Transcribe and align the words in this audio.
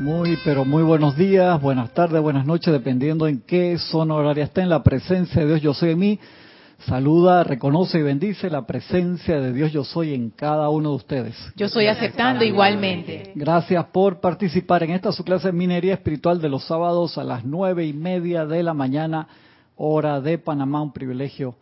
Muy, 0.00 0.38
pero 0.44 0.64
muy 0.64 0.84
buenos 0.84 1.16
días, 1.16 1.60
buenas 1.60 1.90
tardes, 1.92 2.22
buenas 2.22 2.46
noches, 2.46 2.72
dependiendo 2.72 3.26
en 3.26 3.40
qué 3.40 3.76
zona 3.78 4.14
horaria 4.14 4.44
está 4.44 4.62
en 4.62 4.68
la 4.68 4.84
presencia 4.84 5.42
de 5.42 5.48
Dios 5.48 5.60
Yo 5.60 5.74
Soy 5.74 5.90
en 5.90 5.98
mí. 5.98 6.20
Saluda, 6.86 7.42
reconoce 7.42 7.98
y 7.98 8.02
bendice 8.02 8.48
la 8.48 8.64
presencia 8.64 9.40
de 9.40 9.52
Dios 9.52 9.72
Yo 9.72 9.82
Soy 9.82 10.14
en 10.14 10.30
cada 10.30 10.68
uno 10.70 10.90
de 10.90 10.96
ustedes. 10.96 11.36
Yo 11.56 11.68
soy 11.68 11.88
aceptando 11.88 12.44
igualmente. 12.44 13.32
Gracias 13.34 13.84
por 13.86 14.20
participar 14.20 14.84
en 14.84 14.90
esta 14.90 15.10
su 15.10 15.24
clase 15.24 15.48
de 15.48 15.52
minería 15.52 15.94
espiritual 15.94 16.40
de 16.40 16.48
los 16.48 16.64
sábados 16.64 17.18
a 17.18 17.24
las 17.24 17.44
nueve 17.44 17.84
y 17.84 17.92
media 17.92 18.46
de 18.46 18.62
la 18.62 18.74
mañana, 18.74 19.26
hora 19.74 20.20
de 20.20 20.38
Panamá. 20.38 20.80
Un 20.80 20.92
privilegio 20.92 21.56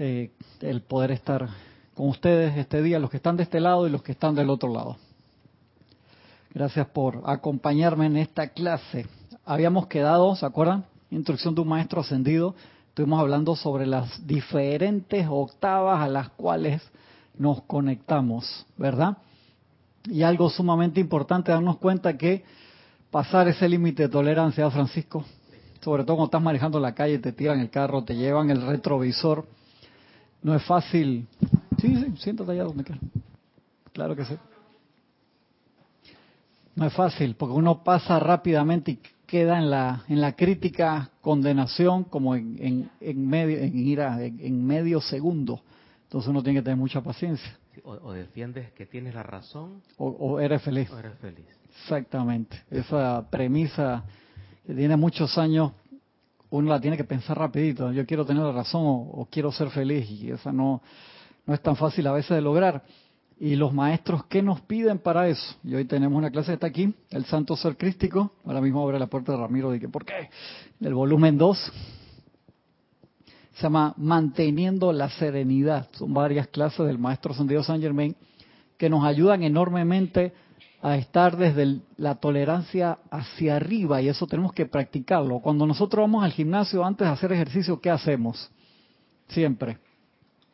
eh, 0.00 0.30
el 0.62 0.80
poder 0.80 1.12
estar 1.12 1.46
con 1.94 2.08
ustedes 2.08 2.56
este 2.56 2.82
día, 2.82 2.98
los 2.98 3.08
que 3.08 3.18
están 3.18 3.36
de 3.36 3.44
este 3.44 3.60
lado 3.60 3.86
y 3.86 3.90
los 3.90 4.02
que 4.02 4.10
están 4.10 4.34
del 4.34 4.50
otro 4.50 4.72
lado. 4.72 4.96
Gracias 6.54 6.86
por 6.88 7.22
acompañarme 7.24 8.06
en 8.06 8.18
esta 8.18 8.48
clase. 8.48 9.06
Habíamos 9.46 9.86
quedado, 9.86 10.36
¿se 10.36 10.44
acuerdan? 10.44 10.84
Instrucción 11.10 11.54
de 11.54 11.62
un 11.62 11.68
maestro 11.68 12.02
ascendido. 12.02 12.54
Estuvimos 12.88 13.20
hablando 13.20 13.56
sobre 13.56 13.86
las 13.86 14.26
diferentes 14.26 15.26
octavas 15.30 16.02
a 16.02 16.08
las 16.08 16.28
cuales 16.30 16.82
nos 17.38 17.62
conectamos, 17.62 18.66
¿verdad? 18.76 19.16
Y 20.04 20.24
algo 20.24 20.50
sumamente 20.50 21.00
importante, 21.00 21.52
darnos 21.52 21.78
cuenta 21.78 22.18
que 22.18 22.44
pasar 23.10 23.48
ese 23.48 23.66
límite 23.66 24.02
de 24.02 24.08
tolerancia, 24.10 24.70
Francisco, 24.70 25.24
sobre 25.80 26.04
todo 26.04 26.16
cuando 26.16 26.26
estás 26.26 26.42
manejando 26.42 26.78
la 26.78 26.94
calle, 26.94 27.18
te 27.18 27.32
tiran 27.32 27.60
el 27.60 27.70
carro, 27.70 28.04
te 28.04 28.14
llevan 28.14 28.50
el 28.50 28.60
retrovisor, 28.60 29.46
no 30.42 30.54
es 30.54 30.62
fácil. 30.64 31.26
Sí, 31.80 31.96
sí, 31.96 32.12
siéntate 32.18 32.52
allá 32.52 32.64
donde 32.64 32.84
quieras. 32.84 33.02
Claro 33.94 34.14
que 34.14 34.26
sí. 34.26 34.34
No 36.74 36.86
es 36.86 36.92
fácil, 36.94 37.34
porque 37.36 37.54
uno 37.54 37.82
pasa 37.82 38.18
rápidamente 38.18 38.92
y 38.92 38.98
queda 39.26 39.58
en 39.58 39.70
la 39.70 40.04
en 40.08 40.20
la 40.20 40.32
crítica 40.32 41.10
condenación 41.20 42.04
como 42.04 42.34
en, 42.34 42.90
en, 43.00 43.28
medio 43.28 43.58
en 43.58 43.78
ira 43.78 44.22
en, 44.22 44.66
medio 44.66 45.00
segundo. 45.00 45.60
Entonces 46.04 46.28
uno 46.28 46.42
tiene 46.42 46.60
que 46.60 46.64
tener 46.64 46.78
mucha 46.78 47.02
paciencia. 47.02 47.58
o, 47.84 48.12
defiendes 48.12 48.72
que 48.72 48.86
tienes 48.86 49.14
la 49.14 49.22
razón 49.22 49.82
o, 49.96 50.40
eres 50.40 50.62
feliz. 50.62 50.90
O 50.90 50.98
eres 50.98 51.18
feliz. 51.18 51.46
Exactamente. 51.82 52.62
Esa 52.70 53.26
premisa 53.30 54.04
que 54.66 54.74
tiene 54.74 54.96
muchos 54.96 55.36
años 55.38 55.72
uno 56.50 56.70
la 56.70 56.80
tiene 56.80 56.98
que 56.98 57.04
pensar 57.04 57.38
rapidito. 57.38 57.90
Yo 57.92 58.04
quiero 58.04 58.26
tener 58.26 58.42
la 58.42 58.52
razón 58.52 58.82
o, 58.84 59.10
o 59.12 59.28
quiero 59.30 59.50
ser 59.52 59.70
feliz 59.70 60.10
y 60.10 60.30
esa 60.30 60.52
no 60.52 60.82
no 61.46 61.54
es 61.54 61.60
tan 61.60 61.76
fácil 61.76 62.06
a 62.06 62.12
veces 62.12 62.30
de 62.30 62.40
lograr 62.40 62.82
y 63.42 63.56
los 63.56 63.74
maestros 63.74 64.24
qué 64.26 64.40
nos 64.40 64.60
piden 64.60 65.00
para 65.00 65.26
eso. 65.26 65.56
Y 65.64 65.74
hoy 65.74 65.84
tenemos 65.84 66.16
una 66.16 66.30
clase 66.30 66.52
que 66.52 66.54
está 66.54 66.68
aquí, 66.68 66.94
el 67.10 67.24
Santo 67.24 67.56
Ser 67.56 67.76
Crístico. 67.76 68.34
Ahora 68.44 68.60
mismo 68.60 68.80
abre 68.84 69.00
la 69.00 69.08
puerta 69.08 69.32
de 69.32 69.38
Ramiro. 69.38 69.72
Dije, 69.72 69.88
¿por 69.88 70.04
qué? 70.04 70.30
El 70.80 70.94
volumen 70.94 71.36
2 71.38 71.72
se 73.54 73.62
llama 73.64 73.94
Manteniendo 73.96 74.92
la 74.92 75.10
Serenidad. 75.10 75.88
Son 75.90 76.14
varias 76.14 76.46
clases 76.46 76.86
del 76.86 76.98
Maestro 76.98 77.34
Santiago 77.34 77.64
San 77.64 77.80
Germain 77.80 78.14
que 78.78 78.88
nos 78.88 79.04
ayudan 79.04 79.42
enormemente 79.42 80.32
a 80.80 80.96
estar 80.96 81.36
desde 81.36 81.80
la 81.96 82.14
tolerancia 82.20 83.00
hacia 83.10 83.56
arriba 83.56 84.00
y 84.00 84.08
eso 84.08 84.24
tenemos 84.28 84.52
que 84.52 84.66
practicarlo. 84.66 85.40
Cuando 85.40 85.66
nosotros 85.66 86.04
vamos 86.04 86.22
al 86.22 86.30
gimnasio 86.30 86.84
antes 86.84 87.08
de 87.08 87.12
hacer 87.12 87.32
ejercicio, 87.32 87.80
¿qué 87.80 87.90
hacemos? 87.90 88.52
Siempre. 89.26 89.78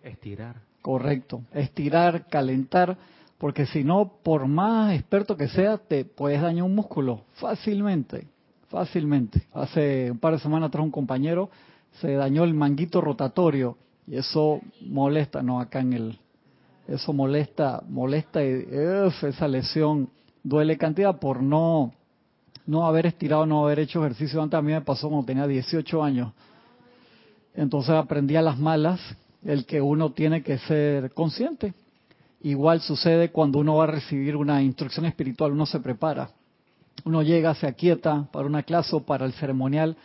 Estirar. 0.02 0.67
Correcto, 0.88 1.42
estirar, 1.52 2.28
calentar, 2.28 2.96
porque 3.36 3.66
si 3.66 3.84
no, 3.84 4.10
por 4.22 4.46
más 4.46 4.94
experto 4.94 5.36
que 5.36 5.46
sea, 5.46 5.76
te 5.76 6.06
puedes 6.06 6.40
dañar 6.40 6.64
un 6.64 6.74
músculo 6.74 7.24
fácilmente, 7.34 8.26
fácilmente. 8.70 9.42
Hace 9.52 10.10
un 10.10 10.18
par 10.18 10.32
de 10.32 10.38
semanas 10.38 10.68
atrás 10.68 10.82
un 10.82 10.90
compañero 10.90 11.50
se 12.00 12.14
dañó 12.14 12.42
el 12.42 12.54
manguito 12.54 13.02
rotatorio 13.02 13.76
y 14.06 14.16
eso 14.16 14.62
molesta, 14.80 15.42
no 15.42 15.60
acá 15.60 15.80
en 15.80 15.92
el, 15.92 16.18
eso 16.86 17.12
molesta, 17.12 17.82
molesta 17.86 18.42
y 18.42 18.66
esa 18.70 19.46
lesión 19.46 20.08
duele 20.42 20.78
cantidad 20.78 21.18
por 21.18 21.42
no, 21.42 21.92
no 22.64 22.86
haber 22.86 23.04
estirado, 23.04 23.44
no 23.44 23.62
haber 23.66 23.80
hecho 23.80 24.00
ejercicio 24.00 24.40
antes. 24.40 24.56
A 24.56 24.62
mí 24.62 24.72
me 24.72 24.80
pasó 24.80 25.10
cuando 25.10 25.26
tenía 25.26 25.46
18 25.46 26.02
años. 26.02 26.32
Entonces 27.52 27.90
aprendí 27.90 28.36
a 28.36 28.42
las 28.42 28.58
malas 28.58 28.98
el 29.44 29.66
que 29.66 29.80
uno 29.80 30.12
tiene 30.12 30.42
que 30.42 30.58
ser 30.58 31.12
consciente. 31.12 31.74
Igual 32.42 32.80
sucede 32.80 33.30
cuando 33.30 33.58
uno 33.58 33.76
va 33.76 33.84
a 33.84 33.88
recibir 33.88 34.36
una 34.36 34.62
instrucción 34.62 35.06
espiritual, 35.06 35.52
uno 35.52 35.66
se 35.66 35.80
prepara. 35.80 36.30
Uno 37.04 37.22
llega, 37.22 37.54
se 37.54 37.66
aquieta 37.66 38.28
para 38.32 38.46
una 38.46 38.62
clase 38.62 38.94
o 38.94 39.00
para 39.00 39.24
el 39.24 39.32
ceremonial. 39.32 39.96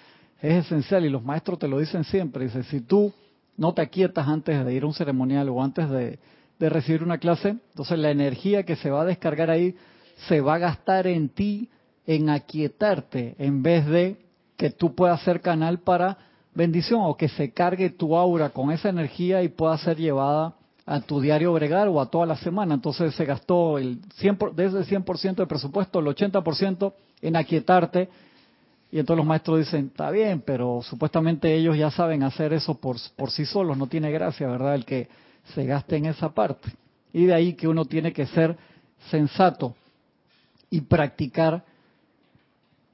Es 0.41 0.65
esencial 0.65 1.05
y 1.05 1.09
los 1.09 1.23
maestros 1.23 1.59
te 1.59 1.67
lo 1.67 1.79
dicen 1.79 2.03
siempre. 2.03 2.45
Dice, 2.45 2.63
si 2.63 2.81
tú 2.81 3.13
no 3.57 3.73
te 3.73 3.81
aquietas 3.81 4.27
antes 4.27 4.65
de 4.65 4.73
ir 4.73 4.83
a 4.83 4.87
un 4.87 4.93
ceremonial 4.93 5.49
o 5.49 5.63
antes 5.63 5.89
de, 5.89 6.19
de 6.59 6.69
recibir 6.69 7.03
una 7.03 7.17
clase, 7.17 7.49
entonces 7.49 7.99
la 7.99 8.11
energía 8.11 8.63
que 8.63 8.75
se 8.75 8.89
va 8.89 9.01
a 9.01 9.05
descargar 9.05 9.49
ahí 9.49 9.75
se 10.27 10.41
va 10.41 10.55
a 10.55 10.59
gastar 10.59 11.07
en 11.07 11.29
ti, 11.29 11.69
en 12.05 12.29
aquietarte, 12.29 13.35
en 13.37 13.63
vez 13.63 13.85
de 13.85 14.17
que 14.57 14.69
tú 14.69 14.95
puedas 14.95 15.21
ser 15.23 15.41
canal 15.41 15.79
para 15.79 16.17
bendición 16.55 17.01
o 17.03 17.15
que 17.15 17.29
se 17.29 17.51
cargue 17.51 17.89
tu 17.89 18.15
aura 18.15 18.49
con 18.49 18.71
esa 18.71 18.89
energía 18.89 19.43
y 19.43 19.49
pueda 19.49 19.77
ser 19.77 19.97
llevada 19.97 20.55
a 20.85 20.99
tu 20.99 21.21
diario 21.21 21.53
bregar 21.53 21.87
o 21.87 22.01
a 22.01 22.07
toda 22.07 22.25
la 22.25 22.35
semana. 22.35 22.73
Entonces 22.73 23.15
se 23.15 23.25
gastó 23.25 23.77
el 23.77 23.99
100, 24.15 24.37
desde 24.55 24.79
el 24.79 24.85
100% 24.85 25.35
del 25.35 25.47
presupuesto, 25.47 25.99
el 25.99 26.07
80% 26.07 26.93
en 27.21 27.35
aquietarte. 27.35 28.09
Y 28.91 28.99
entonces 28.99 29.17
los 29.17 29.25
maestros 29.25 29.59
dicen, 29.59 29.87
está 29.87 30.11
bien, 30.11 30.43
pero 30.45 30.81
supuestamente 30.83 31.53
ellos 31.55 31.77
ya 31.77 31.89
saben 31.89 32.21
hacer 32.21 32.53
eso 32.53 32.75
por, 32.75 32.97
por 33.15 33.31
sí 33.31 33.45
solos, 33.45 33.77
no 33.77 33.87
tiene 33.87 34.11
gracia, 34.11 34.47
¿verdad? 34.47 34.75
El 34.75 34.85
que 34.85 35.07
se 35.55 35.65
gaste 35.65 35.97
en 35.97 36.05
esa 36.05 36.29
parte. 36.29 36.71
Y 37.11 37.25
de 37.25 37.33
ahí 37.33 37.53
que 37.53 37.67
uno 37.67 37.85
tiene 37.85 38.13
que 38.13 38.27
ser 38.27 38.55
sensato 39.09 39.75
y 40.69 40.81
practicar 40.81 41.63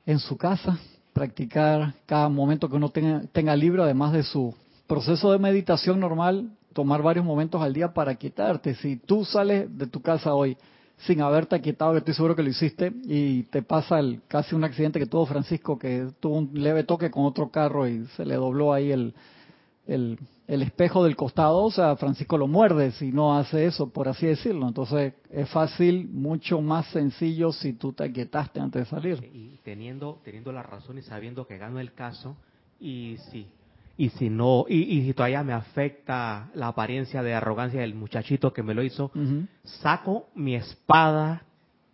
en 0.06 0.20
su 0.20 0.38
casa, 0.38 0.80
practicar 1.14 1.94
cada 2.06 2.30
momento 2.30 2.70
que 2.70 2.76
uno 2.76 2.90
tenga, 2.90 3.22
tenga 3.32 3.56
libre, 3.56 3.84
además 3.84 4.14
de 4.14 4.24
su 4.24 4.56
proceso 4.88 5.32
de 5.32 5.40
meditación 5.40 6.00
normal, 6.00 6.52
tomar 6.74 7.02
varios 7.02 7.26
momentos 7.26 7.62
al 7.62 7.74
día 7.74 7.94
para 7.94 8.16
quitarte. 8.16 8.76
Si 8.76 8.98
tú 8.98 9.26
sales 9.26 9.78
de 9.78 9.88
tu 9.88 10.02
casa 10.02 10.34
hoy 10.34 10.58
sin 10.98 11.22
haberte 11.22 11.62
quietado, 11.62 11.94
que 11.94 12.00
estoy 12.00 12.14
seguro 12.14 12.36
que 12.36 12.44
lo 12.44 12.50
hiciste, 12.50 12.92
y 13.06 13.44
te 13.44 13.62
pasa 13.62 14.00
el, 14.00 14.22
casi 14.28 14.56
un 14.56 14.64
accidente 14.64 15.00
que 15.00 15.06
tuvo 15.06 15.26
Francisco, 15.26 15.80
que 15.80 16.08
tuvo 16.20 16.38
un 16.38 16.52
leve 16.54 16.84
toque 16.84 17.10
con 17.10 17.26
otro 17.26 17.50
carro 17.50 17.88
y 17.88 18.06
se 18.18 18.26
le 18.26 18.36
dobló 18.36 18.74
ahí 18.74 18.92
el, 18.92 19.14
el, 19.88 20.20
el 20.50 20.64
espejo 20.64 21.04
del 21.04 21.16
costado, 21.16 21.64
o 21.64 21.70
sea, 21.70 21.96
Francisco 21.96 22.36
lo 22.36 22.48
muerde 22.48 22.92
si 22.94 23.12
no 23.12 23.38
hace 23.38 23.68
eso, 23.68 23.94
por 23.94 24.08
así 24.08 24.26
decirlo. 24.26 24.68
Entonces 24.68 25.14
es 25.30 25.48
fácil, 25.50 26.10
mucho 26.10 26.60
más 26.60 26.88
sencillo 26.88 27.52
si 27.52 27.74
tú 27.74 27.94
te 27.94 28.06
aquietaste 28.06 28.60
antes 28.60 28.86
de 28.86 28.90
salir. 28.90 29.30
Y 29.32 29.60
teniendo, 29.64 30.20
teniendo 30.24 30.52
la 30.52 30.64
razón 30.64 30.98
y 30.98 31.04
sabiendo 31.04 31.46
que 31.46 31.60
gano 31.60 31.80
el 31.80 31.94
caso, 31.94 32.36
y 32.80 33.18
si, 33.30 33.46
y 33.96 34.10
si 34.10 34.32
no, 34.32 34.66
y, 34.68 35.04
si 35.04 35.14
todavía 35.14 35.44
me 35.44 35.54
afecta 35.54 36.50
la 36.56 36.70
apariencia 36.70 37.22
de 37.22 37.36
arrogancia 37.36 37.82
del 37.82 37.94
muchachito 37.94 38.52
que 38.52 38.64
me 38.64 38.74
lo 38.74 38.82
hizo, 38.82 39.12
saco 39.64 40.30
mi 40.34 40.56
espada 40.56 41.44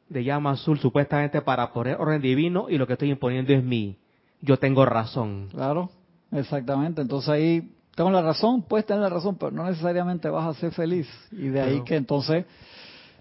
de 0.07 0.23
llama 0.23 0.51
azul 0.51 0.79
supuestamente 0.79 1.41
para 1.41 1.73
poner 1.73 1.97
orden 1.99 2.21
divino 2.21 2.67
y 2.69 2.77
lo 2.77 2.88
que 2.88 2.94
estoy 2.94 3.11
imponiendo 3.11 3.51
es 3.51 3.61
mi, 3.61 3.97
yo 4.39 4.55
tengo 4.55 4.85
razón. 4.85 5.49
Claro, 5.51 5.89
exactamente. 6.31 7.01
Entonces 7.01 7.29
ahí 7.29 7.75
tengo 7.95 8.11
la 8.11 8.22
razón, 8.22 8.61
puedes 8.63 8.85
tener 8.85 9.01
la 9.01 9.09
razón, 9.09 9.38
pero 9.38 9.51
no 9.51 9.63
necesariamente 9.63 10.29
vas 10.29 10.45
a 10.45 10.59
ser 10.59 10.72
feliz. 10.73 11.07
Y 11.31 11.47
de 11.47 11.61
ahí 11.61 11.81
que 11.83 11.95
entonces 11.95 12.45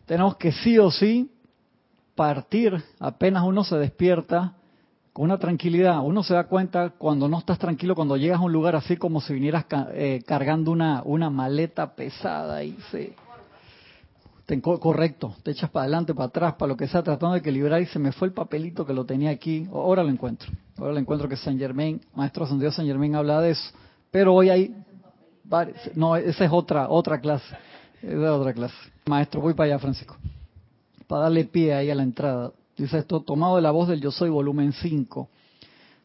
tenemos 0.05 0.37
que 0.37 0.51
sí 0.51 0.79
o 0.79 0.91
sí 0.91 1.31
partir 2.17 2.83
apenas 2.99 3.45
uno 3.45 3.63
se 3.63 3.77
despierta 3.77 4.55
con 5.13 5.27
una 5.27 5.39
tranquilidad. 5.39 6.01
Uno 6.03 6.25
se 6.25 6.35
da 6.35 6.45
cuenta 6.49 6.91
cuando 6.91 7.29
no 7.29 7.39
estás 7.39 7.57
tranquilo, 7.57 7.95
cuando 7.95 8.17
llegas 8.17 8.41
a 8.41 8.43
un 8.43 8.53
lugar 8.53 8.75
así 8.75 8.97
como 8.97 9.21
si 9.21 9.33
vinieras 9.33 9.65
eh, 9.93 10.25
cargando 10.27 10.73
una, 10.73 11.03
una 11.05 11.31
maleta 11.31 11.95
pesada 11.95 12.65
y 12.65 12.77
se... 12.91 13.15
Te, 14.45 14.61
correcto, 14.61 15.37
te 15.43 15.53
echas 15.53 15.71
para 15.71 15.85
adelante, 15.85 16.13
para 16.13 16.27
atrás, 16.27 16.55
para 16.57 16.69
lo 16.69 16.77
que 16.77 16.87
sea, 16.87 17.03
tratando 17.03 17.33
de 17.33 17.39
equilibrar 17.39 17.81
y 17.81 17.87
se 17.87 17.99
me 17.99 18.13
fue 18.13 18.29
el 18.29 18.35
papelito 18.35 18.85
que 18.85 18.93
lo 18.93 19.07
tenía 19.07 19.31
aquí. 19.31 19.67
Ahora 19.73 20.03
lo 20.03 20.11
encuentro. 20.11 20.53
Ahora 20.77 20.93
lo 20.93 20.99
encuentro 20.99 21.31
que 21.31 21.37
San 21.37 21.59
Germain, 21.59 22.03
Maestro 22.15 22.45
Dios 22.59 22.75
San 22.75 22.85
Germain 22.85 23.15
habla 23.15 23.41
de 23.41 23.53
eso 23.53 23.73
pero 24.15 24.33
hoy 24.33 24.49
hay 24.49 24.73
no, 25.97 26.15
esa 26.15 26.45
es 26.45 26.53
otra 26.53 26.89
otra 26.89 27.21
clase, 27.21 27.53
es 28.01 28.17
otra 28.17 28.53
clase. 28.53 28.77
Maestro, 29.07 29.41
voy 29.41 29.55
para 29.55 29.73
allá, 29.73 29.81
Francisco. 29.81 30.17
Para 31.09 31.23
darle 31.23 31.47
pie 31.47 31.75
ahí 31.75 31.91
a 31.91 31.97
la 31.97 32.05
entrada. 32.05 32.53
Dice 32.77 32.99
esto, 32.99 33.23
tomado 33.23 33.57
de 33.57 33.63
la 33.63 33.73
voz 33.73 33.89
del 33.89 34.01
Yo 34.01 34.13
Soy, 34.13 34.31
volumen 34.31 34.73
5. 34.73 35.29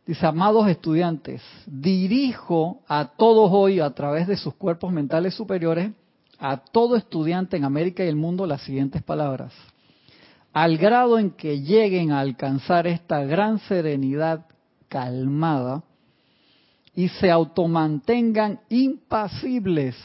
Dice, 0.08 0.26
amados 0.26 0.68
estudiantes, 0.68 1.44
dirijo 1.68 2.82
a 2.88 3.12
todos 3.16 3.52
hoy 3.54 3.80
a 3.80 3.92
través 3.92 4.28
de 4.28 4.38
sus 4.38 4.56
cuerpos 4.56 4.92
mentales 4.92 5.36
superiores, 5.36 5.92
a 6.40 6.58
todo 6.58 6.96
estudiante 6.96 7.58
en 7.58 7.64
América 7.64 8.04
y 8.04 8.08
el 8.08 8.16
mundo, 8.16 8.48
las 8.48 8.64
siguientes 8.64 9.04
palabras. 9.04 9.54
al 10.52 10.80
grado 10.80 11.20
en 11.20 11.30
que 11.30 11.62
lleguen 11.62 12.12
a 12.12 12.22
alcanzar 12.22 12.88
esta 12.88 13.24
gran 13.24 13.60
serenidad 13.60 14.48
calmada 14.88 15.84
y 17.00 17.08
se 17.08 17.32
automantengan 17.32 18.60
impasibles, 18.68 19.96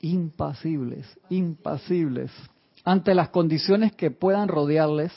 impasibles, 0.00 1.04
impasibles 1.30 2.30
ante 2.84 3.12
las 3.12 3.30
condiciones 3.30 3.92
que 3.96 4.12
puedan 4.12 4.46
rodearles, 4.46 5.10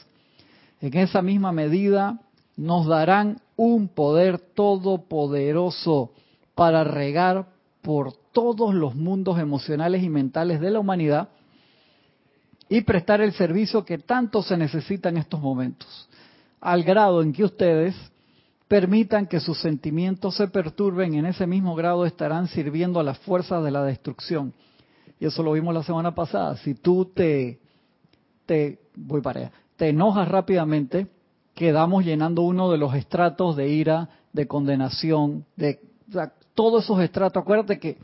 en 0.80 0.98
esa 0.98 1.22
misma 1.22 1.52
medida 1.52 2.20
nos 2.58 2.88
darán 2.88 3.40
un 3.56 3.90
poder 3.90 4.40
todopoderoso 4.40 6.12
para 6.56 6.84
regar 6.84 7.50
por 7.84 8.14
todos 8.32 8.74
los 8.74 8.96
mundos 8.96 9.38
emocionales 9.38 10.02
y 10.02 10.10
mentales 10.10 10.60
de 10.60 10.72
la 10.72 10.80
humanidad 10.80 11.30
y 12.68 12.82
prestar 12.82 13.22
el 13.22 13.34
servicio 13.34 13.86
que 13.86 14.00
tanto 14.00 14.42
se 14.42 14.58
necesita 14.58 15.10
en 15.10 15.18
estos 15.18 15.40
momentos, 15.40 16.10
al 16.60 16.82
grado 16.82 17.22
en 17.22 17.32
que 17.32 17.44
ustedes 17.44 18.11
permitan 18.72 19.28
que 19.28 19.42
sus 19.42 19.60
sentimientos 19.60 20.38
se 20.38 20.48
perturben, 20.48 21.16
en 21.16 21.26
ese 21.26 21.46
mismo 21.46 21.76
grado 21.76 22.06
estarán 22.06 22.48
sirviendo 22.48 23.02
a 23.02 23.04
las 23.04 23.18
fuerzas 23.18 23.66
de 23.66 23.70
la 23.70 23.84
destrucción. 23.84 24.54
Y 25.20 25.26
eso 25.26 25.44
lo 25.44 25.52
vimos 25.52 25.74
la 25.74 25.84
semana 25.84 26.16
pasada. 26.16 26.56
Si 26.56 26.74
tú 26.76 27.04
te, 27.14 27.60
te 28.46 28.80
voy 28.96 29.20
para 29.20 29.42
allá, 29.42 29.52
te 29.76 29.90
enojas 29.90 30.26
rápidamente, 30.26 31.08
quedamos 31.54 32.06
llenando 32.06 32.44
uno 32.44 32.72
de 32.72 32.78
los 32.78 32.96
estratos 32.96 33.58
de 33.58 33.68
ira, 33.68 34.08
de 34.32 34.48
condenación, 34.48 35.44
de 35.58 35.82
todos 36.56 36.86
esos 36.86 37.02
estratos. 37.02 37.42
Acuérdate 37.42 37.78
que 37.78 37.98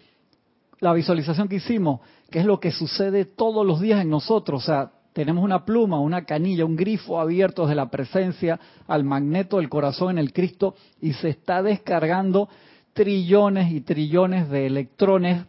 la 0.81 0.91
visualización 0.91 1.47
que 1.47 1.55
hicimos, 1.55 2.01
que 2.29 2.39
es 2.39 2.45
lo 2.45 2.59
que 2.59 2.73
sucede 2.73 3.23
todos 3.23 3.65
los 3.65 3.79
días 3.79 4.01
en 4.01 4.09
nosotros, 4.09 4.63
o 4.63 4.65
sea, 4.65 4.91
tenemos 5.17 5.43
una 5.43 5.65
pluma, 5.65 5.99
una 5.99 6.25
canilla, 6.25 6.63
un 6.63 6.75
grifo 6.75 7.19
abierto 7.19 7.65
de 7.65 7.73
la 7.73 7.89
presencia 7.89 8.59
al 8.85 9.03
magneto 9.03 9.57
del 9.57 9.67
corazón 9.67 10.11
en 10.11 10.17
el 10.19 10.31
Cristo 10.31 10.75
y 11.01 11.13
se 11.13 11.29
está 11.29 11.63
descargando 11.63 12.49
trillones 12.93 13.71
y 13.71 13.81
trillones 13.81 14.47
de 14.47 14.67
electrones 14.67 15.43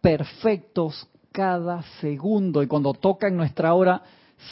perfectos 0.00 1.08
cada 1.30 1.84
segundo 2.00 2.64
y 2.64 2.66
cuando 2.66 2.94
tocan 2.94 3.36
nuestra 3.36 3.74
hora 3.74 4.02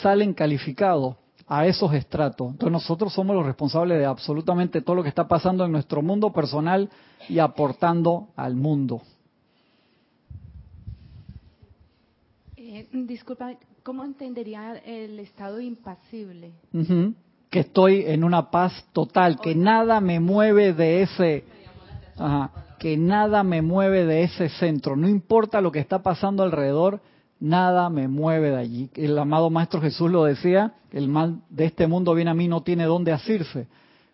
salen 0.01 0.33
calificados 0.33 1.17
a 1.47 1.65
esos 1.65 1.93
estratos. 1.93 2.51
Entonces 2.51 2.71
nosotros 2.71 3.11
somos 3.11 3.35
los 3.35 3.45
responsables 3.45 3.99
de 3.99 4.05
absolutamente 4.05 4.81
todo 4.81 4.95
lo 4.95 5.03
que 5.03 5.09
está 5.09 5.27
pasando 5.27 5.65
en 5.65 5.73
nuestro 5.73 6.01
mundo 6.01 6.31
personal 6.31 6.89
y 7.27 7.39
aportando 7.39 8.29
al 8.37 8.55
mundo. 8.55 9.01
Eh, 12.55 12.87
disculpa, 12.93 13.51
¿cómo 13.85 14.03
entendería 14.03 14.77
el 14.83 15.19
estado 15.19 15.61
impasible? 15.61 16.53
Que 17.51 17.59
estoy 17.59 18.03
en 18.07 18.23
una 18.23 18.49
paz 18.49 18.83
total, 18.93 19.39
que 19.39 19.53
nada 19.53 20.01
me 20.01 20.19
mueve 20.19 20.73
de 20.73 21.03
ese... 21.03 21.43
que 22.79 22.97
nada 22.97 23.43
me 23.43 23.61
mueve 23.61 24.05
de 24.05 24.23
ese 24.23 24.49
centro. 24.49 24.95
No 24.95 25.07
importa 25.07 25.61
lo 25.61 25.71
que 25.71 25.77
está 25.77 26.01
pasando 26.01 26.41
alrededor, 26.41 26.99
nada 27.39 27.91
me 27.91 28.07
mueve 28.07 28.49
de 28.49 28.57
allí. 28.57 28.89
El 28.95 29.19
amado 29.19 29.51
Maestro 29.51 29.79
Jesús 29.79 30.09
lo 30.09 30.23
decía, 30.23 30.73
el 30.91 31.07
mal 31.07 31.41
de 31.51 31.65
este 31.65 31.85
mundo 31.85 32.15
viene 32.15 32.31
a 32.31 32.33
mí, 32.33 32.47
no 32.47 32.63
tiene 32.63 32.85
dónde 32.85 33.11
asirse. 33.11 33.67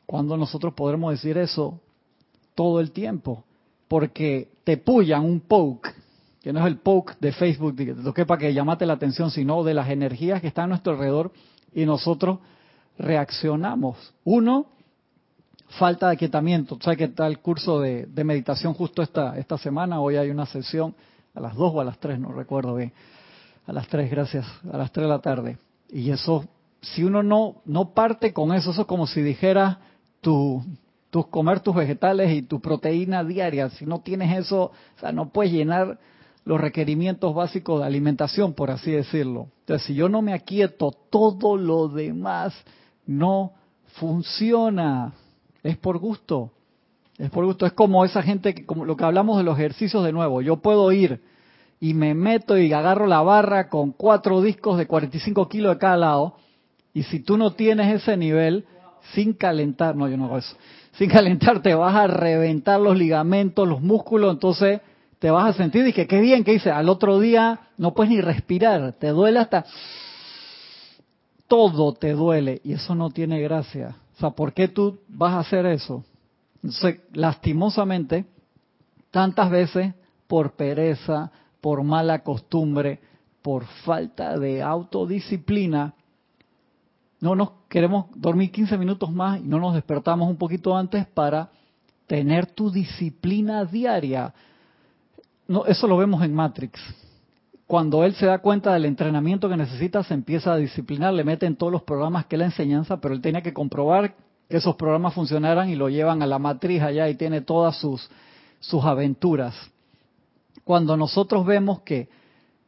Cuando 0.06 0.36
nosotros 0.36 0.74
podremos 0.74 1.14
decir 1.14 1.38
eso 1.38 1.80
todo 2.56 2.82
el 2.82 2.92
tiempo, 2.92 3.46
porque 3.88 4.50
te 4.66 4.76
pullan 4.76 5.24
un 5.24 5.40
poke, 5.40 5.94
que 6.42 6.52
no 6.52 6.60
es 6.60 6.66
el 6.66 6.78
poke 6.78 7.16
de 7.20 7.32
Facebook, 7.32 7.76
que 8.14 8.26
para 8.26 8.40
que 8.40 8.54
llamate 8.54 8.86
la 8.86 8.94
atención, 8.94 9.30
sino 9.32 9.64
de 9.64 9.74
las 9.74 9.90
energías 9.90 10.42
que 10.42 10.48
están 10.48 10.66
a 10.66 10.68
nuestro 10.68 10.94
alrededor 10.94 11.32
y 11.74 11.86
nosotros 11.86 12.40
reaccionamos. 12.98 14.14
Uno, 14.24 14.68
falta 15.80 16.08
de 16.08 16.14
aquietamiento. 16.14 16.78
¿Sabes 16.82 16.98
que 16.98 17.04
está 17.06 17.28
el 17.28 17.40
curso 17.40 17.80
de, 17.80 18.06
de 18.08 18.24
meditación 18.24 18.74
justo 18.74 19.02
esta, 19.02 19.38
esta 19.38 19.58
semana? 19.58 20.02
Hoy 20.02 20.18
hay 20.18 20.30
una 20.30 20.46
sesión 20.46 20.96
a 21.34 21.40
las 21.40 21.56
dos 21.56 21.72
o 21.74 21.80
a 21.80 21.86
las 21.86 22.00
tres, 22.00 22.20
no 22.20 22.32
recuerdo 22.32 22.76
bien 22.76 22.92
a 23.66 23.74
las 23.74 23.88
3, 23.88 24.10
gracias, 24.10 24.46
a 24.72 24.78
las 24.78 24.92
3 24.92 25.06
de 25.06 25.10
la 25.10 25.20
tarde. 25.20 25.58
Y 25.90 26.12
eso, 26.12 26.46
si 26.82 27.04
uno 27.04 27.24
no, 27.24 27.62
no 27.66 27.94
parte 27.94 28.34
con 28.34 28.54
eso, 28.54 28.72
eso 28.72 28.82
es 28.82 28.88
como 28.88 29.08
si 29.08 29.22
dijera 29.22 29.80
tu, 30.22 30.64
tus 31.10 31.28
comer 31.28 31.60
tus 31.60 31.76
vegetales 31.76 32.32
y 32.32 32.42
tu 32.42 32.60
proteína 32.60 33.24
diaria. 33.24 33.70
Si 33.70 33.86
no 33.86 34.02
tienes 34.02 34.38
eso, 34.38 34.64
o 34.64 35.00
sea, 35.00 35.12
no 35.12 35.30
puedes 35.30 35.52
llenar 35.52 36.00
los 36.44 36.60
requerimientos 36.60 37.34
básicos 37.36 37.80
de 37.80 37.86
alimentación, 37.86 38.54
por 38.54 38.72
así 38.72 38.92
decirlo. 38.92 39.48
Entonces, 39.62 39.88
si 39.88 39.94
yo 39.94 40.10
no 40.10 40.22
me 40.22 40.34
aquieto, 40.34 40.92
todo 41.10 41.58
lo 41.58 41.88
demás 41.88 42.54
no 43.06 43.54
funciona. 44.00 45.14
Es 45.64 45.78
por 45.78 46.00
gusto. 46.00 46.52
Es 47.18 47.30
por 47.30 47.46
gusto. 47.46 47.66
Es 47.66 47.74
como 47.74 48.04
esa 48.04 48.24
gente, 48.24 48.56
que, 48.56 48.66
como 48.66 48.86
lo 48.86 48.98
que 48.98 49.04
hablamos 49.04 49.38
de 49.38 49.44
los 49.44 49.58
ejercicios 49.58 50.04
de 50.04 50.12
nuevo. 50.12 50.42
Yo 50.42 50.58
puedo 50.58 50.92
ir 50.92 51.22
y 51.82 51.96
me 51.96 52.14
meto 52.14 52.58
y 52.58 52.72
agarro 52.72 53.08
la 53.08 53.22
barra 53.24 53.68
con 53.68 53.92
cuatro 53.92 54.42
discos 54.42 54.78
de 54.78 54.86
45 54.86 55.50
kilos 55.50 55.74
de 55.74 55.80
cada 55.80 55.98
lado, 55.98 56.36
y 56.94 57.04
si 57.04 57.20
tú 57.20 57.38
no 57.38 57.54
tienes 57.54 58.02
ese 58.02 58.16
nivel, 58.16 58.66
sin 59.14 59.34
calentar, 59.34 59.96
no, 59.96 60.08
yo 60.08 60.16
no 60.16 60.26
hago 60.26 60.38
eso, 60.38 60.56
sin 60.94 61.10
calentar 61.12 61.62
te 61.62 61.74
vas 61.74 61.96
a 61.96 62.06
reventar 62.06 62.80
los 62.80 62.96
ligamentos, 62.96 63.68
los 63.68 63.82
músculos, 63.82 64.32
entonces 64.32 64.82
te 65.22 65.30
vas 65.30 65.54
a 65.54 65.54
sentir, 65.54 65.84
dije, 65.84 66.08
qué 66.08 66.20
bien, 66.20 66.44
que 66.44 66.56
hice, 66.56 66.72
al 66.72 66.90
otro 66.90 67.20
día 67.20 67.68
no 67.78 67.94
puedes 67.94 68.10
ni 68.10 68.22
respirar, 68.22 68.94
te 68.94 69.10
duele 69.10 69.38
hasta, 69.38 69.66
todo 71.48 71.94
te 71.94 72.14
duele, 72.14 72.60
y 72.64 72.74
eso 72.74 72.96
no 72.96 73.12
tiene 73.12 73.40
gracia. 73.40 73.98
O 74.16 74.20
sea, 74.20 74.32
¿por 74.32 74.52
qué 74.52 74.68
tú 74.68 74.98
vas 75.08 75.34
a 75.34 75.40
hacer 75.42 75.68
eso? 75.68 76.04
Entonces, 76.56 77.02
lastimosamente, 77.14 78.26
tantas 79.12 79.52
veces 79.52 79.94
por 80.26 80.54
pereza, 80.54 81.32
por 81.62 81.84
mala 81.84 82.24
costumbre, 82.24 83.00
por 83.44 83.66
falta 83.86 84.40
de 84.40 84.64
autodisciplina, 84.64 85.94
no 87.20 87.36
nos 87.36 87.52
queremos 87.70 88.08
dormir 88.16 88.52
15 88.52 88.76
minutos 88.76 89.12
más 89.12 89.40
y 89.40 89.44
no 89.44 89.60
nos 89.60 89.76
despertamos 89.76 90.28
un 90.28 90.38
poquito 90.38 90.76
antes 90.76 91.06
para 91.06 91.52
tener 92.08 92.48
tu 92.48 92.72
disciplina 92.72 93.66
diaria. 93.66 94.34
No, 95.52 95.66
eso 95.66 95.88
lo 95.88 95.98
vemos 95.98 96.24
en 96.24 96.34
Matrix. 96.34 96.80
Cuando 97.68 98.04
él 98.04 98.16
se 98.16 98.26
da 98.26 98.40
cuenta 98.40 98.74
del 98.74 98.86
entrenamiento 98.86 99.48
que 99.48 99.58
necesita, 99.58 100.04
se 100.04 100.14
empieza 100.14 100.54
a 100.54 100.58
disciplinar, 100.58 101.14
le 101.14 101.24
meten 101.24 101.56
todos 101.56 101.72
los 101.72 101.84
programas 101.84 102.26
que 102.26 102.38
la 102.38 102.46
enseñanza, 102.46 103.00
pero 103.00 103.14
él 103.14 103.22
tenía 103.22 103.42
que 103.42 103.54
comprobar 103.54 104.16
que 104.50 104.58
esos 104.58 104.76
programas 104.76 105.14
funcionaran 105.14 105.70
y 105.70 105.76
lo 105.76 105.90
llevan 105.90 106.22
a 106.22 106.26
la 106.26 106.40
matriz 106.40 106.82
allá 106.82 107.08
y 107.08 107.16
tiene 107.16 107.42
todas 107.42 107.78
sus, 107.78 108.10
sus 108.60 108.84
aventuras 108.84 109.56
cuando 110.64 110.96
nosotros 110.98 111.46
vemos 111.46 111.82
que 111.82 112.10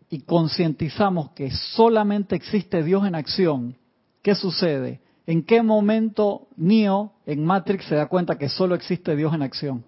y 0.09 0.21
concientizamos 0.21 1.31
que 1.31 1.49
solamente 1.51 2.35
existe 2.35 2.83
Dios 2.83 3.05
en 3.07 3.15
acción, 3.15 3.75
¿qué 4.21 4.35
sucede? 4.35 5.01
¿En 5.25 5.43
qué 5.43 5.63
momento 5.63 6.47
Neo 6.55 7.13
en 7.25 7.43
Matrix 7.43 7.85
se 7.85 7.95
da 7.95 8.07
cuenta 8.07 8.37
que 8.37 8.49
solo 8.49 8.75
existe 8.75 9.15
Dios 9.15 9.33
en 9.33 9.41
acción? 9.41 9.85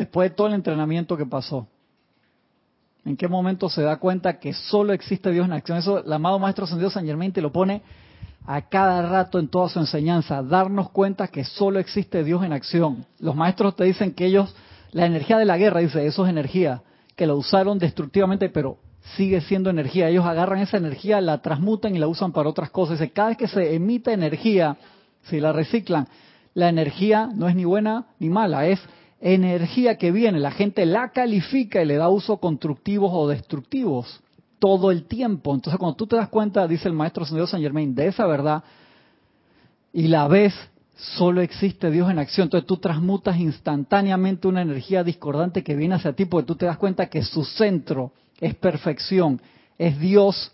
Después 0.00 0.30
de 0.30 0.34
todo 0.34 0.46
el 0.46 0.54
entrenamiento 0.54 1.14
que 1.14 1.26
pasó. 1.26 1.66
¿En 3.04 3.18
qué 3.18 3.28
momento 3.28 3.68
se 3.68 3.82
da 3.82 3.98
cuenta 3.98 4.38
que 4.38 4.54
solo 4.54 4.94
existe 4.94 5.30
Dios 5.30 5.44
en 5.44 5.52
acción? 5.52 5.76
Eso 5.76 6.02
el 6.02 6.10
amado 6.10 6.38
Maestro 6.38 6.64
Ascendido 6.64 6.88
San 6.88 7.04
Germain 7.04 7.34
te 7.34 7.42
lo 7.42 7.52
pone 7.52 7.82
a 8.46 8.62
cada 8.62 9.02
rato 9.02 9.38
en 9.38 9.48
toda 9.48 9.68
su 9.68 9.78
enseñanza, 9.78 10.42
darnos 10.42 10.88
cuenta 10.88 11.28
que 11.28 11.44
solo 11.44 11.78
existe 11.78 12.24
Dios 12.24 12.42
en 12.42 12.54
acción. 12.54 13.04
Los 13.18 13.36
maestros 13.36 13.76
te 13.76 13.84
dicen 13.84 14.14
que 14.14 14.24
ellos, 14.24 14.54
la 14.92 15.04
energía 15.04 15.36
de 15.36 15.44
la 15.44 15.58
guerra, 15.58 15.80
dice, 15.80 16.06
eso 16.06 16.24
es 16.24 16.30
energía, 16.30 16.80
que 17.14 17.26
la 17.26 17.34
usaron 17.34 17.78
destructivamente, 17.78 18.48
pero 18.48 18.78
sigue 19.18 19.42
siendo 19.42 19.68
energía. 19.68 20.08
Ellos 20.08 20.24
agarran 20.24 20.60
esa 20.60 20.78
energía, 20.78 21.20
la 21.20 21.42
transmutan 21.42 21.94
y 21.94 21.98
la 21.98 22.08
usan 22.08 22.32
para 22.32 22.48
otras 22.48 22.70
cosas. 22.70 22.98
Dice, 22.98 23.12
cada 23.12 23.28
vez 23.28 23.36
que 23.36 23.48
se 23.48 23.74
emite 23.74 24.14
energía, 24.14 24.78
si 25.24 25.40
la 25.40 25.52
reciclan, 25.52 26.08
la 26.54 26.70
energía 26.70 27.28
no 27.34 27.50
es 27.50 27.54
ni 27.54 27.66
buena 27.66 28.06
ni 28.18 28.30
mala, 28.30 28.66
es 28.66 28.80
energía 29.20 29.98
que 29.98 30.12
viene. 30.12 30.38
La 30.38 30.50
gente 30.50 30.86
la 30.86 31.10
califica 31.10 31.82
y 31.82 31.86
le 31.86 31.96
da 31.96 32.08
uso 32.08 32.38
constructivos 32.38 33.10
o 33.12 33.28
destructivos 33.28 34.20
todo 34.58 34.90
el 34.90 35.04
tiempo. 35.04 35.54
Entonces, 35.54 35.78
cuando 35.78 35.96
tú 35.96 36.06
te 36.06 36.16
das 36.16 36.28
cuenta, 36.28 36.66
dice 36.66 36.88
el 36.88 36.94
maestro 36.94 37.24
Señor 37.24 37.48
San 37.48 37.60
Germain, 37.60 37.94
de 37.94 38.08
esa 38.08 38.26
verdad, 38.26 38.62
y 39.92 40.08
la 40.08 40.28
ves, 40.28 40.54
solo 40.94 41.40
existe 41.40 41.90
Dios 41.90 42.10
en 42.10 42.18
acción. 42.18 42.46
Entonces 42.46 42.66
tú 42.66 42.76
transmutas 42.76 43.38
instantáneamente 43.38 44.48
una 44.48 44.62
energía 44.62 45.02
discordante 45.02 45.62
que 45.62 45.74
viene 45.74 45.94
hacia 45.94 46.12
ti, 46.12 46.24
porque 46.24 46.46
tú 46.46 46.56
te 46.56 46.66
das 46.66 46.78
cuenta 46.78 47.08
que 47.08 47.22
su 47.22 47.44
centro 47.44 48.12
es 48.40 48.54
perfección, 48.54 49.40
es 49.78 49.98
Dios 49.98 50.52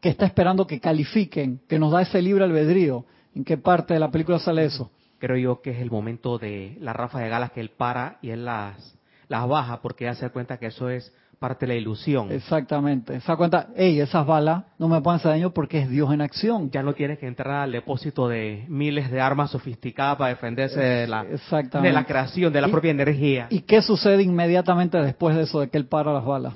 que 0.00 0.08
está 0.08 0.26
esperando 0.26 0.66
que 0.66 0.80
califiquen, 0.80 1.60
que 1.68 1.78
nos 1.78 1.92
da 1.92 2.02
ese 2.02 2.22
libre 2.22 2.44
albedrío. 2.44 3.04
¿En 3.34 3.44
qué 3.44 3.56
parte 3.56 3.94
de 3.94 4.00
la 4.00 4.10
película 4.10 4.38
sale 4.38 4.64
eso? 4.64 4.90
Creo 5.18 5.36
yo 5.36 5.62
que 5.62 5.70
es 5.70 5.78
el 5.78 5.90
momento 5.90 6.38
de 6.38 6.76
la 6.80 6.92
rafa 6.92 7.20
de 7.20 7.28
galas 7.28 7.52
que 7.52 7.60
él 7.60 7.70
para 7.70 8.18
y 8.22 8.30
él 8.30 8.44
las, 8.44 8.96
las 9.28 9.48
baja 9.48 9.80
porque 9.82 10.04
ya 10.04 10.14
se 10.14 10.26
da 10.26 10.30
cuenta 10.30 10.58
que 10.58 10.66
eso 10.66 10.88
es 10.88 11.12
parte 11.38 11.66
de 11.66 11.74
la 11.74 11.78
ilusión. 11.78 12.32
Exactamente. 12.32 13.20
Se 13.20 13.28
da 13.28 13.36
cuenta, 13.36 13.68
hey, 13.76 14.00
esas 14.00 14.26
balas 14.26 14.64
no 14.78 14.88
me 14.88 15.00
pueden 15.00 15.20
hacer 15.20 15.32
daño 15.32 15.50
porque 15.50 15.80
es 15.80 15.88
Dios 15.88 16.12
en 16.12 16.20
acción. 16.20 16.70
Ya 16.70 16.82
no 16.82 16.94
tienes 16.94 17.18
que 17.18 17.26
entrar 17.26 17.62
al 17.62 17.72
depósito 17.72 18.28
de 18.28 18.64
miles 18.68 19.10
de 19.10 19.20
armas 19.20 19.50
sofisticadas 19.50 20.16
para 20.18 20.30
defenderse 20.30 20.80
de 20.80 21.06
la, 21.06 21.24
de 21.24 21.92
la 21.92 22.04
creación, 22.04 22.52
de 22.52 22.60
la 22.60 22.68
propia 22.68 22.90
energía. 22.90 23.46
¿Y 23.50 23.60
qué 23.60 23.82
sucede 23.82 24.22
inmediatamente 24.22 24.98
después 24.98 25.36
de 25.36 25.42
eso, 25.42 25.60
de 25.60 25.68
que 25.68 25.78
él 25.78 25.86
para 25.86 26.12
las 26.12 26.24
balas? 26.24 26.54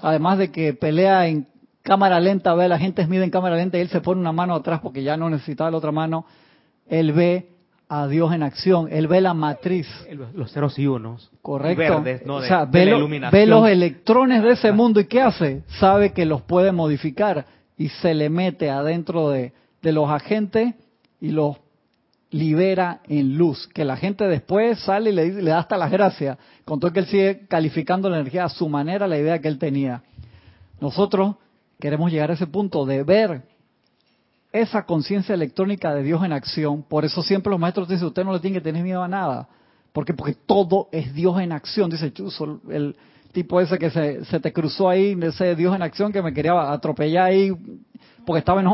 Además 0.00 0.38
de 0.38 0.50
que 0.50 0.74
pelea 0.74 1.26
en 1.26 1.46
cámara 1.82 2.20
lenta, 2.20 2.54
ve 2.54 2.66
a 2.66 2.68
la 2.68 2.78
gente 2.78 3.06
mide 3.06 3.24
en 3.24 3.30
cámara 3.30 3.56
lenta 3.56 3.78
y 3.78 3.80
él 3.80 3.88
se 3.88 4.00
pone 4.00 4.20
una 4.20 4.32
mano 4.32 4.54
atrás 4.54 4.80
porque 4.80 5.02
ya 5.02 5.16
no 5.16 5.28
necesitaba 5.28 5.70
la 5.70 5.78
otra 5.78 5.92
mano. 5.92 6.26
Él 6.88 7.12
ve 7.12 7.48
a 7.88 8.06
Dios 8.06 8.32
en 8.34 8.42
acción, 8.42 8.88
él 8.90 9.08
ve 9.08 9.20
la 9.20 9.34
matriz. 9.34 9.88
Los 10.34 10.52
ceros 10.52 10.78
y 10.78 10.86
unos. 10.86 11.30
Correcto. 11.40 12.02
Verdes, 12.02 12.26
¿no? 12.26 12.36
o 12.36 12.42
sea, 12.42 12.66
ve, 12.66 12.86
los 13.46 13.68
electrones 13.68 14.42
de 14.42 14.52
ese 14.52 14.72
mundo 14.72 15.00
y 15.00 15.06
¿qué 15.06 15.22
hace? 15.22 15.62
Sabe 15.80 16.12
que 16.12 16.26
los 16.26 16.42
puede 16.42 16.72
modificar 16.72 17.46
y 17.76 17.88
se 17.88 18.12
le 18.12 18.28
mete 18.28 18.68
adentro 18.68 19.30
de, 19.30 19.52
de 19.80 19.92
los 19.92 20.10
agentes 20.10 20.74
y 21.20 21.30
los 21.30 21.56
libera 22.30 23.00
en 23.08 23.38
luz, 23.38 23.66
que 23.68 23.86
la 23.86 23.96
gente 23.96 24.24
después 24.24 24.78
sale 24.80 25.10
y 25.10 25.14
le, 25.14 25.42
le 25.42 25.50
da 25.50 25.60
hasta 25.60 25.78
las 25.78 25.90
gracias, 25.90 26.36
con 26.66 26.78
todo 26.78 26.92
que 26.92 27.00
él 27.00 27.06
sigue 27.06 27.46
calificando 27.48 28.10
la 28.10 28.18
energía 28.18 28.44
a 28.44 28.48
su 28.50 28.68
manera, 28.68 29.06
la 29.06 29.18
idea 29.18 29.40
que 29.40 29.48
él 29.48 29.58
tenía. 29.58 30.02
Nosotros 30.78 31.36
queremos 31.80 32.12
llegar 32.12 32.30
a 32.30 32.34
ese 32.34 32.46
punto 32.46 32.84
de 32.84 33.02
ver 33.02 33.42
esa 34.52 34.84
conciencia 34.86 35.34
electrónica 35.34 35.94
de 35.94 36.02
Dios 36.02 36.24
en 36.24 36.32
acción. 36.32 36.82
Por 36.82 37.04
eso 37.04 37.22
siempre 37.22 37.50
los 37.50 37.60
maestros 37.60 37.88
dicen, 37.88 38.06
usted 38.06 38.24
no 38.24 38.32
le 38.32 38.40
tiene 38.40 38.58
que 38.58 38.62
tener 38.62 38.82
miedo 38.82 39.02
a 39.02 39.08
nada. 39.08 39.48
porque 39.92 40.14
Porque 40.14 40.34
todo 40.34 40.88
es 40.92 41.12
Dios 41.14 41.40
en 41.40 41.52
acción. 41.52 41.90
Dice 41.90 42.12
Chuso, 42.12 42.60
el 42.70 42.96
tipo 43.32 43.60
ese 43.60 43.78
que 43.78 43.90
se, 43.90 44.24
se 44.24 44.40
te 44.40 44.52
cruzó 44.52 44.88
ahí, 44.88 45.16
ese 45.20 45.54
Dios 45.54 45.74
en 45.74 45.82
acción 45.82 46.12
que 46.12 46.22
me 46.22 46.32
quería 46.32 46.72
atropellar 46.72 47.26
ahí 47.26 47.52
porque 48.24 48.40
estaba 48.40 48.60
en... 48.60 48.68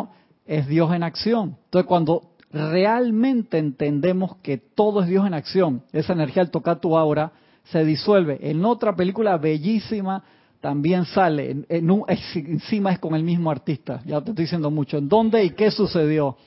Es 0.47 0.67
Dios 0.69 0.93
en 0.93 1.03
acción. 1.03 1.57
Entonces 1.65 1.87
cuando 1.89 2.35
realmente 2.53 3.57
entendemos 3.57 4.37
que 4.43 4.59
todo 4.59 5.03
es 5.03 5.09
Dios 5.09 5.27
en 5.27 5.33
acción, 5.33 5.83
esa 5.93 6.13
energía 6.13 6.43
al 6.43 6.51
tocar 6.51 6.81
tu 6.81 6.99
aura 6.99 7.33
se 7.65 7.85
disuelve. 7.85 8.39
En 8.43 8.65
otra 8.65 8.95
película 8.95 9.39
bellísima 9.39 10.23
también 10.65 11.05
sale, 11.05 11.67
en, 11.69 11.91
un, 11.91 12.07
encima 12.09 12.91
es 12.91 12.99
con 12.99 13.15
el 13.15 13.23
mismo 13.23 13.51
artista, 13.51 14.01
ya 14.07 14.23
te 14.23 14.31
estoy 14.31 14.45
diciendo 14.47 14.71
mucho. 14.71 14.97
¿En 14.97 15.11
dónde 15.11 15.45
y 15.45 15.51
qué 15.51 15.71
sucedió? 15.71 16.39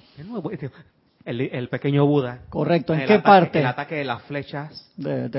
Este, 0.50 0.72
el, 1.24 1.70
pequeño 1.70 2.04
Buda. 2.08 2.40
Correcto, 2.50 2.96
¿en, 2.96 3.06
qué 3.06 3.20
parte? 3.20 3.60
El 3.60 3.68
ataque 3.68 3.94
de 3.94 4.06
las 4.06 4.24
flechas. 4.24 4.92
el 4.98 5.30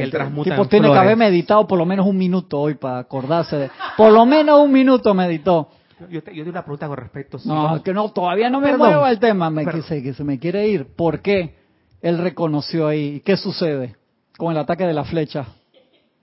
tipo 0.45 0.69
tiene 0.69 0.93
que 0.93 0.97
haber 0.97 1.17
meditado 1.17 1.67
por 1.67 1.77
lo 1.77 1.85
menos 1.87 2.07
un 2.07 2.17
minuto 2.17 2.61
hoy 2.61 2.75
para 2.75 3.01
acordarse 3.01 3.57
de... 3.57 3.71
Por 3.97 4.13
lo 4.13 4.25
menos 4.25 4.61
un 4.61 4.71
minuto 4.71 5.13
meditó. 5.13 5.71
Yo, 6.09 6.23
te, 6.23 6.41
una 6.41 6.63
pregunta 6.63 6.87
con 6.87 6.99
respecto. 6.99 7.39
no, 7.47 7.83
que 7.83 7.93
no, 7.93 8.13
todavía 8.13 8.49
no 8.49 8.61
me 8.61 8.77
muevo 8.77 9.03
al 9.03 9.19
tema, 9.19 9.51
me 9.51 9.67
que 9.67 10.13
se 10.15 10.23
me 10.23 10.39
quiere 10.39 10.69
ir. 10.69 10.87
¿Por 10.95 11.21
qué 11.21 11.57
él 12.01 12.19
reconoció 12.19 12.87
ahí? 12.87 13.23
¿Qué 13.25 13.37
sucede 13.37 13.97
con 14.37 14.53
el 14.53 14.59
ataque 14.59 14.87
de 14.87 14.93
la 14.95 15.03
flecha? 15.03 15.47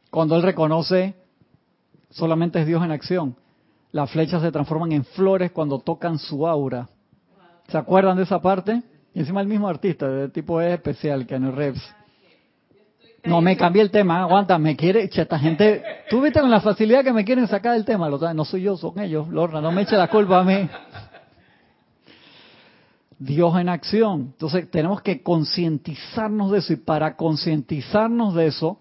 Cuando 0.09 0.37
él 0.37 0.41
reconoce 0.41 1.24
solamente 2.15 2.59
es 2.59 2.65
Dios 2.65 2.83
en 2.83 2.91
acción. 2.91 3.35
Las 3.91 4.09
flechas 4.09 4.41
se 4.41 4.51
transforman 4.51 4.91
en 4.91 5.03
flores 5.03 5.51
cuando 5.51 5.79
tocan 5.79 6.17
su 6.17 6.47
aura. 6.47 6.89
¿Se 7.67 7.77
acuerdan 7.77 8.17
de 8.17 8.23
esa 8.23 8.41
parte? 8.41 8.81
Y 9.13 9.19
encima 9.19 9.41
el 9.41 9.47
mismo 9.47 9.67
artista, 9.67 10.07
de 10.09 10.29
tipo 10.29 10.59
es 10.59 10.73
especial, 10.73 11.25
que 11.25 11.37
Reeves. 11.37 11.81
No, 13.23 13.41
me 13.41 13.57
cambié 13.57 13.81
el 13.81 13.89
tema, 13.89 14.21
aguanta, 14.21 14.57
me 14.57 14.75
quiere, 14.75 15.09
esta 15.11 15.39
gente, 15.39 15.83
tú 16.09 16.21
viste 16.21 16.39
con 16.39 16.51
la 16.51 16.61
facilidad 16.61 17.03
que 17.03 17.11
me 17.11 17.25
quieren 17.25 17.47
sacar 17.47 17.73
del 17.73 17.83
tema, 17.83 18.07
no 18.09 18.45
soy 18.45 18.61
yo, 18.61 18.77
son 18.77 18.99
ellos, 18.99 19.27
Lorna, 19.29 19.61
no 19.61 19.71
me 19.71 19.81
eche 19.81 19.97
la 19.97 20.09
culpa 20.09 20.39
a 20.39 20.43
mí. 20.43 20.69
Dios 23.17 23.57
en 23.57 23.69
acción. 23.69 24.33
Entonces 24.33 24.69
tenemos 24.69 25.01
que 25.01 25.23
concientizarnos 25.23 26.51
de 26.51 26.59
eso 26.59 26.73
y 26.73 26.75
para 26.75 27.15
concientizarnos 27.15 28.35
de 28.35 28.47
eso, 28.47 28.77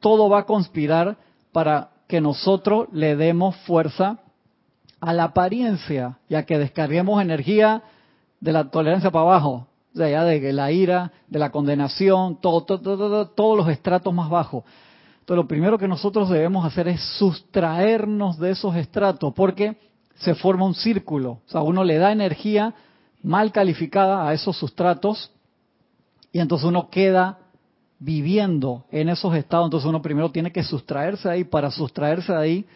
todo 0.00 0.28
va 0.30 0.40
a 0.40 0.44
conspirar 0.44 1.18
para 1.52 1.90
que 2.08 2.20
nosotros 2.20 2.88
le 2.92 3.14
demos 3.14 3.54
fuerza 3.58 4.18
a 5.00 5.12
la 5.12 5.24
apariencia, 5.24 6.18
ya 6.28 6.44
que 6.44 6.58
descarguemos 6.58 7.22
energía 7.22 7.82
de 8.40 8.52
la 8.52 8.70
tolerancia 8.70 9.10
para 9.10 9.24
abajo, 9.24 9.68
ya 9.94 10.24
de 10.24 10.52
la 10.52 10.72
ira, 10.72 11.12
de 11.28 11.38
la 11.38 11.50
condenación, 11.50 12.40
todo, 12.40 12.64
todo, 12.64 13.28
todos 13.28 13.56
los 13.56 13.68
estratos 13.68 14.12
más 14.12 14.30
bajos. 14.30 14.64
Entonces, 15.20 15.36
lo 15.36 15.48
primero 15.48 15.78
que 15.78 15.86
nosotros 15.86 16.30
debemos 16.30 16.64
hacer 16.64 16.88
es 16.88 17.00
sustraernos 17.18 18.38
de 18.38 18.50
esos 18.50 18.74
estratos, 18.74 19.32
porque 19.34 19.76
se 20.16 20.34
forma 20.34 20.64
un 20.64 20.74
círculo. 20.74 21.42
O 21.46 21.50
sea, 21.50 21.60
uno 21.60 21.84
le 21.84 21.98
da 21.98 22.10
energía 22.10 22.74
mal 23.22 23.52
calificada 23.52 24.26
a 24.26 24.32
esos 24.32 24.56
sustratos 24.56 25.30
y 26.32 26.40
entonces 26.40 26.66
uno 26.66 26.88
queda 26.88 27.38
viviendo 27.98 28.84
en 28.90 29.08
esos 29.08 29.34
estados, 29.34 29.66
entonces 29.66 29.88
uno 29.88 30.02
primero 30.02 30.30
tiene 30.30 30.52
que 30.52 30.62
sustraerse 30.62 31.28
ahí. 31.28 31.44
Para 31.44 31.70
sustraerse 31.70 32.32
de 32.32 32.38
ahí, 32.38 32.66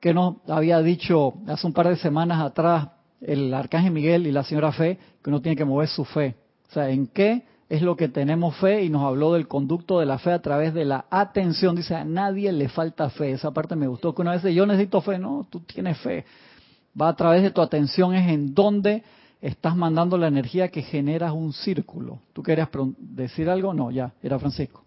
que 0.00 0.14
nos 0.14 0.36
había 0.48 0.80
dicho 0.80 1.34
hace 1.46 1.66
un 1.66 1.72
par 1.72 1.88
de 1.88 1.96
semanas 1.96 2.40
atrás 2.40 2.88
el 3.20 3.52
arcángel 3.54 3.92
Miguel 3.92 4.26
y 4.26 4.32
la 4.32 4.44
señora 4.44 4.72
Fe, 4.72 4.98
que 5.22 5.30
uno 5.30 5.40
tiene 5.40 5.56
que 5.56 5.64
mover 5.64 5.88
su 5.88 6.04
fe. 6.04 6.36
O 6.68 6.72
sea, 6.74 6.90
¿en 6.90 7.06
qué 7.06 7.44
es 7.68 7.82
lo 7.82 7.96
que 7.96 8.08
tenemos 8.08 8.56
fe? 8.56 8.84
Y 8.84 8.90
nos 8.90 9.02
habló 9.02 9.32
del 9.32 9.48
conducto 9.48 9.98
de 9.98 10.06
la 10.06 10.18
fe 10.18 10.32
a 10.32 10.42
través 10.42 10.74
de 10.74 10.84
la 10.84 11.06
atención. 11.10 11.74
Dice, 11.74 11.94
a 11.94 12.04
nadie 12.04 12.52
le 12.52 12.68
falta 12.68 13.08
fe. 13.10 13.32
Esa 13.32 13.52
parte 13.52 13.76
me 13.76 13.86
gustó, 13.86 14.14
que 14.14 14.22
una 14.22 14.32
vez 14.32 14.42
yo 14.54 14.66
necesito 14.66 15.00
fe. 15.00 15.18
No, 15.18 15.46
tú 15.48 15.60
tienes 15.60 15.98
fe. 15.98 16.24
Va 17.00 17.08
a 17.08 17.16
través 17.16 17.42
de 17.42 17.50
tu 17.50 17.60
atención, 17.60 18.14
es 18.14 18.30
en 18.30 18.54
donde 18.54 19.02
estás 19.44 19.76
mandando 19.76 20.16
la 20.16 20.28
energía 20.28 20.70
que 20.70 20.80
generas 20.80 21.32
un 21.32 21.52
círculo. 21.52 22.20
¿Tú 22.32 22.42
querías 22.42 22.70
decir 22.98 23.50
algo? 23.50 23.74
No, 23.74 23.90
ya, 23.90 24.14
era 24.22 24.38
Francisco. 24.38 24.82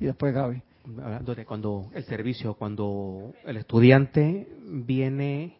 Y 0.00 0.06
después 0.06 0.34
Gaby. 0.34 0.60
Hablando 1.00 1.32
de 1.36 1.44
cuando 1.44 1.88
el 1.94 2.02
servicio, 2.02 2.54
cuando 2.54 3.32
el 3.44 3.56
estudiante 3.56 4.48
viene 4.64 5.58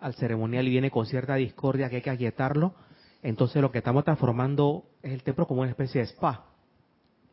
al 0.00 0.14
ceremonial 0.14 0.66
y 0.66 0.70
viene 0.70 0.90
con 0.90 1.06
cierta 1.06 1.36
discordia 1.36 1.88
que 1.88 1.96
hay 1.96 2.02
que 2.02 2.10
aquietarlo, 2.10 2.74
entonces 3.22 3.62
lo 3.62 3.70
que 3.70 3.78
estamos 3.78 4.02
transformando 4.02 4.82
es 5.00 5.12
el 5.12 5.22
templo 5.22 5.46
como 5.46 5.60
una 5.60 5.70
especie 5.70 6.00
de 6.00 6.08
spa. 6.08 6.46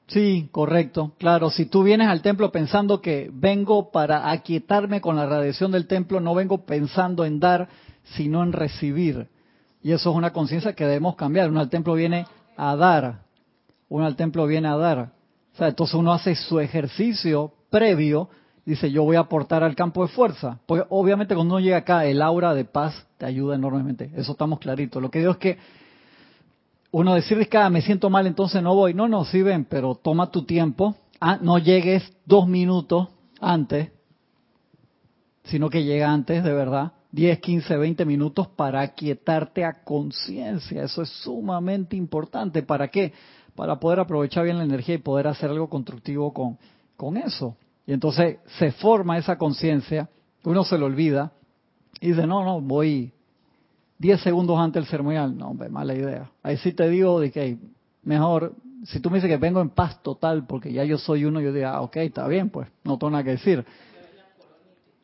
Sí, 0.05 0.49
correcto. 0.51 1.13
Claro, 1.17 1.49
si 1.49 1.65
tú 1.65 1.81
vienes 1.81 2.09
al 2.09 2.21
templo 2.21 2.51
pensando 2.51 3.01
que 3.01 3.31
vengo 3.33 3.89
para 3.89 4.29
aquietarme 4.29 5.01
con 5.01 5.15
la 5.15 5.25
radiación 5.25 5.71
del 5.71 5.87
templo, 5.87 6.19
no 6.19 6.35
vengo 6.35 6.63
pensando 6.63 7.25
en 7.25 7.39
dar, 7.39 7.69
sino 8.03 8.43
en 8.43 8.53
recibir. 8.53 9.27
Y 9.81 9.91
eso 9.91 10.09
es 10.11 10.15
una 10.15 10.33
conciencia 10.33 10.73
que 10.73 10.85
debemos 10.85 11.15
cambiar. 11.15 11.49
Uno 11.49 11.59
al 11.59 11.69
templo 11.69 11.93
viene 11.93 12.25
a 12.55 12.75
dar. 12.75 13.21
Uno 13.89 14.05
al 14.05 14.15
templo 14.15 14.45
viene 14.47 14.67
a 14.67 14.75
dar. 14.75 15.11
O 15.53 15.57
sea, 15.57 15.67
entonces 15.69 15.95
uno 15.95 16.13
hace 16.13 16.35
su 16.35 16.59
ejercicio 16.59 17.53
previo, 17.69 18.29
dice 18.65 18.91
yo 18.91 19.03
voy 19.03 19.15
a 19.15 19.21
aportar 19.21 19.63
al 19.63 19.75
campo 19.75 20.03
de 20.03 20.09
fuerza. 20.09 20.59
Porque 20.65 20.85
obviamente 20.89 21.35
cuando 21.35 21.55
uno 21.55 21.63
llega 21.63 21.77
acá, 21.77 22.05
el 22.05 22.21
aura 22.21 22.53
de 22.53 22.65
paz 22.65 23.07
te 23.17 23.25
ayuda 23.25 23.55
enormemente. 23.55 24.11
Eso 24.15 24.33
estamos 24.33 24.59
claritos. 24.59 25.01
Lo 25.01 25.09
que 25.09 25.19
digo 25.19 25.31
es 25.31 25.37
que 25.37 25.57
uno 26.91 27.13
decir 27.13 27.47
ah, 27.53 27.69
me 27.69 27.81
siento 27.81 28.09
mal, 28.09 28.27
entonces 28.27 28.61
no 28.61 28.73
voy. 28.73 28.93
No, 28.93 29.07
no, 29.07 29.25
sí 29.25 29.41
ven, 29.41 29.65
pero 29.65 29.95
toma 29.95 30.31
tu 30.31 30.43
tiempo. 30.43 30.95
Ah, 31.19 31.37
no 31.41 31.57
llegues 31.57 32.11
dos 32.25 32.47
minutos 32.47 33.09
antes, 33.39 33.91
sino 35.43 35.69
que 35.69 35.83
llega 35.83 36.11
antes, 36.11 36.43
de 36.43 36.53
verdad. 36.53 36.93
10, 37.11 37.39
15, 37.39 37.77
20 37.77 38.05
minutos 38.05 38.47
para 38.49 38.81
aquietarte 38.81 39.63
a 39.63 39.83
conciencia. 39.83 40.83
Eso 40.83 41.01
es 41.01 41.09
sumamente 41.09 41.95
importante. 41.95 42.63
¿Para 42.63 42.89
qué? 42.89 43.13
Para 43.55 43.79
poder 43.79 43.99
aprovechar 43.99 44.43
bien 44.43 44.57
la 44.57 44.63
energía 44.63 44.95
y 44.95 44.99
poder 44.99 45.27
hacer 45.27 45.49
algo 45.49 45.69
constructivo 45.69 46.33
con, 46.33 46.57
con 46.95 47.17
eso. 47.17 47.55
Y 47.85 47.93
entonces 47.93 48.37
se 48.59 48.71
forma 48.73 49.17
esa 49.17 49.37
conciencia, 49.37 50.09
uno 50.43 50.63
se 50.63 50.77
lo 50.77 50.85
olvida 50.85 51.31
y 52.01 52.09
dice, 52.09 52.27
no, 52.27 52.43
no, 52.43 52.61
voy 52.61 53.13
10 53.99 54.21
segundos 54.21 54.59
antes 54.59 54.83
del 54.83 54.89
ceremonial. 54.89 55.35
No, 55.37 55.49
hombre, 55.49 55.69
mala 55.69 55.93
idea. 55.95 56.29
Ahí 56.43 56.57
sí 56.57 56.73
te 56.73 56.89
digo 56.89 57.19
de 57.19 57.31
que 57.31 57.57
mejor, 58.03 58.53
si 58.83 58.99
tú 58.99 59.09
me 59.09 59.17
dices 59.17 59.29
que 59.29 59.37
vengo 59.37 59.61
en 59.61 59.69
paz 59.69 60.01
total 60.03 60.45
porque 60.45 60.71
ya 60.71 60.83
yo 60.83 60.97
soy 60.97 61.25
uno, 61.25 61.39
yo 61.39 61.53
digo, 61.53 61.67
ah, 61.67 61.81
ok, 61.81 61.97
está 61.97 62.27
bien, 62.27 62.49
pues 62.49 62.67
no 62.83 62.97
tengo 62.97 63.11
nada 63.11 63.23
que 63.23 63.31
decir 63.31 63.65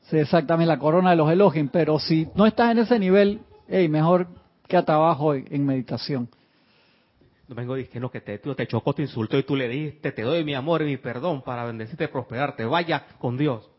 Sí, 0.03 0.17
exactamente, 0.17 0.67
la 0.67 0.79
corona 0.79 1.11
de 1.11 1.15
los 1.15 1.31
elogios, 1.31 1.69
pero 1.71 1.99
si 1.99 2.27
no 2.35 2.45
estás 2.45 2.71
en 2.71 2.79
ese 2.79 2.99
nivel, 2.99 3.41
hey, 3.67 3.87
mejor 3.87 4.27
quédate 4.67 4.91
abajo 4.91 5.33
en, 5.33 5.65
meditación. 5.65 6.29
No 7.47 7.55
vengo 7.55 7.75
diciendo 7.75 8.09
que 8.09 8.21
te, 8.21 8.37
te 8.37 8.67
chocó, 8.67 8.93
te 8.93 9.03
insultó 9.03 9.37
y 9.37 9.43
tú 9.43 9.55
le 9.55 9.67
diste, 9.67 10.11
te 10.11 10.21
doy 10.23 10.43
mi 10.43 10.55
amor 10.55 10.81
y 10.81 10.85
mi 10.85 10.97
perdón 10.97 11.41
para 11.41 11.65
bendecirte 11.65 12.05
y 12.05 12.07
prosperarte. 12.07 12.65
Vaya 12.65 13.05
con 13.19 13.37
Dios. 13.37 13.69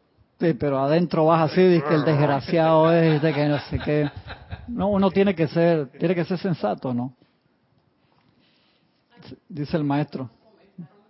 Sí, 0.41 0.55
pero 0.55 0.79
adentro 0.81 1.27
vas 1.27 1.51
así, 1.51 1.63
dice 1.63 1.85
que 1.87 1.95
el 1.95 2.05
desgraciado 2.05 2.93
es, 2.93 3.23
de 3.23 3.33
que 3.33 3.47
no 3.47 3.59
sé 3.61 3.79
qué. 3.79 4.11
No, 4.69 4.89
uno 4.89 5.11
tiene 5.11 5.35
que 5.35 5.47
ser, 5.47 5.89
tiene 5.99 6.15
que 6.15 6.25
ser 6.25 6.39
sensato, 6.39 6.93
¿no? 6.93 7.15
Dice 9.49 9.77
el 9.77 9.85
maestro. 9.85 10.29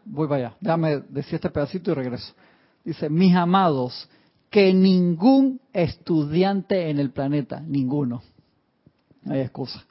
Voy 0.04 0.28
para 0.28 0.46
allá. 0.46 0.56
Déjame 0.60 1.02
decir 1.08 1.36
este 1.36 1.50
pedacito 1.50 1.90
y 1.92 1.94
regreso. 1.94 2.34
Dice, 2.84 3.08
mis 3.08 3.34
amados, 3.34 4.08
que 4.50 4.72
ningún 4.72 5.60
estudiante 5.72 6.90
en 6.90 6.98
el 6.98 7.10
planeta, 7.10 7.60
ninguno, 7.60 8.22
no 9.22 9.34
hay 9.34 9.40
excusa, 9.40 9.84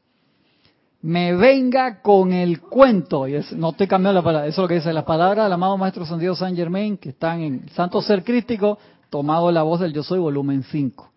me 1.02 1.36
venga 1.36 2.02
con 2.02 2.32
el 2.32 2.62
cuento, 2.62 3.28
y 3.28 3.34
no 3.58 3.72
estoy 3.72 3.88
cambiando 3.88 4.22
la 4.22 4.24
palabra, 4.24 4.48
eso 4.48 4.62
es 4.62 4.64
lo 4.64 4.68
que 4.70 4.76
dice 4.76 4.94
la 4.94 5.06
palabra 5.06 5.44
del 5.44 5.54
amado 5.54 5.78
Maestro 5.78 6.06
San 6.06 6.18
Diego 6.18 6.36
San 6.36 6.56
Germain, 6.56 6.98
que 6.98 7.10
están 7.10 7.42
en 7.42 7.70
Santo 7.72 8.02
Ser 8.02 8.24
Crístico, 8.24 8.78
tomado 9.10 9.52
la 9.52 9.64
voz 9.64 9.82
del 9.82 9.92
Yo 9.92 10.02
Soy, 10.02 10.20
volumen 10.20 10.64
5. 10.64 11.12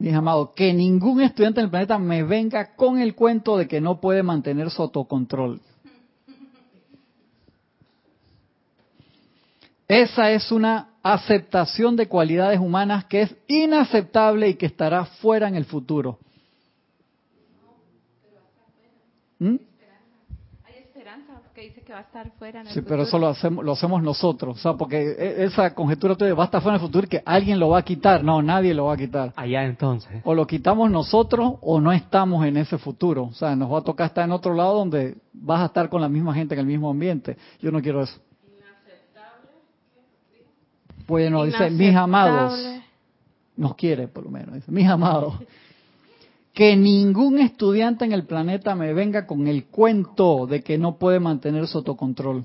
Mis 0.00 0.14
amados, 0.14 0.50
que 0.54 0.72
ningún 0.72 1.22
estudiante 1.22 1.60
en 1.60 1.64
el 1.64 1.70
planeta 1.70 1.98
me 1.98 2.22
venga 2.22 2.76
con 2.76 2.98
el 2.98 3.14
cuento 3.14 3.56
de 3.56 3.66
que 3.66 3.80
no 3.80 4.00
puede 4.00 4.22
mantener 4.22 4.70
su 4.70 4.82
autocontrol. 4.82 5.60
Esa 9.88 10.30
es 10.32 10.52
una 10.52 10.90
aceptación 11.02 11.96
de 11.96 12.08
cualidades 12.08 12.60
humanas 12.60 13.06
que 13.06 13.22
es 13.22 13.34
inaceptable 13.48 14.50
y 14.50 14.54
que 14.54 14.66
estará 14.66 15.06
fuera 15.06 15.48
en 15.48 15.54
el 15.54 15.64
futuro. 15.64 16.18
¿Mm? 19.38 19.56
Hay 20.64 20.74
esperanza 20.76 21.40
que 21.54 21.62
dice 21.62 21.80
que 21.80 21.92
va 21.94 22.00
a 22.00 22.02
estar 22.02 22.30
fuera 22.32 22.60
en 22.60 22.66
el 22.66 22.72
sí, 22.74 22.82
pero 22.82 23.04
eso 23.04 23.18
lo 23.18 23.28
hacemos, 23.28 23.64
lo 23.64 23.72
hacemos 23.72 24.02
nosotros. 24.02 24.58
O 24.58 24.60
sea, 24.60 24.74
porque 24.74 24.98
e, 24.98 25.44
esa 25.44 25.74
conjetura 25.74 26.14
de 26.16 26.34
va 26.34 26.42
a 26.42 26.46
estar 26.46 26.60
fuera 26.60 26.76
en 26.76 26.82
el 26.82 26.86
futuro 26.86 27.06
y 27.06 27.08
que 27.08 27.22
alguien 27.24 27.58
lo 27.58 27.70
va 27.70 27.78
a 27.78 27.82
quitar. 27.82 28.22
No, 28.22 28.42
nadie 28.42 28.74
lo 28.74 28.86
va 28.86 28.94
a 28.94 28.96
quitar. 28.98 29.32
Allá 29.36 29.64
entonces. 29.64 30.20
O 30.24 30.34
lo 30.34 30.46
quitamos 30.46 30.90
nosotros 30.90 31.54
o 31.62 31.80
no 31.80 31.92
estamos 31.92 32.44
en 32.44 32.58
ese 32.58 32.76
futuro. 32.76 33.24
O 33.24 33.32
sea, 33.32 33.56
nos 33.56 33.72
va 33.72 33.78
a 33.78 33.82
tocar 33.82 34.08
estar 34.08 34.24
en 34.24 34.32
otro 34.32 34.52
lado 34.52 34.74
donde 34.74 35.16
vas 35.32 35.62
a 35.62 35.66
estar 35.66 35.88
con 35.88 36.02
la 36.02 36.10
misma 36.10 36.34
gente 36.34 36.54
en 36.54 36.60
el 36.60 36.66
mismo 36.66 36.90
ambiente. 36.90 37.38
Yo 37.62 37.70
no 37.70 37.80
quiero 37.80 38.02
eso. 38.02 38.20
Bueno, 41.08 41.44
dice, 41.44 41.70
mis 41.70 41.96
amados, 41.96 42.52
nos 43.56 43.74
quiere 43.76 44.08
por 44.08 44.24
lo 44.24 44.30
menos, 44.30 44.56
dice, 44.56 44.70
mis 44.70 44.86
amados, 44.86 45.36
que 46.52 46.76
ningún 46.76 47.38
estudiante 47.38 48.04
en 48.04 48.12
el 48.12 48.26
planeta 48.26 48.74
me 48.74 48.92
venga 48.92 49.26
con 49.26 49.48
el 49.48 49.64
cuento 49.68 50.46
de 50.46 50.62
que 50.62 50.76
no 50.76 50.98
puede 50.98 51.18
mantener 51.18 51.66
su 51.66 51.78
autocontrol. 51.78 52.44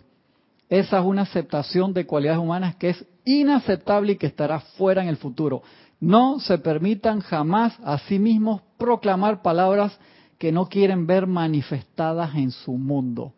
Esa 0.69 0.99
es 0.99 1.05
una 1.05 1.23
aceptación 1.23 1.93
de 1.93 2.05
cualidades 2.05 2.39
humanas 2.39 2.75
que 2.77 2.91
es 2.91 3.05
inaceptable 3.25 4.13
y 4.13 4.15
que 4.15 4.27
estará 4.27 4.61
fuera 4.61 5.03
en 5.03 5.09
el 5.09 5.17
futuro. 5.17 5.61
No 5.99 6.39
se 6.39 6.57
permitan 6.57 7.19
jamás 7.19 7.77
a 7.83 7.97
sí 7.97 8.17
mismos 8.17 8.61
proclamar 8.77 9.41
palabras 9.41 9.99
que 10.37 10.53
no 10.53 10.69
quieren 10.69 11.05
ver 11.05 11.27
manifestadas 11.27 12.33
en 12.35 12.51
su 12.51 12.71
mundo. 12.71 13.33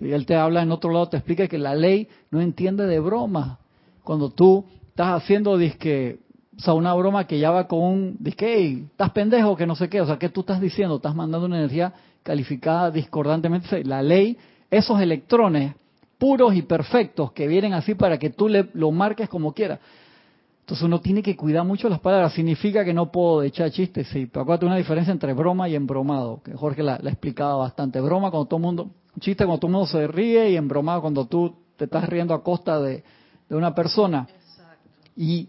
Y 0.00 0.10
él 0.10 0.26
te 0.26 0.34
habla 0.34 0.62
en 0.62 0.72
otro 0.72 0.90
lado, 0.90 1.10
te 1.10 1.16
explica 1.16 1.46
que 1.46 1.58
la 1.58 1.76
ley 1.76 2.08
no 2.32 2.40
entiende 2.40 2.86
de 2.86 2.98
broma 2.98 3.60
cuando 4.02 4.30
tú 4.30 4.64
estás 4.88 5.22
haciendo 5.22 5.56
disque, 5.56 6.18
o 6.56 6.60
sea, 6.60 6.74
una 6.74 6.94
broma 6.94 7.26
que 7.26 7.38
ya 7.38 7.50
va 7.50 7.66
con 7.66 7.80
un 7.80 8.16
disque, 8.18 8.54
hey, 8.56 8.86
estás 8.90 9.10
pendejo, 9.10 9.56
que 9.56 9.66
no 9.66 9.74
sé 9.74 9.88
qué, 9.88 10.00
o 10.00 10.06
sea, 10.06 10.18
¿qué 10.18 10.28
tú 10.28 10.40
estás 10.40 10.60
diciendo? 10.60 10.96
Estás 10.96 11.14
mandando 11.14 11.46
una 11.46 11.58
energía 11.58 11.92
calificada 12.22 12.90
discordantemente. 12.90 13.84
La 13.84 14.02
ley, 14.02 14.36
esos 14.70 15.00
electrones 15.00 15.74
puros 16.18 16.54
y 16.54 16.62
perfectos 16.62 17.32
que 17.32 17.48
vienen 17.48 17.72
así 17.72 17.94
para 17.94 18.18
que 18.18 18.30
tú 18.30 18.48
le, 18.48 18.68
lo 18.74 18.90
marques 18.92 19.28
como 19.28 19.52
quieras. 19.52 19.80
Entonces 20.60 20.84
uno 20.84 21.00
tiene 21.00 21.22
que 21.22 21.36
cuidar 21.36 21.64
mucho 21.64 21.88
las 21.88 21.98
palabras. 21.98 22.32
Significa 22.32 22.84
que 22.84 22.94
no 22.94 23.10
puedo 23.10 23.42
echar 23.42 23.70
chistes, 23.72 24.06
sí. 24.08 24.26
Pero 24.26 24.42
acuérdate 24.42 24.66
una 24.66 24.76
diferencia 24.76 25.10
entre 25.10 25.32
broma 25.32 25.68
y 25.68 25.74
embromado, 25.74 26.40
que 26.44 26.54
Jorge 26.54 26.82
la, 26.84 26.98
la 27.02 27.10
explicaba 27.10 27.56
bastante. 27.56 28.00
Broma 28.00 28.30
cuando 28.30 28.46
todo 28.46 28.58
el 28.58 28.62
mundo, 28.62 28.90
chiste 29.18 29.44
cuando 29.44 29.58
todo 29.58 29.68
el 29.68 29.72
mundo 29.72 29.86
se 29.88 30.06
ríe 30.06 30.50
y 30.50 30.56
embromado 30.56 31.00
cuando 31.00 31.26
tú 31.26 31.56
te 31.76 31.86
estás 31.86 32.08
riendo 32.08 32.34
a 32.34 32.44
costa 32.44 32.80
de, 32.80 33.02
de 33.52 33.58
una 33.58 33.74
persona. 33.74 34.26
Y 35.14 35.46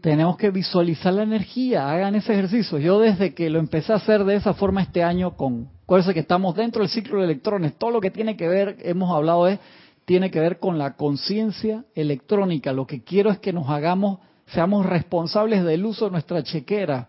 tenemos 0.00 0.36
que 0.36 0.50
visualizar 0.50 1.12
la 1.12 1.24
energía, 1.24 1.90
hagan 1.90 2.14
ese 2.14 2.32
ejercicio. 2.34 2.78
Yo 2.78 3.00
desde 3.00 3.34
que 3.34 3.50
lo 3.50 3.58
empecé 3.58 3.92
a 3.92 3.96
hacer 3.96 4.22
de 4.22 4.36
esa 4.36 4.54
forma 4.54 4.80
este 4.80 5.02
año, 5.02 5.36
con, 5.36 5.68
acuérdense 5.82 6.14
que 6.14 6.20
estamos 6.20 6.54
dentro 6.54 6.82
del 6.82 6.88
ciclo 6.88 7.18
de 7.18 7.24
electrones, 7.24 7.74
todo 7.74 7.90
lo 7.90 8.00
que 8.00 8.12
tiene 8.12 8.36
que 8.36 8.46
ver, 8.46 8.76
hemos 8.82 9.10
hablado 9.10 9.48
es, 9.48 9.58
tiene 10.04 10.30
que 10.30 10.38
ver 10.38 10.60
con 10.60 10.78
la 10.78 10.94
conciencia 10.94 11.84
electrónica. 11.96 12.72
Lo 12.72 12.86
que 12.86 13.02
quiero 13.02 13.30
es 13.30 13.40
que 13.40 13.52
nos 13.52 13.68
hagamos, 13.68 14.20
seamos 14.46 14.86
responsables 14.86 15.64
del 15.64 15.84
uso 15.84 16.04
de 16.04 16.10
nuestra 16.12 16.44
chequera, 16.44 17.08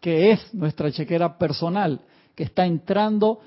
que 0.00 0.30
es 0.30 0.54
nuestra 0.54 0.90
chequera 0.90 1.36
personal, 1.36 2.00
que 2.34 2.44
está 2.44 2.64
entrando 2.64 3.40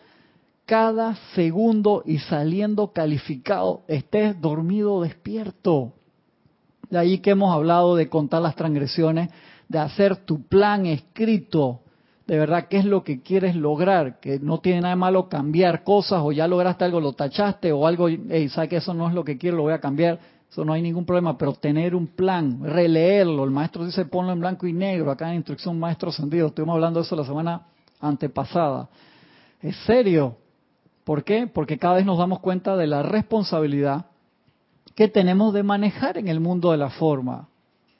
cada 0.67 1.15
segundo 1.33 2.03
y 2.05 2.19
saliendo 2.19 2.91
calificado, 2.91 3.83
estés 3.87 4.39
dormido 4.39 4.95
o 4.95 5.01
despierto. 5.01 5.93
De 6.89 6.99
ahí 6.99 7.19
que 7.19 7.31
hemos 7.31 7.55
hablado 7.55 7.95
de 7.95 8.09
contar 8.09 8.41
las 8.41 8.55
transgresiones, 8.55 9.29
de 9.69 9.79
hacer 9.79 10.17
tu 10.17 10.43
plan 10.43 10.85
escrito, 10.85 11.79
de 12.27 12.37
verdad 12.37 12.67
qué 12.69 12.77
es 12.77 12.85
lo 12.85 13.05
que 13.05 13.21
quieres 13.21 13.55
lograr, 13.55 14.19
que 14.19 14.39
no 14.39 14.59
tiene 14.59 14.81
nada 14.81 14.95
de 14.95 14.99
malo 14.99 15.29
cambiar 15.29 15.85
cosas 15.85 16.19
o 16.21 16.33
ya 16.33 16.49
lograste 16.49 16.83
algo, 16.83 16.99
lo 16.99 17.13
tachaste 17.13 17.71
o 17.71 17.87
algo, 17.87 18.09
hey, 18.09 18.49
sabes 18.49 18.69
que 18.69 18.77
eso 18.77 18.93
no 18.93 19.07
es 19.07 19.13
lo 19.13 19.23
que 19.23 19.37
quiero, 19.37 19.55
lo 19.55 19.63
voy 19.63 19.73
a 19.73 19.79
cambiar, 19.79 20.19
eso 20.51 20.65
no 20.65 20.73
hay 20.73 20.81
ningún 20.81 21.05
problema, 21.05 21.37
pero 21.37 21.53
tener 21.53 21.95
un 21.95 22.07
plan, 22.07 22.59
releerlo, 22.61 23.45
el 23.45 23.51
maestro 23.51 23.85
dice 23.85 24.03
ponlo 24.03 24.33
en 24.33 24.41
blanco 24.41 24.67
y 24.67 24.73
negro, 24.73 25.11
acá 25.11 25.29
en 25.29 25.37
instrucción 25.37 25.79
maestro 25.79 26.11
sentido, 26.11 26.47
estuvimos 26.47 26.73
hablando 26.73 26.99
de 26.99 27.05
eso 27.05 27.15
la 27.15 27.23
semana 27.23 27.67
antepasada. 28.01 28.89
Es 29.61 29.77
serio, 29.85 30.35
¿Por 31.07 31.23
qué? 31.23 31.47
Porque 31.47 31.77
cada 31.77 31.95
vez 31.95 32.05
nos 32.05 32.17
damos 32.17 32.41
cuenta 32.41 32.75
de 32.75 32.85
la 32.85 33.01
responsabilidad 33.01 34.07
que 34.93 35.07
tenemos 35.07 35.53
de 35.53 35.63
manejar 35.63 36.17
en 36.17 36.27
el 36.27 36.41
mundo 36.41 36.71
de 36.71 36.77
la 36.77 36.89
forma. 36.89 37.47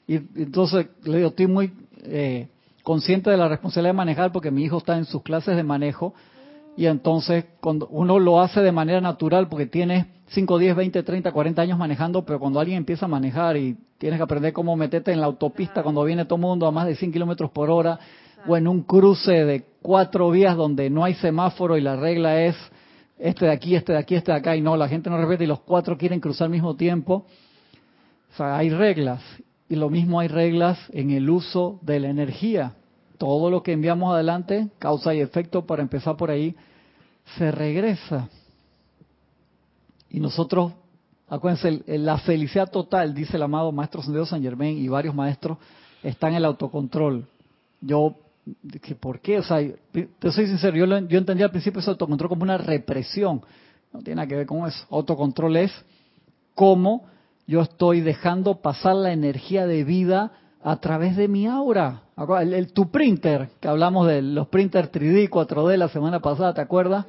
Y 0.06 0.16
entonces, 0.16 0.88
le 1.04 1.16
digo, 1.16 1.30
estoy 1.30 1.46
muy 1.46 1.72
eh, 2.02 2.48
consciente 2.82 3.30
de 3.30 3.38
la 3.38 3.48
responsabilidad 3.48 3.94
de 3.94 3.96
manejar 3.96 4.30
porque 4.30 4.50
mi 4.50 4.62
hijo 4.62 4.76
está 4.76 4.98
en 4.98 5.06
sus 5.06 5.22
clases 5.22 5.56
de 5.56 5.62
manejo 5.62 6.12
y 6.76 6.84
entonces 6.84 7.46
cuando 7.62 7.86
uno 7.86 8.18
lo 8.18 8.42
hace 8.42 8.60
de 8.60 8.72
manera 8.72 9.00
natural 9.00 9.48
porque 9.48 9.64
tiene 9.64 10.08
5, 10.26 10.58
10, 10.58 10.76
20, 10.76 11.02
30, 11.02 11.32
40 11.32 11.62
años 11.62 11.78
manejando, 11.78 12.26
pero 12.26 12.38
cuando 12.38 12.60
alguien 12.60 12.76
empieza 12.76 13.06
a 13.06 13.08
manejar 13.08 13.56
y 13.56 13.78
tienes 13.96 14.18
que 14.18 14.24
aprender 14.24 14.52
cómo 14.52 14.76
meterte 14.76 15.12
en 15.12 15.20
la 15.20 15.26
autopista 15.28 15.82
cuando 15.82 16.04
viene 16.04 16.26
todo 16.26 16.34
el 16.34 16.42
mundo 16.42 16.66
a 16.66 16.72
más 16.72 16.86
de 16.86 16.94
100 16.94 17.12
kilómetros 17.12 17.52
por 17.52 17.70
hora 17.70 17.98
o 18.46 18.54
en 18.54 18.68
un 18.68 18.82
cruce 18.82 19.46
de 19.46 19.64
cuatro 19.80 20.30
vías 20.30 20.58
donde 20.58 20.90
no 20.90 21.04
hay 21.04 21.14
semáforo 21.14 21.78
y 21.78 21.80
la 21.80 21.96
regla 21.96 22.42
es 22.42 22.54
este 23.18 23.46
de 23.46 23.52
aquí, 23.52 23.74
este 23.74 23.92
de 23.92 23.98
aquí, 23.98 24.14
este 24.14 24.32
de 24.32 24.38
acá, 24.38 24.56
y 24.56 24.60
no, 24.60 24.76
la 24.76 24.88
gente 24.88 25.10
no 25.10 25.18
respeta 25.18 25.44
y 25.44 25.46
los 25.48 25.60
cuatro 25.60 25.98
quieren 25.98 26.20
cruzar 26.20 26.46
al 26.46 26.52
mismo 26.52 26.76
tiempo. 26.76 27.26
O 28.32 28.36
sea, 28.36 28.56
hay 28.56 28.70
reglas. 28.70 29.22
Y 29.68 29.76
lo 29.76 29.90
mismo 29.90 30.20
hay 30.20 30.28
reglas 30.28 30.78
en 30.92 31.10
el 31.10 31.28
uso 31.28 31.78
de 31.82 32.00
la 32.00 32.08
energía. 32.08 32.74
Todo 33.18 33.50
lo 33.50 33.62
que 33.62 33.72
enviamos 33.72 34.14
adelante, 34.14 34.68
causa 34.78 35.14
y 35.14 35.20
efecto, 35.20 35.66
para 35.66 35.82
empezar 35.82 36.16
por 36.16 36.30
ahí, 36.30 36.54
se 37.36 37.50
regresa. 37.50 38.28
Y 40.08 40.20
nosotros, 40.20 40.72
acuérdense, 41.28 41.82
la 41.98 42.18
felicidad 42.18 42.70
total, 42.70 43.14
dice 43.14 43.36
el 43.36 43.42
amado 43.42 43.72
Maestro 43.72 44.02
Sendido 44.02 44.24
San 44.24 44.42
Germain 44.42 44.78
y 44.78 44.88
varios 44.88 45.14
maestros, 45.14 45.58
está 46.02 46.28
en 46.28 46.36
el 46.36 46.44
autocontrol. 46.44 47.26
Yo 47.80 48.14
que 48.82 48.94
¿por 48.94 49.20
qué? 49.20 49.38
O 49.38 49.42
sea, 49.42 49.58
te 49.92 50.32
soy 50.32 50.46
sincero, 50.46 50.76
yo, 50.76 50.86
yo 50.86 51.18
entendía 51.18 51.46
al 51.46 51.50
principio 51.50 51.80
ese 51.80 51.90
autocontrol 51.90 52.28
como 52.28 52.42
una 52.42 52.58
represión. 52.58 53.42
No 53.92 54.00
tiene 54.00 54.16
nada 54.16 54.28
que 54.28 54.36
ver 54.36 54.46
con 54.46 54.66
eso. 54.66 54.86
Autocontrol 54.90 55.56
es 55.56 55.72
cómo 56.54 57.06
yo 57.46 57.62
estoy 57.62 58.00
dejando 58.02 58.60
pasar 58.60 58.94
la 58.94 59.12
energía 59.12 59.66
de 59.66 59.84
vida 59.84 60.32
a 60.62 60.76
través 60.76 61.16
de 61.16 61.28
mi 61.28 61.46
aura. 61.46 62.02
El, 62.40 62.72
tu 62.72 62.90
printer, 62.90 63.50
que 63.60 63.68
hablamos 63.68 64.06
de 64.06 64.20
los 64.22 64.48
printers 64.48 64.90
3D, 64.92 65.30
4D 65.30 65.76
la 65.76 65.88
semana 65.88 66.20
pasada, 66.20 66.52
¿te 66.52 66.60
acuerdas? 66.60 67.06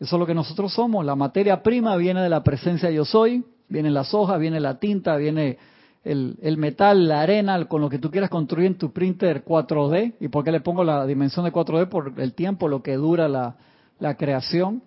Eso 0.00 0.16
es 0.16 0.20
lo 0.20 0.26
que 0.26 0.34
nosotros 0.34 0.72
somos. 0.72 1.04
La 1.04 1.16
materia 1.16 1.62
prima 1.62 1.96
viene 1.96 2.20
de 2.20 2.28
la 2.28 2.42
presencia 2.42 2.90
yo 2.90 3.04
soy, 3.04 3.44
viene 3.68 3.90
las 3.90 4.12
hojas, 4.12 4.38
viene 4.38 4.60
la 4.60 4.78
tinta, 4.78 5.16
viene 5.16 5.58
el, 6.04 6.56
metal, 6.56 7.08
la 7.08 7.20
arena, 7.20 7.64
con 7.66 7.80
lo 7.80 7.88
que 7.88 7.98
tú 7.98 8.10
quieras 8.10 8.30
construir 8.30 8.66
en 8.66 8.78
tu 8.78 8.92
printer 8.92 9.44
4D. 9.44 10.14
¿Y 10.20 10.28
por 10.28 10.44
qué 10.44 10.52
le 10.52 10.60
pongo 10.60 10.84
la 10.84 11.06
dimensión 11.06 11.44
de 11.44 11.52
4D? 11.52 11.88
Por 11.88 12.14
el 12.18 12.34
tiempo, 12.34 12.68
lo 12.68 12.82
que 12.82 12.94
dura 12.94 13.28
la, 13.28 13.56
la 13.98 14.16
creación. 14.16 14.82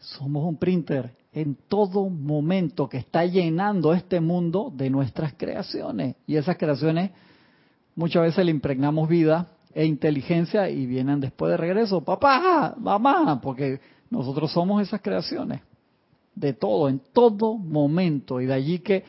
Somos 0.00 0.44
un 0.44 0.56
printer 0.56 1.12
en 1.32 1.56
todo 1.68 2.08
momento 2.08 2.88
que 2.88 2.96
está 2.96 3.24
llenando 3.24 3.92
este 3.92 4.20
mundo 4.20 4.72
de 4.74 4.90
nuestras 4.90 5.34
creaciones. 5.36 6.16
Y 6.26 6.36
esas 6.36 6.56
creaciones 6.56 7.10
muchas 7.94 8.22
veces 8.22 8.44
le 8.44 8.50
impregnamos 8.50 9.08
vida 9.08 9.48
e 9.74 9.84
inteligencia 9.84 10.70
y 10.70 10.86
vienen 10.86 11.20
después 11.20 11.50
de 11.50 11.56
regreso. 11.56 12.00
Papá, 12.02 12.74
mamá, 12.78 13.40
porque 13.40 13.80
nosotros 14.10 14.50
somos 14.50 14.82
esas 14.82 15.00
creaciones. 15.00 15.60
De 16.34 16.52
todo, 16.52 16.88
en 16.88 17.00
todo 17.12 17.56
momento. 17.56 18.40
Y 18.40 18.46
de 18.46 18.54
allí 18.54 18.78
que 18.78 19.04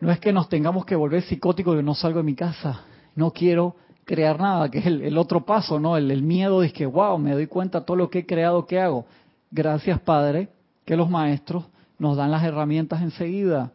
no 0.00 0.10
es 0.10 0.18
que 0.18 0.32
nos 0.32 0.48
tengamos 0.48 0.84
que 0.84 0.96
volver 0.96 1.22
psicóticos 1.22 1.78
y 1.78 1.82
no 1.82 1.94
salgo 1.94 2.18
de 2.18 2.24
mi 2.24 2.34
casa, 2.34 2.84
no 3.14 3.32
quiero 3.32 3.76
crear 4.04 4.40
nada, 4.40 4.70
que 4.70 4.78
es 4.78 4.86
el, 4.86 5.16
otro 5.18 5.44
paso, 5.44 5.78
¿no? 5.78 5.96
El, 5.96 6.22
miedo 6.22 6.62
es 6.62 6.72
que, 6.72 6.86
wow, 6.86 7.18
me 7.18 7.32
doy 7.32 7.46
cuenta 7.46 7.80
de 7.80 7.86
todo 7.86 7.96
lo 7.96 8.10
que 8.10 8.20
he 8.20 8.26
creado, 8.26 8.66
¿qué 8.66 8.80
hago? 8.80 9.06
Gracias, 9.50 10.00
Padre, 10.00 10.48
que 10.84 10.96
los 10.96 11.08
maestros 11.08 11.66
nos 11.98 12.16
dan 12.16 12.30
las 12.30 12.42
herramientas 12.42 13.02
enseguida. 13.02 13.72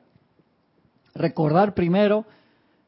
Recordar 1.14 1.74
primero 1.74 2.26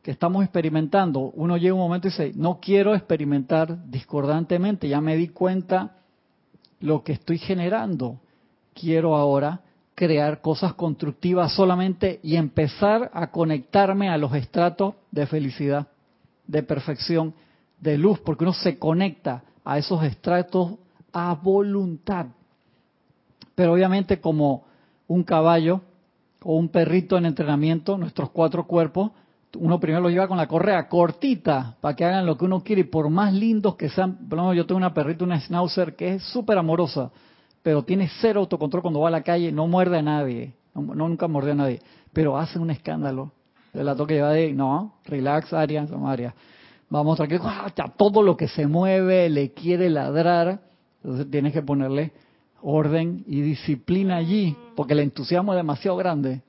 que 0.02 0.12
estamos 0.12 0.44
experimentando. 0.44 1.32
Uno 1.36 1.58
llega 1.58 1.74
un 1.74 1.80
momento 1.80 2.08
y 2.08 2.12
dice, 2.12 2.32
no 2.36 2.60
quiero 2.60 2.96
experimentar 2.96 3.90
discordantemente, 3.90 4.90
ya 4.90 5.00
me 5.00 5.16
di 5.16 5.30
cuenta 5.30 5.98
lo 6.80 7.04
que 7.04 7.14
estoy 7.14 7.38
generando. 7.38 8.20
Quiero 8.74 9.16
ahora 9.16 9.62
crear 9.98 10.42
cosas 10.42 10.76
constructivas 10.76 11.54
solamente 11.54 12.20
y 12.22 12.36
empezar 12.36 13.10
a 13.16 13.32
conectarme 13.32 14.10
a 14.10 14.18
los 14.20 14.32
estratos 14.36 14.94
de 15.10 15.26
felicidad, 15.26 15.88
de 16.46 16.62
perfección, 16.62 17.34
de 17.82 17.98
luz, 17.98 18.20
porque 18.20 18.44
uno 18.44 18.54
se 18.54 18.78
conecta 18.78 19.42
a 19.66 19.80
esos 19.80 20.04
estratos 20.04 20.74
a 21.12 21.34
voluntad. 21.34 22.28
Pero 23.56 23.74
obviamente 23.74 24.22
como 24.22 24.66
un 25.08 25.24
caballo 25.24 25.82
o 26.44 26.58
un 26.58 26.70
perrito 26.70 27.18
en 27.18 27.26
entrenamiento, 27.26 27.98
nuestros 27.98 28.30
cuatro 28.30 28.68
cuerpos, 28.68 29.10
uno 29.56 29.80
primero 29.80 30.04
lo 30.04 30.12
lleva 30.12 30.28
con 30.28 30.38
la 30.38 30.48
correa 30.48 30.88
cortita 30.88 31.76
para 31.82 31.96
que 31.96 32.06
hagan 32.06 32.28
lo 32.28 32.38
que 32.38 32.46
uno 32.46 32.64
quiere 32.64 32.82
y 32.82 32.84
por 32.84 33.10
más 33.10 33.34
lindos 33.34 33.76
que 33.76 33.90
sean, 33.90 34.20
yo 34.30 34.68
tengo 34.68 34.78
una 34.78 34.94
perrita, 34.94 35.24
una 35.24 35.40
schnauzer 35.40 35.96
que 35.96 36.14
es 36.14 36.24
súper 36.24 36.60
amorosa, 36.60 37.10
pero 37.68 37.84
tiene 37.84 38.10
cero 38.22 38.40
autocontrol 38.40 38.82
cuando 38.82 39.02
va 39.02 39.10
a 39.10 39.12
la 39.12 39.24
calle, 39.24 39.52
no 39.52 39.68
muerde 39.68 39.98
a 39.98 40.02
nadie, 40.02 40.54
no, 40.74 40.96
nunca 40.96 41.28
mordió 41.28 41.52
a 41.52 41.56
nadie, 41.56 41.82
pero 42.14 42.38
hace 42.38 42.58
un 42.58 42.72
escándalo. 42.72 43.34
La 43.74 43.94
toque 43.94 44.14
lleva 44.14 44.32
de, 44.32 44.54
no, 44.54 44.94
relax, 45.04 45.52
Arias. 45.52 45.92
Vamos 46.90 47.18
tranquilos, 47.18 47.46
todo 47.98 48.24
lo 48.24 48.38
que 48.38 48.48
se 48.48 48.68
mueve 48.68 49.30
le 49.30 49.52
quiere 49.52 49.90
ladrar, 49.90 50.62
entonces 51.04 51.30
tienes 51.30 51.52
que 51.52 51.62
ponerle 51.62 52.14
orden 52.62 53.26
y 53.28 53.42
disciplina 53.42 54.16
allí, 54.16 54.56
porque 54.78 54.94
el 54.94 55.00
entusiasmo 55.00 55.52
es 55.52 55.58
demasiado 55.58 55.98
grande. 55.98 56.44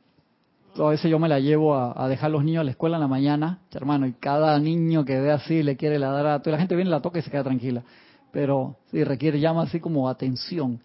a 0.76 0.88
veces 0.88 1.10
yo 1.10 1.18
me 1.18 1.28
la 1.28 1.40
llevo 1.40 1.74
a, 1.74 2.08
dejar 2.08 2.26
a 2.26 2.32
los 2.34 2.44
niños 2.44 2.60
a 2.60 2.64
la 2.64 2.70
escuela 2.70 2.96
en 2.96 3.00
la 3.00 3.08
mañana, 3.08 3.58
hermano, 3.72 4.06
y 4.06 4.12
cada 4.12 4.56
niño 4.60 5.04
que 5.04 5.18
ve 5.18 5.32
así 5.32 5.64
le 5.64 5.76
quiere 5.76 5.98
ladrar 5.98 6.26
a 6.26 6.42
todo, 6.42 6.52
la 6.52 6.58
gente 6.58 6.76
viene, 6.76 6.92
la 6.92 7.02
toca 7.02 7.18
y 7.18 7.22
se 7.22 7.30
queda 7.32 7.42
tranquila. 7.42 7.82
Pero 8.30 8.76
sí 8.92 9.02
requiere 9.02 9.40
llama 9.40 9.62
así 9.62 9.80
como 9.80 10.08
atención. 10.08 10.80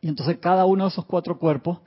Y 0.00 0.08
entonces 0.08 0.38
cada 0.38 0.64
uno 0.64 0.84
de 0.84 0.90
esos 0.90 1.04
cuatro 1.04 1.38
cuerpos, 1.38 1.78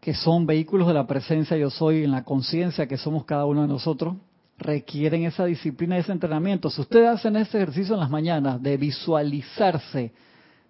que 0.00 0.14
son 0.14 0.46
vehículos 0.46 0.88
de 0.88 0.94
la 0.94 1.06
presencia 1.06 1.56
yo 1.56 1.70
soy 1.70 2.04
en 2.04 2.10
la 2.10 2.24
conciencia 2.24 2.88
que 2.88 2.96
somos 2.96 3.24
cada 3.24 3.44
uno 3.46 3.62
de 3.62 3.68
nosotros, 3.68 4.16
requieren 4.58 5.24
esa 5.24 5.44
disciplina 5.44 5.96
y 5.96 6.00
ese 6.00 6.12
entrenamiento. 6.12 6.70
Si 6.70 6.80
ustedes 6.80 7.08
hacen 7.08 7.36
ese 7.36 7.58
ejercicio 7.58 7.94
en 7.94 8.00
las 8.00 8.10
mañanas 8.10 8.62
de 8.62 8.76
visualizarse, 8.76 10.12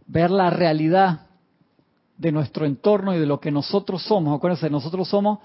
ver 0.07 0.31
la 0.31 0.51
realidad 0.51 1.27
de 2.18 2.33
nuestro 2.33 2.66
entorno 2.66 3.14
y 3.14 3.18
de 3.18 3.27
lo 3.27 3.40
que 3.40 3.51
nosotros 3.51 4.03
somos, 4.03 4.37
acuérdense, 4.37 4.70
nosotros 4.70 5.09
somos 5.09 5.38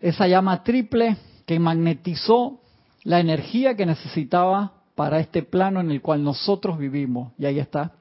esa 0.00 0.26
llama 0.26 0.62
triple 0.62 1.16
que 1.46 1.58
magnetizó 1.58 2.60
la 3.04 3.20
energía 3.20 3.76
que 3.76 3.86
necesitaba 3.86 4.72
para 4.94 5.20
este 5.20 5.42
plano 5.42 5.80
en 5.80 5.90
el 5.90 6.02
cual 6.02 6.22
nosotros 6.22 6.78
vivimos. 6.78 7.32
Y 7.38 7.46
ahí 7.46 7.58
está. 7.58 7.92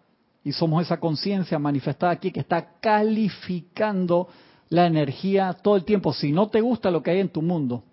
Y 0.49 0.51
somos 0.51 0.81
esa 0.81 0.99
conciencia 0.99 1.59
manifestada 1.59 2.12
aquí 2.12 2.31
que 2.31 2.39
está 2.39 2.79
calificando 2.79 4.29
la 4.69 4.88
energía 4.88 5.53
todo 5.53 5.75
el 5.75 5.85
tiempo. 5.85 6.12
Si 6.12 6.31
no 6.31 6.49
te 6.49 6.59
gusta 6.59 6.89
lo 6.89 7.03
que 7.03 7.12
hay 7.12 7.19
en 7.19 7.29
tu 7.29 7.43
mundo, 7.43 7.83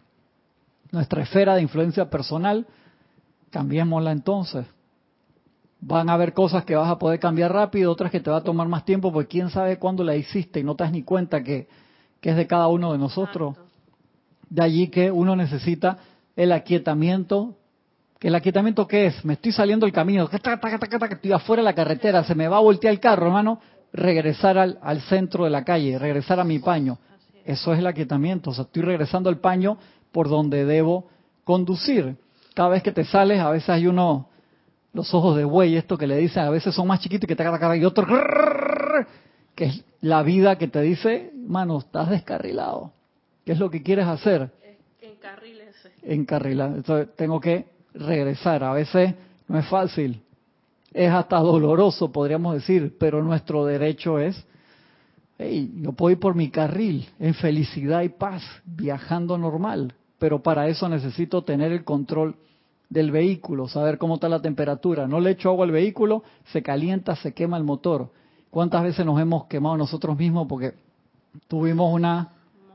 nuestra 0.90 1.22
esfera 1.22 1.54
de 1.54 1.60
influencia 1.60 2.08
personal, 2.08 2.66
cambiémosla 3.50 4.10
entonces. 4.10 4.64
Van 5.82 6.08
a 6.08 6.14
haber 6.14 6.32
cosas 6.32 6.64
que 6.64 6.74
vas 6.74 6.88
a 6.88 6.98
poder 6.98 7.20
cambiar 7.20 7.52
rápido, 7.52 7.92
otras 7.92 8.10
que 8.10 8.20
te 8.20 8.30
va 8.30 8.38
a 8.38 8.42
tomar 8.42 8.68
más 8.68 8.86
tiempo, 8.86 9.12
porque 9.12 9.28
quién 9.28 9.50
sabe 9.50 9.78
cuándo 9.78 10.02
la 10.02 10.16
hiciste 10.16 10.60
y 10.60 10.64
no 10.64 10.76
te 10.76 10.84
das 10.84 10.92
ni 10.94 11.02
cuenta 11.02 11.42
que, 11.42 11.68
es 12.22 12.36
de 12.36 12.46
cada 12.46 12.68
uno 12.68 12.90
de 12.90 12.98
nosotros. 12.98 13.54
De 14.48 14.62
allí 14.62 14.88
que 14.88 15.10
uno 15.10 15.36
necesita 15.36 15.98
el 16.36 16.52
aquietamiento. 16.52 17.54
¿Que 18.18 18.28
¿El 18.28 18.34
aquietamiento 18.34 18.86
qué 18.86 19.06
es? 19.06 19.24
Me 19.24 19.34
estoy 19.34 19.52
saliendo 19.52 19.84
del 19.84 19.92
camino, 19.92 20.28
estoy 20.30 21.32
afuera 21.32 21.60
de 21.60 21.64
la 21.64 21.74
carretera, 21.74 22.24
se 22.24 22.34
me 22.34 22.48
va 22.48 22.56
a 22.56 22.60
voltear 22.60 22.92
el 22.92 23.00
carro, 23.00 23.26
hermano. 23.26 23.60
Regresar 23.92 24.58
al, 24.58 24.78
al 24.82 25.00
centro 25.02 25.44
de 25.44 25.50
la 25.50 25.64
calle, 25.64 25.98
regresar 25.98 26.40
a 26.40 26.44
mi 26.44 26.58
paño. 26.58 26.98
Eso 27.44 27.72
es 27.72 27.78
el 27.78 27.86
aquietamiento. 27.86 28.50
O 28.50 28.54
sea, 28.54 28.64
estoy 28.64 28.82
regresando 28.82 29.28
al 29.28 29.38
paño 29.38 29.78
por 30.12 30.28
donde 30.28 30.64
debo 30.64 31.08
conducir. 31.44 32.16
Cada 32.54 32.70
vez 32.70 32.82
que 32.82 32.92
te 32.92 33.04
sales, 33.04 33.38
a 33.40 33.50
veces 33.50 33.68
hay 33.68 33.86
uno, 33.86 34.28
los 34.92 35.12
ojos 35.14 35.36
de 35.36 35.44
buey, 35.44 35.76
esto 35.76 35.96
que 35.98 36.06
le 36.06 36.16
dicen, 36.16 36.42
a 36.42 36.50
veces 36.50 36.74
son 36.74 36.86
más 36.86 37.00
chiquitos 37.00 37.28
que 37.28 37.36
te 37.36 37.44
cara 37.44 37.76
y 37.76 37.84
otro, 37.84 38.06
que 39.54 39.66
es 39.66 39.84
la 40.00 40.22
vida 40.22 40.56
que 40.56 40.68
te 40.68 40.80
dice, 40.80 41.32
mano, 41.34 41.78
estás 41.78 42.10
descarrilado. 42.10 42.92
¿Qué 43.44 43.52
es 43.52 43.58
lo 43.58 43.70
que 43.70 43.82
quieres 43.82 44.06
hacer? 44.06 44.50
Encarrilese. 45.00 45.92
Encarrilar. 46.02 46.72
Entonces 46.76 47.14
tengo 47.14 47.40
que 47.40 47.75
regresar. 47.96 48.64
A 48.64 48.72
veces 48.72 49.14
no 49.48 49.58
es 49.58 49.66
fácil. 49.66 50.22
Es 50.92 51.10
hasta 51.10 51.38
doloroso, 51.38 52.10
podríamos 52.10 52.54
decir, 52.54 52.96
pero 52.98 53.22
nuestro 53.22 53.64
derecho 53.64 54.18
es 54.18 54.46
hey, 55.38 55.70
yo 55.82 55.92
puedo 55.92 56.12
ir 56.12 56.20
por 56.20 56.34
mi 56.34 56.48
carril 56.48 57.06
en 57.18 57.34
felicidad 57.34 58.02
y 58.02 58.08
paz, 58.08 58.42
viajando 58.64 59.36
normal 59.36 59.92
pero 60.18 60.42
para 60.42 60.68
eso 60.68 60.88
necesito 60.88 61.42
tener 61.42 61.72
el 61.72 61.84
control 61.84 62.36
del 62.88 63.10
vehículo, 63.10 63.68
saber 63.68 63.98
cómo 63.98 64.14
está 64.14 64.28
la 64.28 64.40
temperatura. 64.40 65.06
No 65.06 65.20
le 65.20 65.30
echo 65.30 65.50
agua 65.50 65.66
al 65.66 65.72
vehículo, 65.72 66.22
se 66.52 66.62
calienta, 66.62 67.16
se 67.16 67.34
quema 67.34 67.56
el 67.56 67.64
motor. 67.64 68.10
¿Cuántas 68.50 68.82
veces 68.82 69.04
nos 69.04 69.20
hemos 69.20 69.46
quemado 69.46 69.76
nosotros 69.76 70.16
mismos 70.16 70.46
porque 70.48 70.74
tuvimos 71.48 71.92
una 71.92 72.30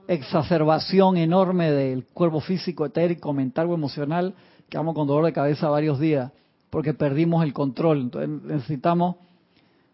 exacerbación 0.08 1.18
enorme 1.18 1.72
del 1.72 2.06
cuerpo 2.06 2.42
físico, 2.42 2.86
etérico, 2.86 3.34
mental 3.34 3.68
o 3.70 3.74
emocional, 3.74 4.36
quedamos 4.72 4.96
con 4.96 5.06
dolor 5.06 5.26
de 5.26 5.34
cabeza 5.34 5.70
varios 5.70 6.00
días 6.00 6.32
porque 6.70 6.94
perdimos 6.94 7.44
el 7.44 7.52
control. 7.52 8.04
Entonces 8.04 8.30
necesitamos 8.44 9.18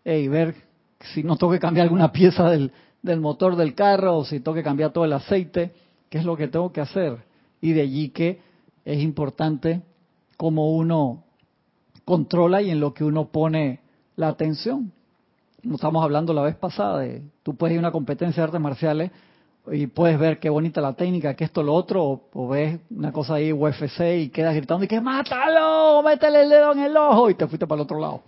ver 0.05 0.55
si 1.01 1.23
no 1.23 1.35
tengo 1.35 1.51
que 1.51 1.59
cambiar 1.59 1.85
alguna 1.85 2.11
pieza 2.11 2.49
del, 2.49 2.71
del 3.01 3.19
motor 3.19 3.55
del 3.55 3.73
carro 3.73 4.19
o 4.19 4.23
si 4.23 4.39
tengo 4.39 4.53
que 4.53 4.63
cambiar 4.63 4.93
todo 4.93 5.03
el 5.03 5.13
aceite, 5.13 5.73
qué 6.09 6.19
es 6.19 6.25
lo 6.25 6.37
que 6.37 6.47
tengo 6.47 6.71
que 6.71 6.79
hacer 6.79 7.17
y 7.59 7.73
de 7.73 7.81
allí 7.81 8.09
que 8.09 8.39
es 8.85 9.01
importante 9.01 9.81
cómo 10.37 10.71
uno 10.71 11.23
controla 12.05 12.61
y 12.61 12.69
en 12.69 12.79
lo 12.79 12.93
que 12.93 13.03
uno 13.03 13.29
pone 13.29 13.81
la 14.15 14.27
atención. 14.27 14.93
Como 15.63 15.75
estamos 15.75 16.03
hablando 16.03 16.33
la 16.33 16.43
vez 16.43 16.55
pasada, 16.55 16.99
de, 16.99 17.23
tú 17.41 17.55
puedes 17.55 17.73
ir 17.73 17.79
a 17.79 17.81
una 17.81 17.91
competencia 17.91 18.43
de 18.43 18.45
artes 18.45 18.61
marciales 18.61 19.11
y 19.71 19.87
puedes 19.87 20.17
ver 20.19 20.39
qué 20.39 20.49
bonita 20.49 20.81
la 20.81 20.93
técnica, 20.93 21.35
que 21.35 21.43
esto, 21.43 21.63
lo 21.63 21.73
otro, 21.73 22.29
o, 22.33 22.47
ves 22.47 22.79
una 22.89 23.11
cosa 23.11 23.35
ahí 23.35 23.51
UFC 23.51 24.01
y 24.17 24.29
quedas 24.29 24.55
gritando 24.55 24.85
y 24.85 24.87
que 24.87 25.01
mátalo, 25.01 26.01
métele 26.03 26.43
el 26.43 26.49
dedo 26.49 26.71
en 26.73 26.79
el 26.79 26.97
ojo 26.97 27.29
y 27.29 27.35
te 27.35 27.47
fuiste 27.47 27.67
para 27.67 27.81
el 27.81 27.83
otro 27.83 27.99
lado. 27.99 28.21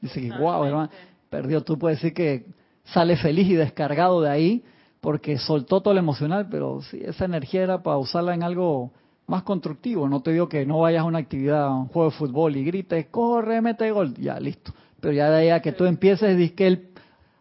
Dice 0.00 0.20
que 0.20 0.30
wow, 0.30 0.64
hermano, 0.64 0.90
perdió. 1.28 1.62
Tú 1.62 1.78
puedes 1.78 1.98
decir 1.98 2.14
que 2.14 2.46
sale 2.84 3.16
feliz 3.16 3.48
y 3.48 3.54
descargado 3.54 4.22
de 4.22 4.30
ahí 4.30 4.64
porque 5.00 5.38
soltó 5.38 5.80
todo 5.80 5.94
lo 5.94 6.00
emocional, 6.00 6.48
pero 6.50 6.82
sí, 6.82 7.00
esa 7.04 7.24
energía 7.24 7.62
era 7.62 7.82
para 7.82 7.98
usarla 7.98 8.34
en 8.34 8.42
algo 8.42 8.92
más 9.26 9.42
constructivo. 9.44 10.08
No 10.08 10.20
te 10.20 10.32
digo 10.32 10.48
que 10.48 10.66
no 10.66 10.80
vayas 10.80 11.02
a 11.02 11.04
una 11.04 11.18
actividad, 11.18 11.70
un 11.70 11.86
juego 11.88 12.10
de 12.10 12.16
fútbol 12.16 12.56
y 12.56 12.64
grites, 12.64 13.06
corre, 13.06 13.60
mete 13.60 13.90
gol, 13.90 14.14
ya, 14.14 14.38
listo. 14.38 14.72
Pero 15.00 15.14
ya 15.14 15.30
de 15.30 15.38
ahí 15.38 15.48
a 15.50 15.60
que 15.60 15.72
tú 15.72 15.86
empieces, 15.86 16.36
dices 16.36 16.54
que 16.54 16.66
el 16.66 16.88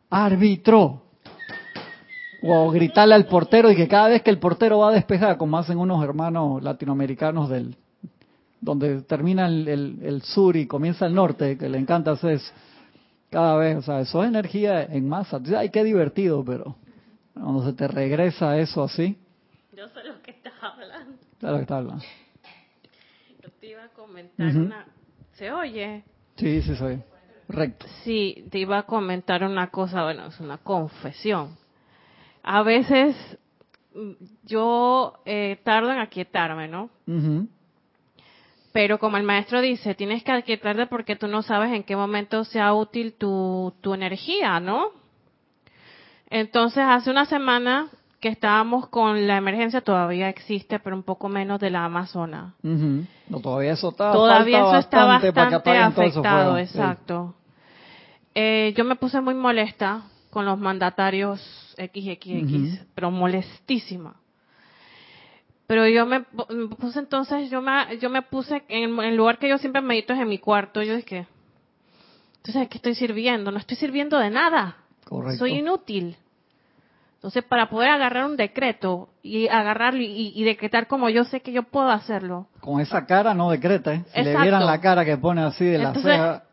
árbitro, 0.09 1.03
o 2.43 2.71
gritarle 2.71 3.15
al 3.15 3.25
portero 3.25 3.71
y 3.71 3.75
que 3.75 3.87
cada 3.87 4.09
vez 4.09 4.21
que 4.21 4.29
el 4.29 4.39
portero 4.39 4.79
va 4.79 4.89
a 4.89 4.93
despejar, 4.93 5.37
como 5.37 5.57
hacen 5.57 5.77
unos 5.77 6.03
hermanos 6.03 6.63
latinoamericanos 6.63 7.49
del 7.49 7.75
donde 8.61 9.01
termina 9.03 9.47
el, 9.47 9.67
el 10.01 10.21
sur 10.21 10.57
y 10.57 10.67
comienza 10.67 11.05
el 11.05 11.15
norte, 11.15 11.57
que 11.57 11.69
le 11.69 11.77
encanta 11.77 12.11
hacer 12.11 12.33
eso, 12.33 12.53
cada 13.29 13.57
vez, 13.57 13.77
o 13.77 13.81
sea, 13.81 14.01
eso 14.01 14.23
es 14.23 14.29
energía 14.29 14.83
en 14.83 15.07
masa. 15.07 15.39
Ay, 15.55 15.69
qué 15.69 15.83
divertido, 15.83 16.43
pero 16.43 16.75
cuando 17.33 17.63
se 17.63 17.73
te 17.73 17.87
regresa 17.87 18.57
eso 18.57 18.83
así. 18.83 19.17
Yo 19.75 19.87
sé 19.87 20.03
lo 20.03 20.21
que 20.21 20.31
estás 20.31 20.53
hablando. 20.61 21.17
Claro 21.39 21.55
que 21.57 21.61
estás 21.61 21.77
hablando. 21.77 22.03
Yo 23.41 23.49
te 23.59 23.67
iba 23.67 23.83
a 23.83 23.89
comentar 23.89 24.55
una... 24.55 24.85
¿Se 25.33 25.51
oye? 25.51 26.03
Sí, 26.35 26.61
sí, 26.61 26.75
soy. 26.75 27.01
Recto. 27.47 27.85
Sí, 28.03 28.45
te 28.51 28.59
iba 28.59 28.79
a 28.79 28.83
comentar 28.83 29.43
una 29.43 29.69
cosa, 29.71 30.03
bueno, 30.03 30.27
es 30.27 30.39
una 30.39 30.57
confesión. 30.57 31.57
A 32.51 32.63
veces 32.63 33.15
yo 34.43 35.19
eh, 35.25 35.59
tardo 35.63 35.91
en 35.91 35.99
aquietarme, 35.99 36.67
¿no? 36.67 36.89
Pero 38.71 38.97
como 38.97 39.17
el 39.17 39.23
maestro 39.23 39.61
dice, 39.61 39.93
tienes 39.93 40.23
que 40.23 40.31
aquietarte 40.31 40.87
porque 40.87 41.15
tú 41.15 41.27
no 41.27 41.43
sabes 41.43 41.71
en 41.71 41.83
qué 41.83 41.95
momento 41.95 42.43
sea 42.45 42.73
útil 42.73 43.13
tu, 43.13 43.71
tu 43.81 43.93
energía, 43.93 44.59
¿no? 44.59 44.87
Entonces, 46.31 46.83
hace 46.87 47.11
una 47.11 47.25
semana 47.25 47.89
que 48.19 48.29
estábamos 48.29 48.87
con 48.87 49.27
la 49.27 49.37
emergencia, 49.37 49.81
todavía 49.81 50.27
existe, 50.27 50.79
pero 50.79 50.95
un 50.95 51.03
poco 51.03 51.29
menos 51.29 51.59
de 51.59 51.69
la 51.69 51.85
Amazona. 51.85 52.55
No, 52.63 53.39
todavía 53.41 53.73
eso 53.73 53.89
está, 53.89 54.11
todavía 54.11 54.61
eso 54.61 54.77
está 54.77 55.05
bastante, 55.05 55.77
afectado, 55.77 56.57
exacto. 56.57 57.35
Eh, 58.33 58.73
yo 58.75 58.85
me 58.85 58.95
puse 58.95 59.21
muy 59.21 59.35
molesta 59.35 60.01
con 60.31 60.45
los 60.45 60.57
mandatarios 60.57 61.68
XXX, 61.79 62.85
pero 62.93 63.11
molestísima. 63.11 64.15
Pero 65.67 65.87
yo 65.87 66.05
me, 66.05 66.21
puse 66.79 66.99
entonces, 66.99 67.49
yo 67.51 67.61
me, 67.61 67.97
yo 67.99 68.09
me 68.09 68.23
puse 68.23 68.63
en 68.69 68.99
el 68.99 69.15
lugar 69.15 69.37
que 69.37 69.47
yo 69.47 69.57
siempre 69.59 69.81
medito 69.81 70.13
es 70.13 70.19
en 70.19 70.27
mi 70.27 70.39
cuarto. 70.39 70.81
Yo 70.81 70.95
dije, 70.95 71.27
entonces, 72.37 72.67
¿qué 72.69 72.77
estoy 72.79 72.95
sirviendo? 72.95 73.51
No 73.51 73.59
estoy 73.59 73.77
sirviendo 73.77 74.17
de 74.17 74.31
nada. 74.31 74.77
Soy 75.37 75.59
inútil. 75.59 76.17
Entonces, 77.15 77.43
para 77.43 77.69
poder 77.69 77.89
agarrar 77.89 78.25
un 78.25 78.37
decreto 78.37 79.09
y 79.21 79.47
agarrarlo 79.47 80.01
y, 80.01 80.43
decretar 80.43 80.87
como 80.87 81.09
yo 81.09 81.25
sé 81.25 81.41
que 81.41 81.51
yo 81.51 81.63
puedo 81.63 81.89
hacerlo. 81.89 82.47
Con 82.61 82.79
esa 82.79 83.05
cara 83.05 83.33
no 83.33 83.51
decreta, 83.51 83.93
¿eh? 83.93 84.05
Si 84.13 84.23
le 84.23 84.41
vieran 84.41 84.65
la 84.65 84.79
cara 84.81 85.03
que 85.05 85.17
pone 85.17 85.41
así 85.41 85.65
de 85.65 85.77
la 85.77 85.93
ceja. 85.93 86.43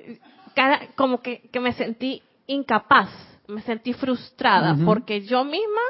como 0.97 1.23
que, 1.23 1.49
que 1.53 1.61
me 1.61 1.73
sentí 1.73 2.21
incapaz 2.49 3.09
me 3.49 3.63
sentí 3.63 3.93
frustrada 3.93 4.77
porque 4.85 5.23
yo 5.23 5.45
misma 5.45 5.81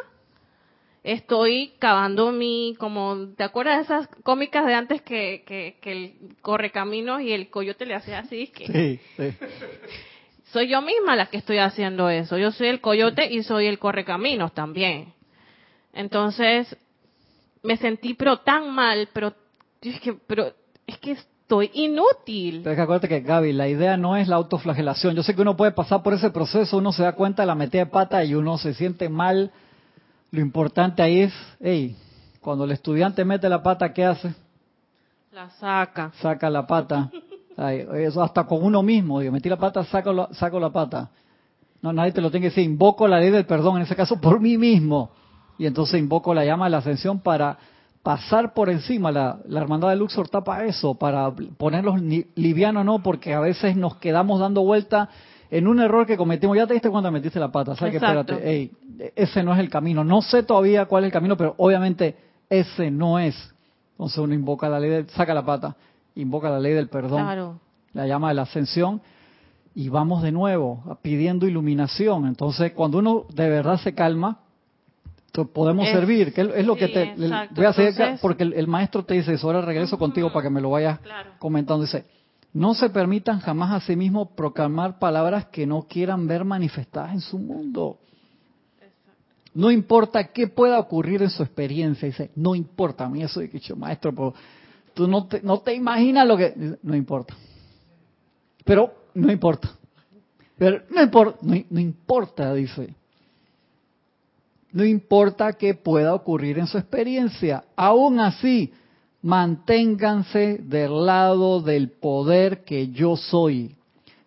estoy 1.02 1.74
cavando 1.78 2.32
mi, 2.32 2.74
como, 2.78 3.28
¿te 3.36 3.44
acuerdas 3.44 3.76
de 3.76 3.82
esas 3.84 4.08
cómicas 4.22 4.66
de 4.66 4.74
antes 4.74 5.02
que, 5.02 5.44
que, 5.46 5.78
que 5.80 5.92
el 5.92 6.14
correcaminos 6.42 7.22
y 7.22 7.32
el 7.32 7.48
coyote 7.48 7.86
le 7.86 7.94
hacía 7.94 8.18
así? 8.18 8.48
Que 8.48 8.66
sí, 8.66 9.00
sí. 9.16 9.36
Soy 10.52 10.68
yo 10.68 10.80
misma 10.80 11.16
la 11.16 11.26
que 11.26 11.38
estoy 11.38 11.58
haciendo 11.58 12.08
eso. 12.08 12.38
Yo 12.38 12.50
soy 12.50 12.68
el 12.68 12.80
coyote 12.80 13.32
y 13.32 13.42
soy 13.42 13.66
el 13.66 13.78
correcaminos 13.78 14.54
también. 14.54 15.12
Entonces, 15.92 16.76
me 17.62 17.76
sentí 17.76 18.14
pero 18.14 18.38
tan 18.38 18.72
mal, 18.72 19.08
pero, 19.12 19.34
es 19.82 20.00
que, 20.00 20.14
pero 20.14 20.54
es 20.86 20.98
que 20.98 21.16
estoy 21.46 21.70
inútil. 21.74 22.62
Pero 22.64 22.74
que 22.74 22.82
acuérdate 22.82 23.08
que, 23.08 23.20
Gaby, 23.20 23.52
la 23.52 23.68
idea 23.68 23.96
no 23.96 24.16
es 24.16 24.26
la 24.26 24.34
autoflagelación. 24.34 25.14
Yo 25.14 25.22
sé 25.22 25.36
que 25.36 25.42
uno 25.42 25.56
puede 25.56 25.70
pasar 25.70 26.02
por 26.02 26.12
ese 26.12 26.30
proceso, 26.30 26.78
uno 26.78 26.90
se 26.90 27.04
da 27.04 27.12
cuenta 27.12 27.42
de 27.42 27.46
la 27.46 27.54
metida 27.54 27.84
de 27.84 27.90
pata 27.90 28.24
y 28.24 28.34
uno 28.34 28.58
se 28.58 28.74
siente 28.74 29.08
mal. 29.08 29.52
Lo 30.32 30.40
importante 30.40 31.02
ahí 31.02 31.20
es, 31.20 31.32
hey, 31.60 31.96
cuando 32.40 32.64
el 32.64 32.72
estudiante 32.72 33.24
mete 33.24 33.48
la 33.48 33.62
pata, 33.62 33.92
¿qué 33.92 34.04
hace? 34.04 34.34
La 35.30 35.48
saca. 35.50 36.10
Saca 36.20 36.50
la 36.50 36.66
pata. 36.66 37.12
eso 37.94 38.24
hasta 38.24 38.44
con 38.44 38.64
uno 38.64 38.82
mismo. 38.82 39.20
Digo, 39.20 39.32
metí 39.32 39.48
la 39.48 39.56
pata, 39.56 39.84
saco 39.84 40.12
la, 40.12 40.28
saco 40.32 40.58
la 40.58 40.70
pata. 40.70 41.10
No, 41.80 41.92
nadie 41.92 42.10
te 42.10 42.20
lo 42.20 42.28
tiene 42.32 42.46
que 42.46 42.50
decir. 42.50 42.64
Invoco 42.64 43.06
la 43.06 43.20
ley 43.20 43.30
del 43.30 43.46
perdón, 43.46 43.76
en 43.76 43.82
ese 43.82 43.94
caso 43.94 44.20
por 44.20 44.40
mí 44.40 44.58
mismo. 44.58 45.12
Y 45.58 45.66
entonces 45.66 46.00
invoco 46.00 46.34
la 46.34 46.44
llama 46.44 46.64
de 46.64 46.72
la 46.72 46.78
ascensión 46.78 47.20
para 47.20 47.56
pasar 48.06 48.54
por 48.54 48.70
encima. 48.70 49.10
La, 49.10 49.40
hermandad 49.50 49.88
de 49.88 49.96
Luxor 49.96 50.28
tapa 50.28 50.64
eso, 50.64 50.94
para 50.94 51.28
ponerlos 51.56 52.00
livianos, 52.36 52.84
no, 52.84 53.02
porque 53.02 53.34
a 53.34 53.40
veces 53.40 53.76
nos 53.76 53.96
quedamos 53.96 54.38
dando 54.38 54.62
vuelta 54.62 55.08
en 55.50 55.66
un 55.66 55.80
error 55.80 56.06
que 56.06 56.16
cometimos. 56.16 56.56
Ya 56.56 56.68
te 56.68 56.74
diste 56.74 56.88
cuando 56.88 57.10
metiste 57.10 57.40
la 57.40 57.50
pata, 57.50 57.74
¿sabes? 57.74 57.90
Que 57.90 57.96
espérate, 57.96 58.70
ese 59.16 59.42
no 59.42 59.52
es 59.54 59.58
el 59.58 59.68
camino. 59.68 60.04
No 60.04 60.22
sé 60.22 60.44
todavía 60.44 60.86
cuál 60.86 61.02
es 61.02 61.08
el 61.08 61.12
camino, 61.12 61.36
pero 61.36 61.56
obviamente 61.58 62.14
ese 62.48 62.92
no 62.92 63.18
es. 63.18 63.34
Entonces 63.94 64.18
uno 64.18 64.34
invoca 64.34 64.68
la 64.68 64.78
ley, 64.78 64.90
del, 64.90 65.08
saca 65.08 65.34
la 65.34 65.44
pata, 65.44 65.74
invoca 66.14 66.48
la 66.48 66.60
ley 66.60 66.74
del 66.74 66.88
perdón, 66.88 67.58
la 67.92 68.06
llama 68.06 68.28
de 68.28 68.34
la 68.34 68.42
ascensión 68.42 69.00
y 69.74 69.88
vamos 69.88 70.22
de 70.22 70.30
nuevo 70.30 70.96
pidiendo 71.02 71.48
iluminación. 71.48 72.28
Entonces 72.28 72.70
cuando 72.70 72.98
uno 72.98 73.24
de 73.34 73.50
verdad 73.50 73.80
se 73.80 73.94
calma, 73.94 74.42
podemos 75.44 75.86
servir, 75.88 76.32
que 76.32 76.40
es 76.40 76.66
lo 76.66 76.76
que 76.76 76.88
te 76.88 77.14
voy 77.54 77.66
a 77.66 77.68
hacer 77.68 78.18
porque 78.20 78.44
el, 78.44 78.66
maestro 78.66 79.04
te 79.04 79.14
dice 79.14 79.36
ahora 79.42 79.60
regreso 79.60 79.98
contigo 79.98 80.32
para 80.32 80.44
que 80.44 80.50
me 80.50 80.60
lo 80.60 80.70
vayas 80.70 80.98
comentando, 81.38 81.84
dice, 81.84 82.06
no 82.52 82.74
se 82.74 82.88
permitan 82.88 83.40
jamás 83.40 83.72
a 83.72 83.86
sí 83.86 83.96
mismos 83.96 84.28
proclamar 84.34 84.98
palabras 84.98 85.46
que 85.46 85.66
no 85.66 85.82
quieran 85.82 86.26
ver 86.26 86.44
manifestadas 86.44 87.12
en 87.12 87.20
su 87.20 87.38
mundo. 87.38 87.98
No 89.52 89.70
importa 89.70 90.32
qué 90.32 90.48
pueda 90.48 90.78
ocurrir 90.78 91.22
en 91.22 91.30
su 91.30 91.42
experiencia, 91.42 92.06
dice, 92.06 92.30
no 92.36 92.54
importa, 92.54 93.04
a 93.04 93.08
mí 93.08 93.22
eso 93.22 93.40
que 93.40 93.58
yo, 93.58 93.76
maestro, 93.76 94.14
pero 94.14 94.34
tú 94.94 95.06
no 95.06 95.26
te, 95.26 95.42
no 95.42 95.60
te 95.60 95.74
imaginas 95.74 96.26
lo 96.26 96.36
que, 96.36 96.76
no 96.82 96.96
importa. 96.96 97.34
Pero 98.64 98.92
no 99.14 99.32
importa. 99.32 99.70
Pero 100.58 100.82
no 100.90 101.02
importa, 101.02 101.38
no 101.42 101.80
importa, 101.80 102.54
dice 102.54 102.94
no 104.76 104.84
importa 104.84 105.54
qué 105.54 105.72
pueda 105.72 106.12
ocurrir 106.12 106.58
en 106.58 106.66
su 106.66 106.76
experiencia. 106.76 107.64
Aún 107.76 108.20
así, 108.20 108.74
manténganse 109.22 110.58
del 110.58 111.06
lado 111.06 111.62
del 111.62 111.92
poder 111.92 112.62
que 112.62 112.88
yo 112.88 113.16
soy. 113.16 113.74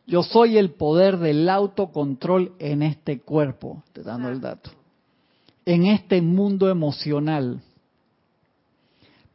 Yo 0.07 0.23
soy 0.23 0.57
el 0.57 0.71
poder 0.71 1.19
del 1.19 1.47
autocontrol 1.47 2.53
en 2.57 2.81
este 2.81 3.19
cuerpo, 3.21 3.83
te 3.93 4.01
dando 4.01 4.29
el 4.29 4.41
dato. 4.41 4.71
En 5.67 5.85
este 5.85 6.19
mundo 6.19 6.67
emocional. 6.67 7.62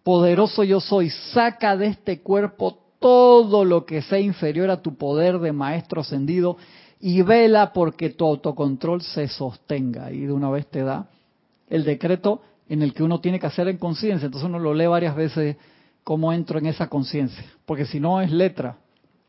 Poderoso 0.03 0.65
yo 0.65 0.81
soy, 0.81 1.11
saca 1.11 1.77
de 1.77 1.87
este 1.87 2.23
cuerpo 2.23 2.81
todo 2.99 3.65
lo 3.65 3.87
que 3.87 4.03
sea 4.03 4.19
inferior 4.19 4.69
a 4.69 4.83
tu 4.83 4.97
poder 4.97 5.39
de 5.39 5.53
maestro 5.53 6.01
ascendido 6.01 6.57
y 7.07 7.21
vela 7.21 7.75
porque 7.75 8.09
tu 8.09 8.25
autocontrol 8.25 9.03
se 9.03 9.29
sostenga. 9.29 10.11
Y 10.11 10.21
de 10.21 10.33
una 10.33 10.49
vez 10.49 10.67
te 10.69 10.83
da 10.83 11.07
el 11.69 11.85
decreto 11.85 12.41
en 12.67 12.81
el 12.81 12.95
que 12.95 13.03
uno 13.03 13.21
tiene 13.21 13.39
que 13.39 13.47
hacer 13.47 13.69
en 13.69 13.77
conciencia. 13.77 14.25
Entonces 14.25 14.49
uno 14.49 14.59
lo 14.59 14.73
lee 14.73 14.87
varias 14.87 15.15
veces 15.15 15.59
cómo 16.03 16.33
entro 16.33 16.59
en 16.59 16.65
esa 16.65 16.89
conciencia. 16.89 17.45
Porque 17.67 17.85
si 17.85 18.01
no 18.01 18.23
es 18.23 18.33
letra, 18.33 18.79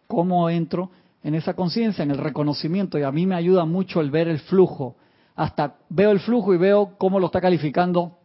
cómo 0.07 0.49
entro 0.49 0.89
en 1.21 1.35
esa 1.35 1.53
conciencia, 1.53 2.01
en 2.01 2.11
el 2.11 2.17
reconocimiento. 2.17 2.97
Y 2.97 3.03
a 3.03 3.11
mí 3.11 3.25
me 3.25 3.35
ayuda 3.35 3.65
mucho 3.65 3.99
el 3.99 4.09
ver 4.09 4.29
el 4.29 4.39
flujo. 4.39 4.95
Hasta 5.35 5.75
veo 5.89 6.11
el 6.11 6.21
flujo 6.21 6.53
y 6.53 6.57
veo 6.57 6.93
cómo 6.97 7.19
lo 7.19 7.25
está 7.25 7.41
calificando 7.41 8.19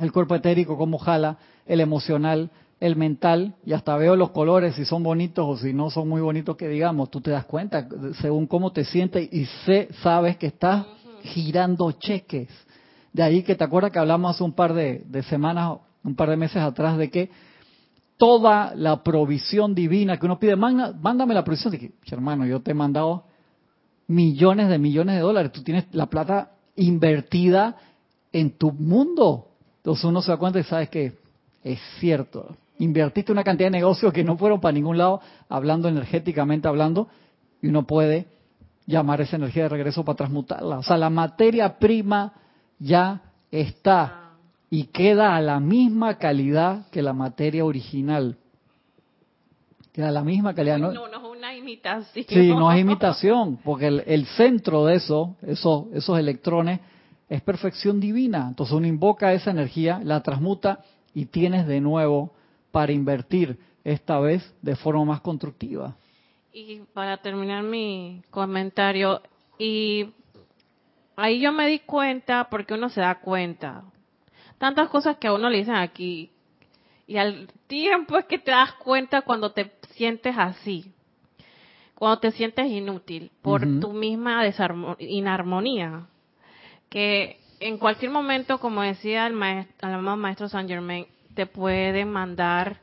el 0.00 0.10
cuerpo 0.10 0.34
etérico, 0.34 0.76
cómo 0.76 0.98
jala, 0.98 1.38
el 1.66 1.78
emocional, 1.78 2.50
el 2.80 2.96
mental 2.96 3.56
y 3.64 3.72
hasta 3.72 3.96
veo 3.96 4.14
los 4.14 4.30
colores 4.30 4.74
si 4.76 4.84
son 4.84 5.02
bonitos 5.02 5.44
o 5.46 5.56
si 5.56 5.72
no 5.72 5.90
son 5.90 6.08
muy 6.08 6.20
bonitos 6.20 6.56
que 6.56 6.68
digamos, 6.68 7.10
tú 7.10 7.20
te 7.20 7.30
das 7.30 7.44
cuenta 7.44 7.88
según 8.20 8.46
cómo 8.46 8.72
te 8.72 8.84
sientes 8.84 9.28
y 9.32 9.46
sé, 9.66 9.88
sabes 10.02 10.36
que 10.36 10.46
estás 10.46 10.86
girando 11.22 11.90
cheques. 11.92 12.48
De 13.12 13.22
ahí 13.22 13.42
que 13.42 13.56
te 13.56 13.64
acuerdas 13.64 13.90
que 13.90 13.98
hablamos 13.98 14.34
hace 14.34 14.44
un 14.44 14.52
par 14.52 14.74
de, 14.74 15.04
semanas, 15.28 15.78
un 16.04 16.14
par 16.14 16.30
de 16.30 16.36
meses 16.36 16.58
atrás 16.58 16.96
de 16.98 17.10
que 17.10 17.30
toda 18.16 18.74
la 18.76 19.02
provisión 19.02 19.74
divina 19.74 20.18
que 20.18 20.26
uno 20.26 20.38
pide, 20.38 20.54
mándame 20.54 21.34
la 21.34 21.42
provisión, 21.42 21.72
de 21.72 21.78
que, 21.78 21.92
hermano, 22.10 22.46
yo 22.46 22.60
te 22.60 22.72
he 22.72 22.74
mandado 22.74 23.24
millones 24.06 24.68
de 24.68 24.78
millones 24.78 25.16
de 25.16 25.22
dólares, 25.22 25.52
tú 25.52 25.62
tienes 25.62 25.86
la 25.92 26.06
plata 26.06 26.52
invertida 26.76 27.76
en 28.32 28.52
tu 28.52 28.70
mundo. 28.72 29.48
Entonces 29.78 30.04
uno 30.04 30.22
se 30.22 30.30
da 30.30 30.36
cuenta 30.36 30.60
y 30.60 30.64
sabes 30.64 30.88
que 30.88 31.18
es 31.64 31.80
cierto 31.98 32.56
invertiste 32.78 33.32
una 33.32 33.44
cantidad 33.44 33.66
de 33.66 33.78
negocios 33.78 34.12
que 34.12 34.24
no 34.24 34.36
fueron 34.36 34.60
para 34.60 34.72
ningún 34.72 34.98
lado, 34.98 35.20
hablando 35.48 35.88
energéticamente 35.88 36.68
hablando, 36.68 37.08
y 37.60 37.68
uno 37.68 37.86
puede 37.86 38.26
llamar 38.86 39.20
esa 39.20 39.36
energía 39.36 39.64
de 39.64 39.68
regreso 39.68 40.04
para 40.04 40.16
transmutarla. 40.16 40.78
O 40.78 40.82
sea, 40.82 40.96
la 40.96 41.10
materia 41.10 41.78
prima 41.78 42.32
ya 42.78 43.20
está 43.50 44.30
y 44.70 44.84
queda 44.84 45.36
a 45.36 45.40
la 45.40 45.60
misma 45.60 46.18
calidad 46.18 46.88
que 46.90 47.02
la 47.02 47.12
materia 47.12 47.64
original. 47.64 48.36
Queda 49.92 50.08
a 50.08 50.12
la 50.12 50.22
misma 50.22 50.54
calidad. 50.54 50.78
No, 50.78 50.92
no, 50.92 51.06
es 51.06 51.38
una 51.38 51.54
imitación. 51.54 52.24
Sí, 52.28 52.48
no 52.48 52.70
es 52.72 52.80
imitación, 52.80 53.58
porque 53.64 53.88
el, 53.88 54.26
centro 54.26 54.84
de 54.84 54.96
eso, 54.96 55.36
esos, 55.42 55.86
esos 55.92 56.18
electrones, 56.18 56.80
es 57.28 57.42
perfección 57.42 57.98
divina. 58.00 58.46
Entonces 58.48 58.74
uno 58.74 58.86
invoca 58.86 59.32
esa 59.32 59.50
energía, 59.50 60.00
la 60.02 60.22
transmuta 60.22 60.80
y 61.14 61.26
tienes 61.26 61.66
de 61.66 61.80
nuevo 61.80 62.32
para 62.78 62.92
invertir, 62.92 63.58
esta 63.82 64.20
vez 64.20 64.54
de 64.62 64.76
forma 64.76 65.04
más 65.04 65.20
constructiva. 65.20 65.96
Y 66.52 66.82
para 66.94 67.16
terminar 67.16 67.64
mi 67.64 68.22
comentario, 68.30 69.20
y 69.58 70.10
ahí 71.16 71.40
yo 71.40 71.50
me 71.50 71.66
di 71.66 71.80
cuenta, 71.80 72.46
porque 72.48 72.74
uno 72.74 72.88
se 72.88 73.00
da 73.00 73.16
cuenta, 73.16 73.82
tantas 74.58 74.88
cosas 74.90 75.16
que 75.16 75.26
a 75.26 75.32
uno 75.32 75.50
le 75.50 75.58
dicen 75.58 75.74
aquí, 75.74 76.30
y 77.08 77.16
al 77.16 77.48
tiempo 77.66 78.16
es 78.16 78.26
que 78.26 78.38
te 78.38 78.52
das 78.52 78.74
cuenta 78.74 79.22
cuando 79.22 79.50
te 79.50 79.72
sientes 79.96 80.36
así, 80.38 80.92
cuando 81.96 82.20
te 82.20 82.30
sientes 82.30 82.70
inútil 82.70 83.32
por 83.42 83.62
tu 83.80 83.92
misma 83.92 84.44
inarmonía, 85.00 86.06
que 86.88 87.40
en 87.58 87.76
cualquier 87.76 88.12
momento, 88.12 88.60
como 88.60 88.82
decía 88.82 89.26
el 89.26 89.32
maestro, 89.32 89.88
el 89.88 90.00
maestro 90.00 90.48
Saint 90.48 90.68
Germain, 90.68 91.08
te 91.38 91.46
pueden 91.46 92.10
mandar 92.10 92.78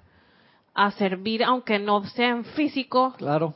a 0.73 0.89
servir, 0.91 1.43
aunque 1.43 1.77
no 1.77 2.05
sean 2.05 2.45
físicos. 2.45 3.13
Claro. 3.15 3.53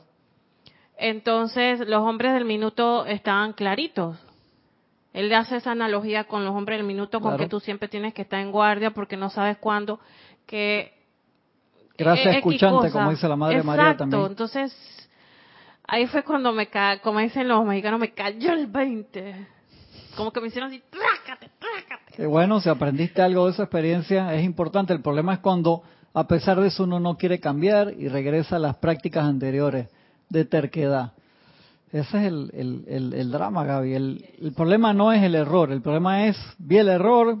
Entonces, 0.98 1.80
los 1.88 2.02
hombres 2.02 2.34
del 2.34 2.44
minuto 2.44 3.06
estaban 3.06 3.54
claritos. 3.54 4.18
Él 5.14 5.30
le 5.30 5.36
hace 5.36 5.56
esa 5.56 5.70
analogía 5.70 6.24
con 6.24 6.44
los 6.44 6.54
hombres 6.54 6.80
del 6.80 6.86
minuto, 6.86 7.18
con 7.22 7.38
que 7.38 7.48
tú 7.48 7.60
siempre 7.60 7.88
tienes 7.88 8.12
que 8.12 8.20
estar 8.20 8.40
en 8.40 8.52
guardia 8.52 8.90
porque 8.90 9.16
no 9.16 9.30
sabes 9.30 9.56
cuándo. 9.56 10.00
Que 10.44 10.92
Gracias, 11.96 12.36
escuchante, 12.36 12.90
como 12.90 13.08
dice 13.08 13.26
la 13.26 13.36
Madre 13.36 13.62
María 13.62 13.96
también. 13.96 14.26
Entonces, 14.26 14.70
ahí 15.88 16.06
fue 16.08 16.24
cuando 16.24 16.52
me, 16.52 16.68
como 17.02 17.20
dicen 17.20 17.48
los 17.48 17.64
mexicanos, 17.64 17.98
me 17.98 18.12
cayó 18.12 18.52
el 18.52 18.66
20. 18.66 19.46
como 20.14 20.30
que 20.30 20.42
me 20.42 20.48
hicieron 20.48 20.68
así, 20.68 20.82
trácate, 20.90 20.99
trácate. 22.20 22.26
bueno, 22.26 22.60
si 22.60 22.68
aprendiste 22.68 23.22
algo 23.22 23.46
de 23.46 23.52
esa 23.52 23.62
experiencia, 23.64 24.34
es 24.34 24.44
importante. 24.44 24.92
El 24.92 25.00
problema 25.00 25.34
es 25.34 25.40
cuando, 25.40 25.82
a 26.14 26.26
pesar 26.26 26.60
de 26.60 26.68
eso, 26.68 26.84
uno 26.84 27.00
no 27.00 27.16
quiere 27.16 27.40
cambiar 27.40 27.94
y 27.96 28.08
regresa 28.08 28.56
a 28.56 28.58
las 28.58 28.76
prácticas 28.76 29.24
anteriores 29.24 29.88
de 30.28 30.44
terquedad. 30.44 31.12
Ese 31.92 32.18
es 32.18 32.24
el, 32.26 32.84
el, 32.86 33.14
el, 33.14 33.30
drama, 33.32 33.64
Gaby. 33.64 33.94
El, 33.94 34.24
el, 34.40 34.52
problema 34.52 34.92
no 34.92 35.12
es 35.12 35.22
el 35.24 35.34
error, 35.34 35.72
el 35.72 35.82
problema 35.82 36.26
es, 36.26 36.36
vi 36.56 36.78
el 36.78 36.88
error, 36.88 37.36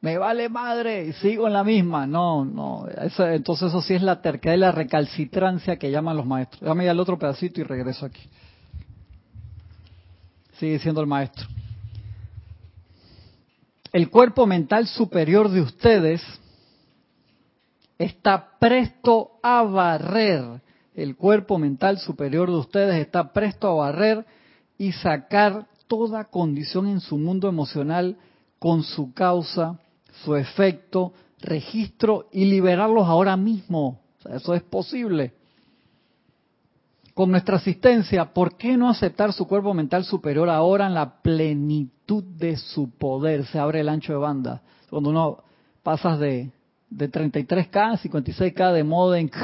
me 0.00 0.18
vale 0.18 0.48
madre 0.48 1.06
y 1.06 1.12
sigo 1.12 1.46
en 1.46 1.52
la 1.52 1.62
misma. 1.62 2.04
No, 2.06 2.44
no. 2.44 2.88
Eso, 2.88 3.28
entonces 3.28 3.68
eso 3.68 3.80
sí 3.80 3.94
es 3.94 4.02
la 4.02 4.20
terquedad 4.20 4.54
y 4.54 4.58
la 4.58 4.72
recalcitrancia 4.72 5.78
que 5.78 5.92
llaman 5.92 6.16
los 6.16 6.26
maestros. 6.26 6.60
Déjame 6.60 6.84
ir 6.84 6.90
al 6.90 6.98
otro 6.98 7.16
pedacito 7.16 7.60
y 7.60 7.64
regreso 7.64 8.06
aquí. 8.06 8.22
Sigue 10.58 10.80
siendo 10.80 11.00
el 11.00 11.06
maestro. 11.06 11.46
El 13.92 14.08
cuerpo 14.08 14.46
mental 14.46 14.86
superior 14.86 15.50
de 15.50 15.60
ustedes 15.60 16.22
está 17.98 18.58
presto 18.58 19.32
a 19.42 19.62
barrer. 19.62 20.62
El 20.94 21.16
cuerpo 21.16 21.58
mental 21.58 21.98
superior 21.98 22.50
de 22.50 22.56
ustedes 22.56 22.96
está 22.96 23.32
presto 23.32 23.68
a 23.68 23.74
barrer 23.74 24.24
y 24.78 24.92
sacar 24.92 25.66
toda 25.86 26.24
condición 26.24 26.88
en 26.88 27.00
su 27.00 27.18
mundo 27.18 27.48
emocional 27.48 28.16
con 28.58 28.82
su 28.82 29.12
causa 29.12 29.78
su 30.24 30.36
efecto, 30.36 31.12
registro 31.40 32.28
y 32.32 32.44
liberarlos 32.44 33.06
ahora 33.06 33.36
mismo. 33.36 34.00
eso 34.30 34.54
es 34.54 34.62
posible. 34.62 35.32
Con 37.14 37.30
nuestra 37.30 37.56
asistencia, 37.56 38.32
¿por 38.32 38.56
qué 38.56 38.76
no 38.76 38.88
aceptar 38.88 39.32
su 39.32 39.46
cuerpo 39.46 39.74
mental 39.74 40.04
superior 40.04 40.48
ahora 40.48 40.86
en 40.86 40.94
la 40.94 41.20
plenitud 41.20 42.01
de 42.20 42.56
su 42.56 42.90
poder? 42.90 43.46
Se 43.46 43.58
abre 43.58 43.80
el 43.80 43.88
ancho 43.88 44.12
de 44.12 44.18
banda. 44.18 44.62
Cuando 44.90 45.10
uno 45.10 45.38
pasas 45.82 46.18
de, 46.18 46.50
de 46.90 47.10
33K 47.10 47.92
a 47.92 47.98
56K 47.98 48.72
de 48.72 48.84
modo 48.84 49.14
en 49.14 49.30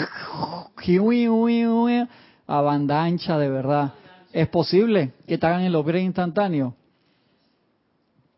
a 2.46 2.60
banda 2.60 3.02
ancha 3.02 3.38
de 3.38 3.48
verdad. 3.48 3.94
Es 4.32 4.48
posible 4.48 5.12
que 5.26 5.38
te 5.38 5.46
hagan 5.46 5.62
el 5.62 5.76
upgrade 5.76 6.02
instantáneo. 6.02 6.74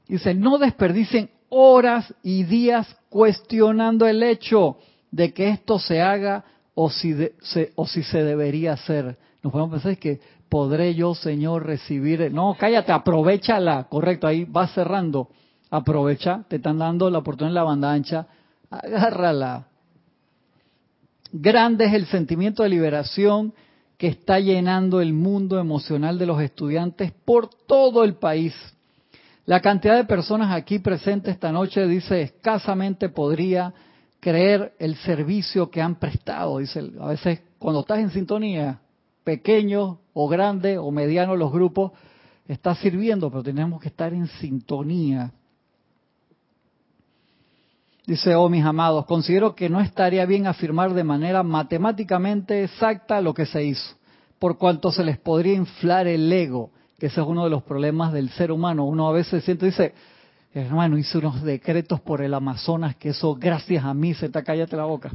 Dice, 0.07 0.35
no 0.35 0.59
desperdicien 0.59 1.31
horas 1.49 2.13
y 2.23 2.45
días 2.45 2.97
cuestionando 3.09 4.07
el 4.07 4.23
hecho 4.23 4.79
de 5.11 5.33
que 5.33 5.49
esto 5.51 5.79
se 5.79 6.01
haga 6.01 6.45
o 6.75 6.91
si, 6.91 7.15
se, 7.41 7.73
o 7.75 7.87
si 7.87 8.03
se 8.03 8.25
debería 8.25 8.73
hacer. 8.73 9.17
Nos 9.43 9.53
podemos 9.53 9.73
pensar 9.73 9.99
que 9.99 10.21
podré 10.51 10.95
yo, 10.95 11.15
Señor, 11.15 11.65
recibir. 11.65 12.31
No, 12.33 12.57
cállate, 12.59 12.93
aprovechala. 12.93 13.85
Correcto, 13.85 14.27
ahí 14.27 14.45
va 14.45 14.67
cerrando. 14.69 15.29
Aprovecha, 15.71 16.45
te 16.49 16.57
están 16.57 16.79
dando 16.79 17.09
la 17.09 17.19
oportunidad 17.19 17.51
en 17.51 17.55
la 17.55 17.63
banda 17.63 17.93
ancha. 17.93 18.27
Agárrala. 18.69 19.69
Grande 21.33 21.87
es 21.87 21.95
el 21.95 22.07
sentimiento 22.07 22.63
de 22.63 22.69
liberación 22.69 23.55
que 23.97 24.09
está 24.09 24.41
llenando 24.41 25.01
el 25.01 25.13
mundo 25.13 25.59
emocional 25.59 26.19
de 26.19 26.27
los 26.27 26.41
estudiantes 26.43 27.13
por 27.25 27.49
todo 27.49 28.03
el 28.03 28.15
país. 28.15 28.55
La 29.47 29.61
cantidad 29.61 29.97
de 29.97 30.05
personas 30.05 30.53
aquí 30.53 30.79
presentes 30.79 31.35
esta 31.35 31.53
noche 31.53 31.87
dice 31.87 32.23
escasamente 32.23 33.09
podría 33.09 33.73
creer 34.19 34.75
el 34.79 34.97
servicio 34.97 35.71
que 35.71 35.81
han 35.81 35.97
prestado. 35.97 36.59
Dice, 36.59 36.83
a 37.01 37.09
veces 37.09 37.41
cuando 37.59 37.81
estás 37.81 37.99
en 38.01 38.11
sintonía, 38.11 38.81
pequeño 39.25 40.01
o 40.13 40.29
grande 40.29 40.79
o 40.79 40.91
mediano 40.91 41.37
los 41.37 41.53
grupos, 41.53 41.93
estás 42.49 42.79
sirviendo, 42.79 43.31
pero 43.31 43.43
tenemos 43.43 43.81
que 43.81 43.89
estar 43.89 44.13
en 44.13 44.27
sintonía. 44.27 45.33
Dice, 48.07 48.35
oh 48.35 48.49
mis 48.49 48.65
amados, 48.65 49.07
considero 49.07 49.55
que 49.55 49.69
no 49.69 49.81
estaría 49.81 50.27
bien 50.27 50.47
afirmar 50.47 50.95
de 50.95 51.05
manera 51.05 51.43
matemáticamente 51.43 52.65
exacta 52.65 53.21
lo 53.21 53.35
que 53.35 53.47
se 53.47 53.65
hizo, 53.65 53.97
por 54.39 54.59
cuanto 54.59 54.91
se 54.91 55.05
les 55.05 55.19
podría 55.19 55.55
inflar 55.55 56.07
el 56.07 56.33
ego 56.33 56.71
que 57.01 57.07
ese 57.07 57.21
es 57.23 57.27
uno 57.27 57.45
de 57.45 57.51
los 57.51 57.63
problemas 57.63 58.13
del 58.13 58.29
ser 58.29 58.53
humano. 58.53 58.85
Uno 58.85 59.09
a 59.09 59.13
veces 59.13 59.43
siente, 59.43 59.65
dice, 59.65 59.95
hermano, 60.53 60.99
hice 60.99 61.17
unos 61.17 61.43
decretos 61.43 61.99
por 62.01 62.21
el 62.21 62.35
Amazonas 62.35 62.95
que 62.97 63.09
eso, 63.09 63.35
gracias 63.35 63.85
a 63.85 63.95
mí, 63.95 64.13
se 64.13 64.29
te 64.29 64.45
cállate 64.45 64.77
la 64.77 64.85
boca. 64.85 65.11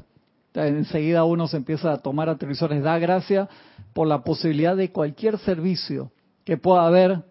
Enseguida 0.56 1.24
uno 1.26 1.48
se 1.48 1.58
empieza 1.58 1.92
a 1.92 1.98
tomar 1.98 2.30
atribuciones. 2.30 2.84
Da 2.84 2.98
gracias 2.98 3.50
por 3.94 4.08
la 4.08 4.24
posibilidad 4.24 4.76
de 4.76 4.92
cualquier 4.92 5.38
servicio 5.40 6.12
que 6.44 6.58
pueda 6.58 6.86
haber 6.86 7.24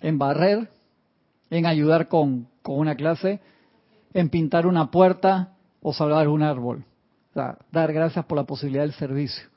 en 0.00 0.18
barrer, 0.18 0.70
en 1.50 1.66
ayudar 1.66 2.08
con, 2.08 2.48
con 2.62 2.78
una 2.78 2.94
clase, 2.94 3.40
en 4.14 4.28
pintar 4.28 4.66
una 4.66 4.90
puerta 4.90 5.54
o 5.82 5.92
salvar 5.92 6.28
un 6.28 6.42
árbol. 6.42 6.84
O 7.30 7.34
sea, 7.34 7.58
dar 7.72 7.92
gracias 7.92 8.24
por 8.24 8.36
la 8.36 8.44
posibilidad 8.44 8.82
del 8.82 8.92
servicio. 8.92 9.48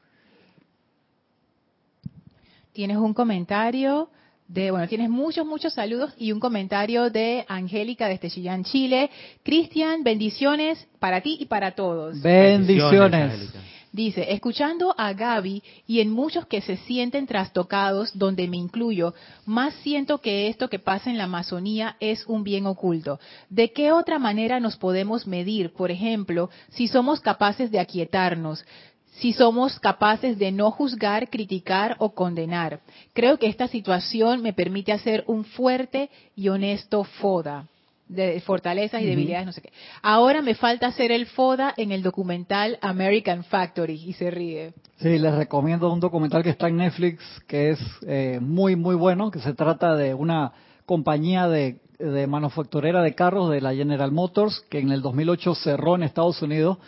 Tienes 2.74 2.98
un 2.98 3.14
comentario 3.14 4.10
bueno, 4.54 4.88
tienes 4.88 5.10
muchos, 5.10 5.46
muchos 5.46 5.74
saludos 5.74 6.14
y 6.18 6.32
un 6.32 6.40
comentario 6.40 7.10
de 7.10 7.46
Angélica 7.48 8.08
desde 8.08 8.30
Chillán, 8.30 8.64
Chile. 8.64 9.10
Cristian, 9.44 10.04
bendiciones 10.04 10.88
para 11.00 11.22
ti 11.22 11.38
y 11.40 11.46
para 11.46 11.72
todos. 11.72 12.22
Bendiciones. 12.22 13.54
Dice, 13.94 14.32
escuchando 14.32 14.96
a 14.98 15.12
Gaby 15.12 15.62
y 15.86 16.00
en 16.00 16.12
muchos 16.12 16.46
que 16.46 16.62
se 16.62 16.78
sienten 16.78 17.28
trastocados, 17.28 18.18
donde 18.18 18.48
me 18.48 18.56
incluyo, 18.56 19.14
más 19.46 19.74
siento 19.84 20.20
que 20.20 20.48
esto 20.48 20.70
que 20.70 20.80
pasa 20.80 21.10
en 21.10 21.18
la 21.18 21.26
Amazonía 21.26 21.98
es 22.00 22.26
un 22.26 22.46
bien 22.46 22.68
oculto. 22.68 23.20
¿De 23.50 23.74
qué 23.74 23.92
otra 23.92 24.18
manera 24.18 24.62
nos 24.62 24.78
podemos 24.78 25.28
medir, 25.28 25.74
por 25.74 25.92
ejemplo, 25.92 26.50
si 26.70 26.88
somos 26.88 27.20
capaces 27.20 27.70
de 27.70 27.80
aquietarnos? 27.80 28.64
Si 29.12 29.34
somos 29.34 29.80
capaces 29.80 30.38
de 30.40 30.52
no 30.52 30.72
juzgar, 30.72 31.30
criticar 31.30 31.96
o 32.00 32.14
condenar. 32.14 32.80
Creo 33.14 33.38
que 33.38 33.48
esta 33.48 33.68
situación 33.68 34.42
me 34.42 34.54
permite 34.54 34.92
hacer 34.92 35.24
un 35.28 35.44
fuerte 35.44 36.10
y 36.36 36.50
honesto 36.50 37.04
FODA 37.04 37.68
de 38.12 38.42
fortalezas 38.42 39.02
y 39.02 39.06
debilidades, 39.06 39.46
no 39.46 39.54
sé 39.54 39.62
qué. 39.62 39.72
Ahora 40.02 40.42
me 40.42 40.54
falta 40.54 40.88
hacer 40.88 41.14
el 41.14 41.28
FODA 41.28 41.74
en 41.78 41.94
el 41.94 42.04
documental 42.04 42.78
American 42.82 43.46
Factory 43.46 43.94
y 44.06 44.14
se 44.14 44.30
ríe. 44.30 44.74
Sí, 44.98 45.18
les 45.18 45.34
recomiendo 45.34 45.92
un 45.92 46.02
documental 46.02 46.44
que 46.44 46.50
está 46.50 46.68
en 46.68 46.78
Netflix 46.78 47.24
que 47.48 47.72
es 47.72 47.80
eh, 48.06 48.40
muy, 48.42 48.76
muy 48.76 48.96
bueno, 48.96 49.32
que 49.32 49.40
se 49.40 49.54
trata 49.54 49.96
de 49.96 50.14
una 50.14 50.52
compañía 50.86 51.48
de, 51.48 51.80
de 52.00 52.28
manufacturera 52.28 53.02
de 53.02 53.16
carros 53.16 53.50
de 53.50 53.62
la 53.62 53.74
General 53.74 54.12
Motors 54.12 54.62
que 54.70 54.80
en 54.80 54.92
el 54.92 55.02
2008 55.02 55.56
cerró 55.56 55.96
en 55.96 56.04
Estados 56.04 56.42
Unidos 56.42 56.80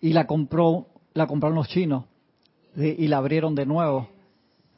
y 0.00 0.14
la 0.14 0.26
compró 0.26 0.88
la 1.14 1.26
compraron 1.26 1.56
los 1.56 1.68
chinos 1.68 2.04
y 2.76 3.06
la 3.08 3.18
abrieron 3.18 3.54
de 3.54 3.66
nuevo. 3.66 4.08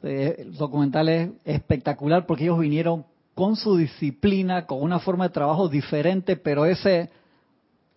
el 0.03 0.55
documental 0.55 1.09
es 1.09 1.29
espectacular 1.45 2.25
porque 2.25 2.43
ellos 2.43 2.59
vinieron 2.59 3.05
con 3.33 3.55
su 3.55 3.75
disciplina, 3.77 4.65
con 4.65 4.81
una 4.81 4.99
forma 4.99 5.27
de 5.27 5.33
trabajo 5.33 5.67
diferente, 5.67 6.37
pero 6.37 6.65
ese 6.65 7.09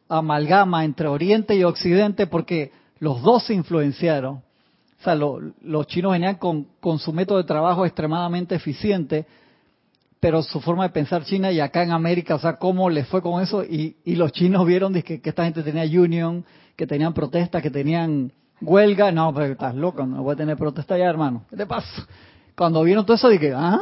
amalgama 0.09 0.85
entre 0.85 1.07
Oriente 1.07 1.55
y 1.55 1.63
Occidente, 1.63 2.27
porque 2.27 2.73
los 2.99 3.23
dos 3.23 3.45
se 3.45 3.55
influenciaron. 3.55 4.43
O 5.01 5.05
sea, 5.05 5.15
los 5.15 5.87
chinos 5.87 6.13
venían 6.13 6.37
con, 6.37 6.67
su 6.99 7.13
método 7.13 7.39
de 7.39 7.45
trabajo 7.45 7.87
extremadamente 7.87 8.57
eficiente, 8.57 9.27
pero 10.19 10.43
su 10.43 10.61
forma 10.61 10.83
de 10.83 10.91
pensar 10.91 11.25
China 11.25 11.53
y 11.53 11.61
acá 11.61 11.85
en 11.85 11.93
América, 11.93 12.35
o 12.35 12.41
sea, 12.41 12.57
cómo 12.57 12.91
les 12.91 13.07
fue 13.07 13.23
con 13.23 13.41
eso, 13.41 13.63
y, 13.63 13.97
y 14.05 14.17
los 14.17 14.33
chinos 14.33 14.67
vieron 14.67 14.93
que, 14.95 15.21
que 15.21 15.29
esta 15.29 15.45
gente 15.45 15.63
tenía 15.63 15.85
union, 15.85 16.45
que 16.79 16.87
tenían 16.87 17.13
protestas, 17.13 17.61
que 17.61 17.71
tenían 17.71 18.33
huelga. 18.61 19.11
No, 19.11 19.35
pero 19.35 19.47
estás 19.47 19.75
loco, 19.75 20.07
no 20.07 20.23
voy 20.23 20.35
a 20.35 20.37
tener 20.37 20.57
protesta 20.57 20.97
ya, 20.97 21.07
hermano. 21.07 21.43
¿Qué 21.51 21.57
te 21.57 21.67
pasa? 21.67 22.07
Cuando 22.57 22.85
vieron 22.85 23.05
todo 23.05 23.17
eso, 23.17 23.29
dije, 23.29 23.53
ah, 23.53 23.81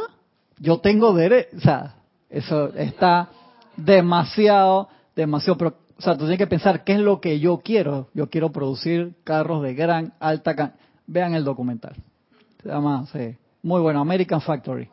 yo 0.57 0.79
tengo 0.79 1.13
derecho. 1.13 1.55
O 1.57 1.59
sea, 1.59 1.93
eso 2.27 2.73
está 2.73 3.29
demasiado, 3.75 4.89
demasiado. 5.15 5.75
O 5.95 6.01
sea, 6.01 6.13
tú 6.13 6.21
tienes 6.21 6.39
que 6.39 6.47
pensar 6.47 6.83
qué 6.83 6.93
es 6.93 6.99
lo 6.99 7.21
que 7.21 7.39
yo 7.39 7.61
quiero. 7.63 8.07
Yo 8.15 8.31
quiero 8.31 8.51
producir 8.51 9.13
carros 9.23 9.61
de 9.61 9.75
gran, 9.75 10.13
alta. 10.19 10.73
Vean 11.05 11.35
el 11.35 11.43
documental. 11.43 11.95
Se 12.63 12.69
llama, 12.69 13.05
sí, 13.13 13.37
muy 13.61 13.79
bueno, 13.79 14.01
American 14.01 14.41
Factory 14.41 14.89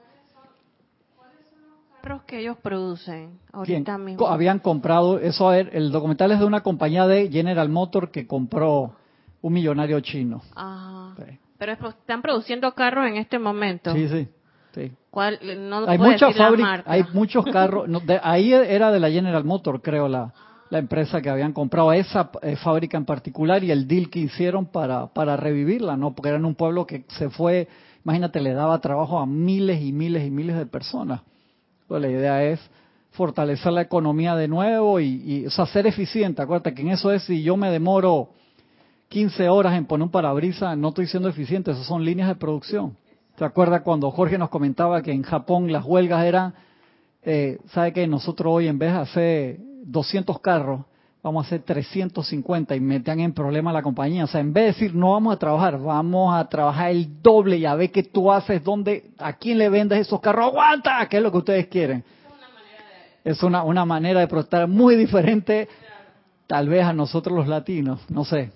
que 2.26 2.40
ellos 2.40 2.56
producen 2.62 3.38
ahorita 3.52 3.98
mismo? 3.98 4.26
Habían 4.26 4.58
comprado, 4.58 5.18
eso 5.18 5.52
el 5.52 5.90
documental 5.90 6.32
es 6.32 6.38
de 6.38 6.44
una 6.44 6.62
compañía 6.62 7.06
de 7.06 7.30
General 7.30 7.68
Motor 7.68 8.10
que 8.10 8.26
compró 8.26 8.94
un 9.42 9.52
millonario 9.52 10.00
chino. 10.00 10.42
Pero 11.58 11.72
están 11.72 12.22
produciendo 12.22 12.72
carros 12.74 13.06
en 13.06 13.16
este 13.16 13.38
momento. 13.38 13.92
Sí, 13.92 14.08
sí. 14.08 14.28
sí. 14.74 14.92
¿Cuál? 15.10 15.38
No 15.68 15.88
hay 15.88 15.98
muchas 15.98 16.36
fábricas, 16.36 16.82
hay 16.86 17.04
muchos 17.12 17.44
carros. 17.46 17.88
ahí 18.22 18.52
era 18.52 18.90
de 18.90 19.00
la 19.00 19.10
General 19.10 19.44
Motor, 19.44 19.80
creo, 19.80 20.08
la, 20.08 20.32
la 20.70 20.78
empresa 20.78 21.22
que 21.22 21.30
habían 21.30 21.52
comprado 21.52 21.92
esa 21.92 22.30
eh, 22.42 22.56
fábrica 22.56 22.96
en 22.96 23.04
particular 23.04 23.62
y 23.62 23.70
el 23.70 23.86
deal 23.86 24.10
que 24.10 24.18
hicieron 24.18 24.66
para, 24.66 25.06
para 25.06 25.36
revivirla, 25.36 25.96
¿no? 25.96 26.14
Porque 26.14 26.30
era 26.30 26.38
en 26.38 26.44
un 26.44 26.54
pueblo 26.54 26.86
que 26.86 27.04
se 27.08 27.30
fue, 27.30 27.68
imagínate, 28.04 28.40
le 28.40 28.54
daba 28.54 28.80
trabajo 28.80 29.18
a 29.18 29.26
miles 29.26 29.80
y 29.80 29.92
miles 29.92 30.26
y 30.26 30.30
miles 30.30 30.56
de 30.56 30.66
personas. 30.66 31.20
Pues 31.88 32.02
la 32.02 32.08
idea 32.08 32.44
es 32.44 32.60
fortalecer 33.10 33.72
la 33.72 33.82
economía 33.82 34.34
de 34.34 34.48
nuevo 34.48 35.00
y, 35.00 35.22
y 35.24 35.46
o 35.46 35.50
sea, 35.50 35.66
ser 35.66 35.86
eficiente. 35.86 36.42
Acuérdate 36.42 36.74
que 36.74 36.82
en 36.82 36.88
eso 36.88 37.12
es, 37.12 37.22
si 37.24 37.42
yo 37.42 37.56
me 37.56 37.70
demoro 37.70 38.30
15 39.08 39.48
horas 39.48 39.74
en 39.74 39.86
poner 39.86 40.04
un 40.04 40.10
parabrisa, 40.10 40.74
no 40.74 40.88
estoy 40.88 41.06
siendo 41.06 41.28
eficiente, 41.28 41.70
esas 41.70 41.86
son 41.86 42.04
líneas 42.04 42.28
de 42.28 42.34
producción. 42.34 42.96
¿Se 43.38 43.44
acuerda 43.44 43.82
cuando 43.82 44.10
Jorge 44.10 44.38
nos 44.38 44.48
comentaba 44.48 45.02
que 45.02 45.12
en 45.12 45.22
Japón 45.22 45.70
las 45.72 45.84
huelgas 45.84 46.24
eran, 46.24 46.54
eh, 47.22 47.58
sabe 47.70 47.92
que 47.92 48.06
nosotros 48.06 48.52
hoy 48.52 48.68
en 48.68 48.78
vez 48.78 48.92
de 48.92 48.98
hacer 48.98 49.58
200 49.84 50.40
carros, 50.40 50.84
vamos 51.24 51.42
a 51.42 51.46
hacer 51.46 51.62
350 51.62 52.76
y 52.76 52.80
metían 52.80 53.18
en 53.18 53.32
problema 53.32 53.70
a 53.70 53.72
la 53.72 53.82
compañía. 53.82 54.24
O 54.24 54.26
sea, 54.26 54.42
en 54.42 54.52
vez 54.52 54.64
de 54.64 54.72
decir 54.72 54.94
no 54.94 55.12
vamos 55.12 55.34
a 55.34 55.38
trabajar, 55.38 55.80
vamos 55.80 56.34
a 56.36 56.46
trabajar 56.46 56.90
el 56.90 57.22
doble 57.22 57.56
y 57.56 57.64
a 57.64 57.74
ver 57.74 57.90
qué 57.90 58.02
tú 58.02 58.30
haces, 58.30 58.62
dónde, 58.62 59.10
a 59.18 59.32
quién 59.32 59.56
le 59.56 59.70
vendes 59.70 59.98
esos 60.00 60.20
carros, 60.20 60.48
aguanta, 60.48 61.08
¿qué 61.08 61.16
es 61.16 61.22
lo 61.22 61.32
que 61.32 61.38
ustedes 61.38 61.66
quieren? 61.68 62.04
Es 63.24 63.42
una, 63.42 63.64
una 63.64 63.86
manera 63.86 64.20
de 64.20 64.28
protestar 64.28 64.68
muy 64.68 64.96
diferente, 64.96 65.66
tal 66.46 66.68
vez 66.68 66.84
a 66.84 66.92
nosotros 66.92 67.34
los 67.34 67.48
latinos, 67.48 68.00
no 68.10 68.26
sé. 68.26 68.52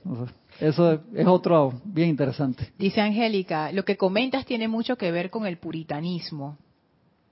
Eso 0.60 1.00
es 1.14 1.26
otro 1.26 1.72
bien 1.84 2.10
interesante. 2.10 2.70
Dice 2.76 3.00
Angélica, 3.00 3.72
lo 3.72 3.86
que 3.86 3.96
comentas 3.96 4.44
tiene 4.44 4.68
mucho 4.68 4.96
que 4.96 5.10
ver 5.10 5.30
con 5.30 5.46
el 5.46 5.56
puritanismo. 5.56 6.58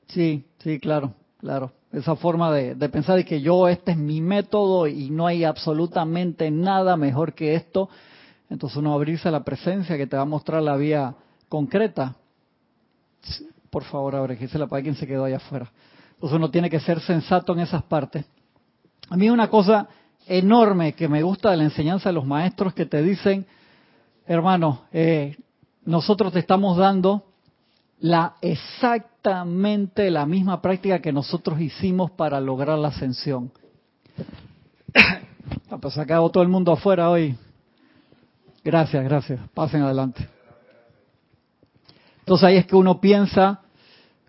Sí, 0.09 0.47
sí, 0.61 0.78
claro, 0.78 1.12
claro. 1.41 1.72
Esa 1.97 2.14
forma 2.14 2.53
de, 2.53 2.88
pensar 2.90 3.16
de 3.16 3.24
que 3.24 3.40
yo, 3.40 3.68
este 3.68 3.92
es 3.92 3.97
mi 3.97 4.20
método 4.20 4.86
y 4.86 5.09
no 5.09 5.26
hay 5.26 5.44
absolutamente 5.44 6.51
nada 6.51 6.94
mejor 6.99 7.32
que 7.32 7.55
esto. 7.55 7.88
Entonces 8.51 8.76
uno 8.76 8.92
abrirse 8.92 9.28
a 9.28 9.32
la 9.32 9.42
presencia 9.42 9.97
que 9.97 10.07
te 10.07 10.14
va 10.14 10.22
a 10.22 10.26
mostrar 10.26 10.62
la 10.62 10.76
vía 10.76 11.14
concreta. 11.49 12.14
Por 13.70 13.82
favor, 13.84 14.14
abre, 14.14 14.38
la 14.53 14.66
para 14.66 14.82
quien 14.82 14.94
se 14.94 15.07
quedó 15.07 15.24
allá 15.24 15.38
afuera. 15.38 15.72
Entonces 16.12 16.36
uno 16.36 16.51
tiene 16.51 16.68
que 16.68 16.80
ser 16.80 17.01
sensato 17.01 17.55
en 17.55 17.61
esas 17.61 17.82
partes. 17.84 18.26
A 19.09 19.16
mí 19.16 19.30
una 19.30 19.49
cosa 19.49 19.88
enorme 20.26 20.92
que 20.92 21.09
me 21.09 21.22
gusta 21.22 21.51
de 21.51 21.57
la 21.57 21.64
enseñanza 21.64 22.11
de 22.11 22.12
los 22.12 22.26
maestros 22.26 22.74
que 22.74 22.84
te 22.84 23.01
dicen, 23.01 23.47
hermano, 24.26 24.82
eh, 24.92 25.34
nosotros 25.86 26.30
te 26.34 26.40
estamos 26.40 26.76
dando 26.76 27.24
la 28.01 28.36
exactamente 28.40 30.11
la 30.11 30.26
misma 30.26 30.61
práctica 30.61 31.01
que 31.01 31.12
nosotros 31.12 31.61
hicimos 31.61 32.11
para 32.11 32.40
lograr 32.40 32.78
la 32.78 32.88
ascensión. 32.88 33.53
Pues 35.80 35.97
acá 35.99 36.16
todo 36.32 36.42
el 36.42 36.49
mundo 36.49 36.72
afuera 36.72 37.09
hoy. 37.09 37.36
Gracias, 38.64 39.05
gracias. 39.05 39.40
Pasen 39.55 39.82
adelante. 39.82 40.28
Entonces 42.20 42.44
ahí 42.44 42.57
es 42.57 42.66
que 42.66 42.74
uno 42.74 43.01
piensa, 43.01 43.61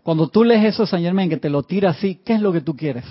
cuando 0.03 0.27
tú 0.27 0.43
lees 0.43 0.63
eso, 0.63 0.85
San 0.85 1.01
Germán, 1.01 1.29
que 1.29 1.37
te 1.37 1.49
lo 1.49 1.63
tira 1.63 1.89
así, 1.89 2.21
¿qué 2.23 2.33
es 2.33 2.41
lo 2.41 2.53
que 2.53 2.61
tú 2.61 2.75
quieres? 2.75 3.05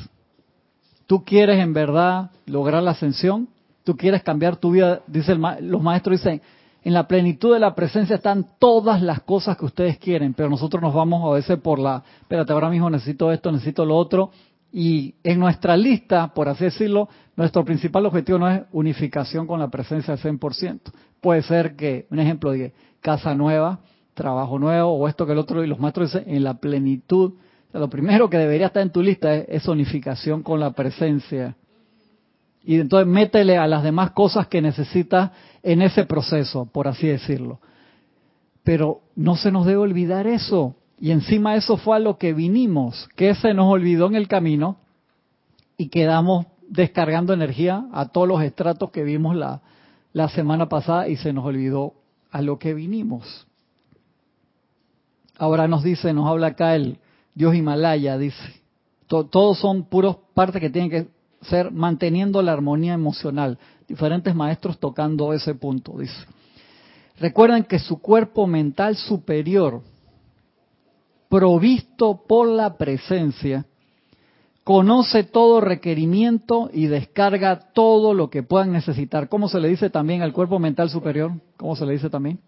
¿Tú 1.07 1.25
quieres 1.25 1.59
en 1.59 1.73
verdad 1.73 2.31
lograr 2.47 2.83
la 2.83 2.93
ascensión? 2.93 3.49
¿Tú 3.83 3.97
quieres 3.97 4.23
cambiar 4.23 4.57
tu 4.57 4.71
vida? 4.71 5.01
Dice 5.09 5.35
los 5.35 5.83
maestros 5.83 6.21
dicen, 6.21 6.41
en 6.87 6.95
la 6.95 7.09
plenitud 7.09 7.53
de 7.53 7.59
la 7.59 7.75
presencia 7.75 8.15
están 8.15 8.47
todas 8.61 9.03
las 9.03 9.23
cosas 9.23 9.57
que 9.57 9.65
ustedes 9.65 9.99
quieren, 9.99 10.35
pero 10.35 10.49
nosotros 10.49 10.81
nos 10.81 10.95
vamos 10.95 11.25
a 11.25 11.35
veces 11.35 11.59
por 11.59 11.81
la, 11.81 12.05
espérate, 12.21 12.53
ahora 12.53 12.71
mismo 12.71 12.89
necesito 12.89 13.33
esto, 13.33 13.51
necesito 13.51 13.85
lo 13.85 13.97
otro, 13.97 14.31
y 14.71 15.17
en 15.25 15.41
nuestra 15.41 15.77
lista, 15.77 16.29
por 16.29 16.49
así 16.49 16.63
decirlo, 16.63 17.09
nuestro 17.35 17.65
principal 17.65 18.07
objetivo 18.07 18.39
no 18.39 18.49
es 18.49 18.63
unificación 18.71 19.49
con 19.49 19.59
la 19.59 19.67
presencia 19.67 20.15
al 20.15 20.21
100%. 20.21 20.79
Puede 21.21 21.43
ser 21.43 21.75
que, 21.75 22.07
un 22.13 22.21
ejemplo 22.21 22.53
de 22.53 22.73
casa 23.01 23.35
nueva, 23.35 23.81
trabajo 24.15 24.57
nuevo, 24.61 24.93
o 24.93 25.09
esto 25.09 25.27
que 25.27 25.33
el 25.33 25.39
otro, 25.39 25.65
y 25.65 25.67
los 25.67 25.81
maestros 25.81 26.13
dicen, 26.13 26.33
en 26.33 26.45
la 26.45 26.55
plenitud 26.55 27.33
lo 27.73 27.91
primero 27.91 28.31
que 28.31 28.39
debería 28.39 28.69
estar 28.69 28.85
en 28.85 28.91
tu 28.91 29.03
lista 29.03 29.35
es, 29.35 29.67
unificación 29.67 30.45
con 30.45 30.61
la 30.61 30.71
presencia. 30.71 31.57
Y 32.65 32.81
entonces 32.81 33.07
métele 33.07 33.59
a 33.59 33.67
las 33.67 33.83
demás 33.83 34.13
cosas 34.13 34.47
que 34.49 34.63
necesitas 34.63 35.33
en 35.67 35.83
ese 35.83 36.05
proceso, 36.05 36.67
por 36.67 36.87
así 36.87 37.09
decirlo. 37.09 37.59
Pero 38.63 39.01
no 39.17 39.35
se 39.37 39.51
nos 39.51 39.67
debe 39.67 39.79
olvidar 39.79 40.29
eso. 40.29 40.77
Y 41.01 41.11
encima 41.11 41.57
eso 41.57 41.77
fue 41.77 41.97
a 41.97 41.99
lo 41.99 42.19
que 42.19 42.33
vinimos, 42.33 43.09
que 43.17 43.35
se 43.35 43.53
nos 43.53 43.67
olvidó 43.67 44.07
en 44.07 44.15
el 44.15 44.29
camino 44.29 44.79
y 45.77 45.89
quedamos 45.89 46.47
descargando 46.69 47.35
energía 47.35 47.85
a 47.93 48.07
todos 48.07 48.29
los 48.29 48.43
estratos 48.43 48.93
que 48.93 49.03
vimos 49.03 49.35
la, 49.35 49.61
la 50.13 50.29
semana 50.29 50.69
pasada 50.69 51.09
y 51.09 51.17
se 51.17 51.33
nos 51.33 51.45
olvidó 51.45 51.95
a 52.31 52.43
lo 52.43 52.61
que 52.61 52.73
vinimos. 52.73 53.49
Ahora 55.37 55.67
nos 55.67 55.83
dice, 55.83 56.13
nos 56.13 56.29
habla 56.29 56.49
acá 56.49 56.77
el, 56.77 57.01
Dios 57.35 57.57
Himalaya, 57.57 58.17
dice. 58.19 58.63
todos 59.09 59.59
son 59.59 59.83
puros 59.83 60.17
partes 60.33 60.61
que 60.61 60.71
tienen 60.71 60.91
que 60.91 61.09
ser 61.43 61.73
manteniendo 61.73 62.41
la 62.41 62.53
armonía 62.53 62.95
emocional. 62.95 63.59
Diferentes 63.89 64.35
maestros 64.35 64.79
tocando 64.79 65.33
ese 65.33 65.55
punto, 65.55 65.99
dice. 65.99 66.27
Recuerden 67.19 67.65
que 67.65 67.79
su 67.79 68.01
cuerpo 68.01 68.47
mental 68.47 68.97
superior, 68.97 69.81
provisto 71.29 72.23
por 72.27 72.49
la 72.49 72.77
presencia, 72.77 73.65
conoce 74.65 75.23
todo 75.23 75.61
requerimiento 75.61 76.69
y 76.73 76.87
descarga 76.87 77.73
todo 77.73 78.13
lo 78.15 78.29
que 78.29 78.43
puedan 78.43 78.73
necesitar. 78.73 79.29
¿Cómo 79.29 79.49
se 79.49 79.61
le 79.61 79.69
dice 79.69 79.91
también 79.91 80.23
al 80.23 80.33
cuerpo 80.33 80.59
mental 80.59 80.91
superior? 80.91 81.33
¿Cómo 81.57 81.77
se 81.77 81.87
le 81.87 81.93
dice 81.93 82.11
también? 82.11 82.41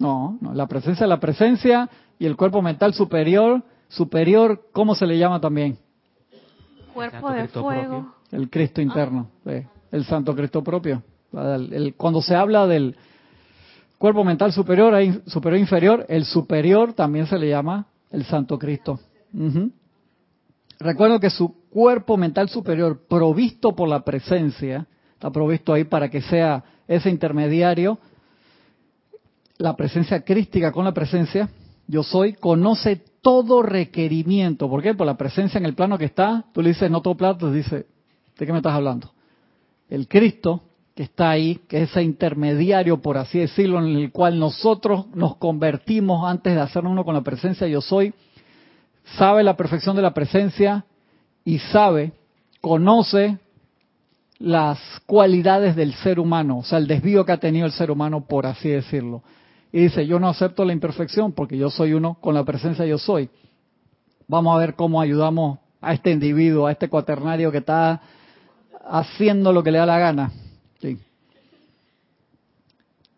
No, 0.00 0.36
no, 0.40 0.52
la 0.52 0.66
presencia, 0.66 1.06
la 1.06 1.20
presencia 1.20 1.88
y 2.18 2.26
el 2.26 2.36
cuerpo 2.36 2.60
mental 2.60 2.92
superior, 2.92 3.62
superior, 3.86 4.66
¿cómo 4.72 4.96
se 4.96 5.06
le 5.06 5.16
llama 5.16 5.40
también? 5.40 5.78
Cuerpo 6.94 7.30
de 7.30 7.48
fuego. 7.48 8.14
El 8.30 8.48
Cristo 8.50 8.80
interno, 8.80 9.30
el 9.90 10.04
Santo 10.04 10.34
Cristo 10.34 10.62
propio. 10.62 11.02
cuando 11.96 12.22
se 12.22 12.34
habla 12.34 12.66
del 12.66 12.96
cuerpo 13.98 14.24
mental 14.24 14.52
superior, 14.52 15.22
superior 15.26 15.60
inferior, 15.60 16.06
el 16.08 16.24
superior 16.24 16.92
también 16.92 17.26
se 17.26 17.38
le 17.38 17.48
llama 17.48 17.86
el 18.10 18.24
Santo 18.24 18.58
Cristo. 18.58 18.98
Recuerdo 20.78 21.20
que 21.20 21.30
su 21.30 21.68
cuerpo 21.70 22.16
mental 22.16 22.48
superior, 22.48 23.02
provisto 23.08 23.74
por 23.74 23.88
la 23.88 24.04
presencia, 24.04 24.86
está 25.14 25.30
provisto 25.30 25.72
ahí 25.72 25.84
para 25.84 26.10
que 26.10 26.20
sea 26.20 26.62
ese 26.88 27.08
intermediario 27.08 27.98
la 29.58 29.76
presencia 29.76 30.22
crística 30.22 30.72
con 30.72 30.84
la 30.84 30.92
presencia, 30.92 31.48
yo 31.92 32.02
soy, 32.02 32.32
conoce 32.32 33.02
todo 33.20 33.62
requerimiento. 33.62 34.66
¿Por 34.70 34.82
qué? 34.82 34.94
Por 34.94 35.06
la 35.06 35.18
presencia 35.18 35.58
en 35.58 35.66
el 35.66 35.74
plano 35.74 35.98
que 35.98 36.06
está, 36.06 36.46
tú 36.54 36.62
le 36.62 36.70
dices 36.70 36.90
no 36.90 37.02
todo 37.02 37.18
plato, 37.18 37.52
dice, 37.52 37.84
¿de 38.38 38.46
qué 38.46 38.50
me 38.50 38.60
estás 38.60 38.72
hablando? 38.72 39.12
El 39.90 40.08
Cristo 40.08 40.62
que 40.94 41.02
está 41.02 41.28
ahí, 41.28 41.60
que 41.68 41.82
es 41.82 41.90
ese 41.90 42.02
intermediario, 42.02 43.02
por 43.02 43.18
así 43.18 43.40
decirlo, 43.40 43.78
en 43.78 43.94
el 43.94 44.10
cual 44.10 44.38
nosotros 44.38 45.04
nos 45.14 45.36
convertimos 45.36 46.26
antes 46.26 46.54
de 46.54 46.62
hacer 46.62 46.86
uno 46.86 47.04
con 47.04 47.14
la 47.14 47.20
presencia 47.20 47.66
yo 47.66 47.82
soy, 47.82 48.14
sabe 49.18 49.42
la 49.42 49.54
perfección 49.54 49.94
de 49.94 50.00
la 50.00 50.14
presencia 50.14 50.86
y 51.44 51.58
sabe, 51.58 52.12
conoce 52.62 53.38
las 54.38 54.78
cualidades 55.04 55.76
del 55.76 55.92
ser 55.92 56.18
humano, 56.18 56.58
o 56.58 56.64
sea, 56.64 56.78
el 56.78 56.86
desvío 56.86 57.26
que 57.26 57.32
ha 57.32 57.38
tenido 57.38 57.66
el 57.66 57.72
ser 57.72 57.90
humano, 57.90 58.24
por 58.26 58.46
así 58.46 58.70
decirlo 58.70 59.22
y 59.72 59.80
dice, 59.80 60.06
yo 60.06 60.20
no 60.20 60.28
acepto 60.28 60.64
la 60.64 60.74
imperfección 60.74 61.32
porque 61.32 61.56
yo 61.56 61.70
soy 61.70 61.94
uno 61.94 62.18
con 62.20 62.34
la 62.34 62.44
presencia 62.44 62.84
yo 62.84 62.98
soy. 62.98 63.30
Vamos 64.28 64.54
a 64.54 64.58
ver 64.58 64.74
cómo 64.74 65.00
ayudamos 65.00 65.58
a 65.80 65.94
este 65.94 66.10
individuo, 66.10 66.66
a 66.66 66.72
este 66.72 66.88
cuaternario 66.88 67.50
que 67.50 67.58
está 67.58 68.00
haciendo 68.86 69.52
lo 69.52 69.62
que 69.62 69.70
le 69.70 69.78
da 69.78 69.86
la 69.86 69.98
gana. 69.98 70.32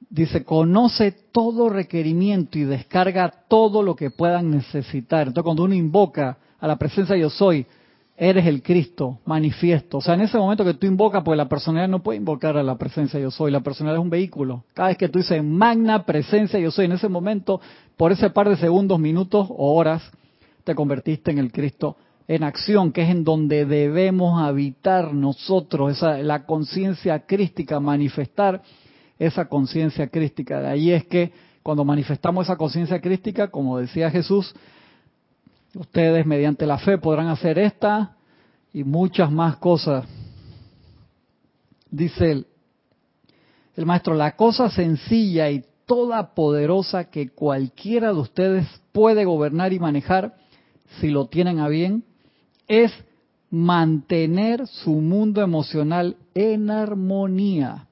Dice, 0.08 0.44
conoce 0.44 1.10
todo 1.32 1.68
requerimiento 1.68 2.56
y 2.56 2.62
descarga 2.62 3.32
todo 3.48 3.82
lo 3.82 3.96
que 3.96 4.10
puedan 4.10 4.50
necesitar. 4.50 5.26
Entonces 5.26 5.42
cuando 5.42 5.64
uno 5.64 5.74
invoca 5.74 6.38
a 6.60 6.68
la 6.68 6.76
presencia 6.76 7.16
yo 7.16 7.30
soy, 7.30 7.66
eres 8.16 8.46
el 8.46 8.62
Cristo 8.62 9.18
manifiesto. 9.24 9.98
O 9.98 10.00
sea, 10.00 10.14
en 10.14 10.22
ese 10.22 10.38
momento 10.38 10.64
que 10.64 10.74
tú 10.74 10.86
invocas, 10.86 11.22
pues 11.24 11.36
la 11.36 11.48
personalidad 11.48 11.88
no 11.88 12.02
puede 12.02 12.18
invocar 12.18 12.56
a 12.56 12.62
la 12.62 12.76
presencia 12.76 13.18
yo 13.18 13.30
soy, 13.30 13.50
la 13.50 13.60
personalidad 13.60 14.00
es 14.00 14.04
un 14.04 14.10
vehículo. 14.10 14.64
Cada 14.74 14.88
vez 14.88 14.98
que 14.98 15.08
tú 15.08 15.18
dices 15.18 15.42
magna 15.42 16.04
presencia 16.04 16.58
yo 16.58 16.70
soy, 16.70 16.84
en 16.86 16.92
ese 16.92 17.08
momento, 17.08 17.60
por 17.96 18.12
ese 18.12 18.30
par 18.30 18.48
de 18.48 18.56
segundos, 18.56 18.98
minutos 19.00 19.48
o 19.50 19.74
horas, 19.74 20.02
te 20.64 20.74
convertiste 20.74 21.30
en 21.30 21.38
el 21.38 21.52
Cristo 21.52 21.96
en 22.26 22.42
acción, 22.42 22.92
que 22.92 23.02
es 23.02 23.10
en 23.10 23.24
donde 23.24 23.66
debemos 23.66 24.40
habitar 24.40 25.12
nosotros, 25.12 25.92
esa, 25.92 26.18
la 26.18 26.46
conciencia 26.46 27.26
crística, 27.26 27.80
manifestar 27.80 28.62
esa 29.18 29.46
conciencia 29.46 30.08
crística. 30.08 30.60
De 30.60 30.68
ahí 30.68 30.90
es 30.90 31.04
que 31.04 31.32
cuando 31.62 31.84
manifestamos 31.84 32.46
esa 32.46 32.56
conciencia 32.56 33.00
crística, 33.00 33.48
como 33.48 33.78
decía 33.78 34.10
Jesús, 34.10 34.54
Ustedes 35.74 36.24
mediante 36.24 36.66
la 36.66 36.78
fe 36.78 36.98
podrán 36.98 37.28
hacer 37.28 37.58
esta 37.58 38.16
y 38.72 38.84
muchas 38.84 39.30
más 39.30 39.56
cosas. 39.56 40.06
Dice 41.90 42.30
el, 42.30 42.46
el 43.76 43.86
maestro, 43.86 44.14
la 44.14 44.36
cosa 44.36 44.70
sencilla 44.70 45.50
y 45.50 45.64
toda 45.86 46.34
poderosa 46.34 47.10
que 47.10 47.30
cualquiera 47.30 48.12
de 48.12 48.20
ustedes 48.20 48.66
puede 48.92 49.24
gobernar 49.24 49.72
y 49.72 49.78
manejar 49.78 50.36
si 51.00 51.08
lo 51.10 51.26
tienen 51.26 51.58
a 51.58 51.68
bien, 51.68 52.04
es 52.68 52.92
mantener 53.50 54.66
su 54.66 54.90
mundo 54.92 55.42
emocional 55.42 56.16
en 56.34 56.70
armonía. 56.70 57.86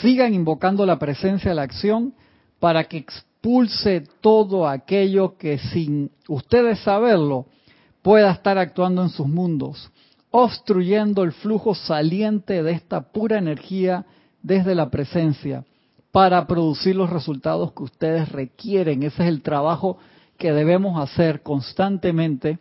Sigan 0.00 0.34
invocando 0.34 0.86
la 0.86 0.98
presencia 0.98 1.50
de 1.50 1.54
la 1.56 1.62
acción 1.62 2.14
para 2.58 2.84
que 2.84 3.04
expulse 3.44 4.04
todo 4.22 4.66
aquello 4.66 5.36
que 5.36 5.58
sin 5.58 6.10
ustedes 6.28 6.78
saberlo 6.78 7.44
pueda 8.00 8.30
estar 8.30 8.56
actuando 8.56 9.02
en 9.02 9.10
sus 9.10 9.26
mundos, 9.26 9.90
obstruyendo 10.30 11.22
el 11.22 11.32
flujo 11.32 11.74
saliente 11.74 12.62
de 12.62 12.72
esta 12.72 13.12
pura 13.12 13.36
energía 13.36 14.06
desde 14.42 14.74
la 14.74 14.88
presencia 14.88 15.66
para 16.10 16.46
producir 16.46 16.96
los 16.96 17.10
resultados 17.10 17.72
que 17.74 17.82
ustedes 17.82 18.32
requieren. 18.32 19.02
Ese 19.02 19.24
es 19.24 19.28
el 19.28 19.42
trabajo 19.42 19.98
que 20.38 20.50
debemos 20.50 20.98
hacer 20.98 21.42
constantemente 21.42 22.58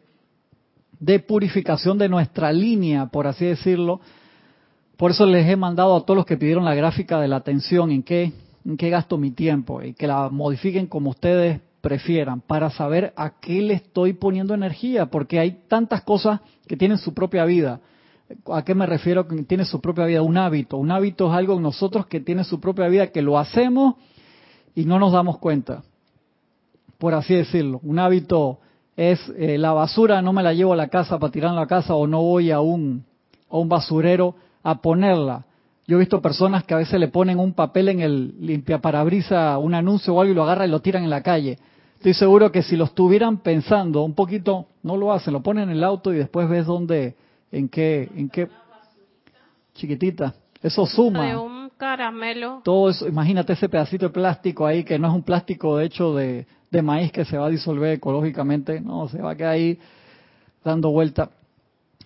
de 1.00 1.20
purificación 1.20 1.98
de 1.98 2.10
nuestra 2.10 2.52
línea, 2.52 3.06
por 3.06 3.26
así 3.26 3.46
decirlo. 3.46 4.02
Por 4.98 5.12
eso 5.12 5.26
les 5.26 5.48
he 5.48 5.56
mandado 5.56 5.96
a 5.96 6.02
todos 6.02 6.18
los 6.18 6.26
que 6.26 6.36
pidieron 6.36 6.66
la 6.66 6.76
gráfica 6.76 7.22
de 7.22 7.30
la 7.30 7.38
atención 7.38 7.90
en 7.90 8.04
qué, 8.04 8.34
en 8.66 8.78
qué 8.78 8.90
gasto 8.90 9.18
mi 9.18 9.32
tiempo 9.32 9.82
y 9.82 9.94
que 9.94 10.08
la 10.08 10.30
modifiquen 10.30 10.88
como 10.88 11.10
ustedes 11.12 11.62
prefieran 11.82 12.40
para 12.40 12.70
saber 12.70 13.14
a 13.18 13.40
qué 13.42 13.62
le 13.62 13.74
estoy 13.74 14.14
poniendo 14.14 14.54
energía, 14.54 15.08
porque 15.08 15.40
hay 15.40 15.64
tantas 15.68 16.02
cosas 16.02 16.40
que 16.66 16.78
tienen 16.78 16.98
su 16.98 17.14
propia 17.14 17.44
vida. 17.44 17.82
¿A 18.52 18.64
qué 18.64 18.74
me 18.74 18.86
refiero 18.86 19.28
que 19.28 19.44
tiene 19.44 19.66
su 19.66 19.82
propia 19.82 20.06
vida? 20.06 20.22
Un 20.22 20.38
hábito. 20.38 20.78
Un 20.78 20.92
hábito 20.92 21.28
es 21.28 21.38
algo 21.38 21.56
en 21.56 21.64
nosotros 21.64 22.06
que 22.06 22.22
tiene 22.22 22.46
su 22.46 22.62
propia 22.62 22.88
vida, 22.88 23.08
que 23.08 23.22
lo 23.22 23.38
hacemos 23.38 23.96
y 24.74 24.86
no 24.86 24.98
nos 24.98 25.12
damos 25.12 25.40
cuenta. 25.40 25.84
Por 26.98 27.14
así 27.14 27.36
decirlo. 27.36 27.82
Un 27.84 28.00
hábito 28.00 28.60
es 28.96 29.20
eh, 29.38 29.58
la 29.58 29.74
basura, 29.74 30.22
no 30.22 30.32
me 30.32 30.42
la 30.42 30.54
llevo 30.54 30.72
a 30.72 30.78
la 30.78 30.88
casa 30.88 31.20
para 31.20 31.32
tirar 31.32 31.50
en 31.50 31.58
la 31.58 31.68
casa 31.68 31.96
o 31.96 32.08
no 32.08 32.22
voy 32.22 32.52
a 32.52 32.62
un, 32.62 33.04
a 33.50 33.58
un 33.58 33.68
basurero 33.68 34.36
a 34.64 34.82
ponerla. 34.82 35.46
Yo 35.86 35.98
he 35.98 36.00
visto 36.00 36.22
personas 36.22 36.64
que 36.64 36.74
a 36.74 36.78
veces 36.78 37.00
le 37.00 37.10
ponen 37.10 37.40
un 37.40 37.54
papel 37.54 37.90
en 37.90 38.00
el 38.00 38.36
limpiaparabrisas, 38.40 39.58
un 39.62 39.74
anuncio 39.74 40.14
o 40.14 40.22
algo 40.22 40.32
y 40.32 40.36
lo 40.36 40.44
agarran 40.44 40.70
y 40.70 40.72
lo 40.72 40.82
tiran 40.82 41.04
en 41.04 41.10
la 41.10 41.22
calle. 41.22 41.60
Estoy 41.96 42.14
seguro 42.14 42.52
que 42.52 42.64
si 42.64 42.76
lo 42.76 42.86
estuvieran 42.86 43.38
pensando 43.38 44.02
un 44.04 44.14
poquito, 44.14 44.68
no 44.82 44.98
lo 44.98 45.12
hacen, 45.12 45.34
lo 45.34 45.42
ponen 45.42 45.70
en 45.70 45.78
el 45.78 45.84
auto 45.84 46.14
y 46.14 46.18
después 46.18 46.50
ves 46.50 46.66
dónde, 46.66 47.16
en 47.52 47.68
qué, 47.68 48.10
en 48.16 48.30
qué, 48.30 48.48
chiquitita. 49.74 50.34
Eso 50.62 50.86
suma. 50.86 51.28
De 51.28 51.36
un 51.36 51.70
caramelo. 51.78 52.62
Todo 52.64 52.90
eso, 52.90 53.08
imagínate 53.08 53.54
ese 53.54 53.68
pedacito 53.68 54.08
de 54.08 54.14
plástico 54.14 54.66
ahí 54.66 54.84
que 54.84 54.98
no 54.98 55.10
es 55.10 55.14
un 55.14 55.24
plástico 55.24 55.78
de 55.78 55.86
hecho 55.86 56.16
de, 56.16 56.46
de 56.72 56.82
maíz 56.82 57.12
que 57.12 57.26
se 57.26 57.38
va 57.38 57.48
a 57.48 57.50
disolver 57.50 57.94
ecológicamente, 57.94 58.80
no, 58.80 59.10
se 59.10 59.22
va 59.22 59.32
a 59.32 59.36
quedar 59.36 59.52
ahí 59.54 59.80
dando 60.64 60.90
vuelta. 60.92 61.30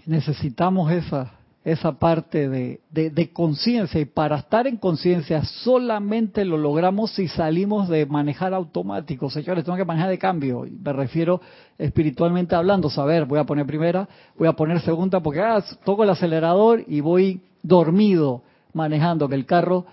Necesitamos 0.06 0.92
esa, 0.92 1.37
esa 1.68 2.00
parte 2.00 2.48
de, 2.48 2.80
de, 2.90 3.34
conciencia 3.34 4.00
y 4.00 4.06
para 4.06 4.38
estar 4.38 4.68
en 4.68 4.78
conciencia 4.78 5.44
solamente 5.44 6.46
lo 6.46 6.58
logramos 6.58 7.12
si 7.12 7.28
salimos 7.28 7.90
de 7.90 8.06
manejar 8.06 8.54
automático. 8.54 9.30
Señores, 9.30 9.66
tengo 9.66 9.78
que 9.78 9.84
manejar 9.84 10.10
de 10.10 10.18
cambio. 10.18 10.66
Me 10.82 10.94
refiero 10.94 11.42
espiritualmente 11.78 12.56
hablando, 12.56 12.90
saber, 12.90 13.26
voy 13.26 13.40
a 13.40 13.44
poner 13.44 13.66
primera, 13.66 14.08
voy 14.38 14.48
a 14.48 14.54
poner 14.54 14.80
segunda 14.80 15.20
porque 15.20 15.42
ah, 15.42 15.62
toco 15.84 16.06
el 16.06 16.10
acelerador 16.10 16.86
y 16.88 17.02
voy 17.02 17.42
dormido 17.62 18.44
manejando, 18.72 19.28
que 19.28 19.36
el 19.36 19.46
carro 19.46 19.86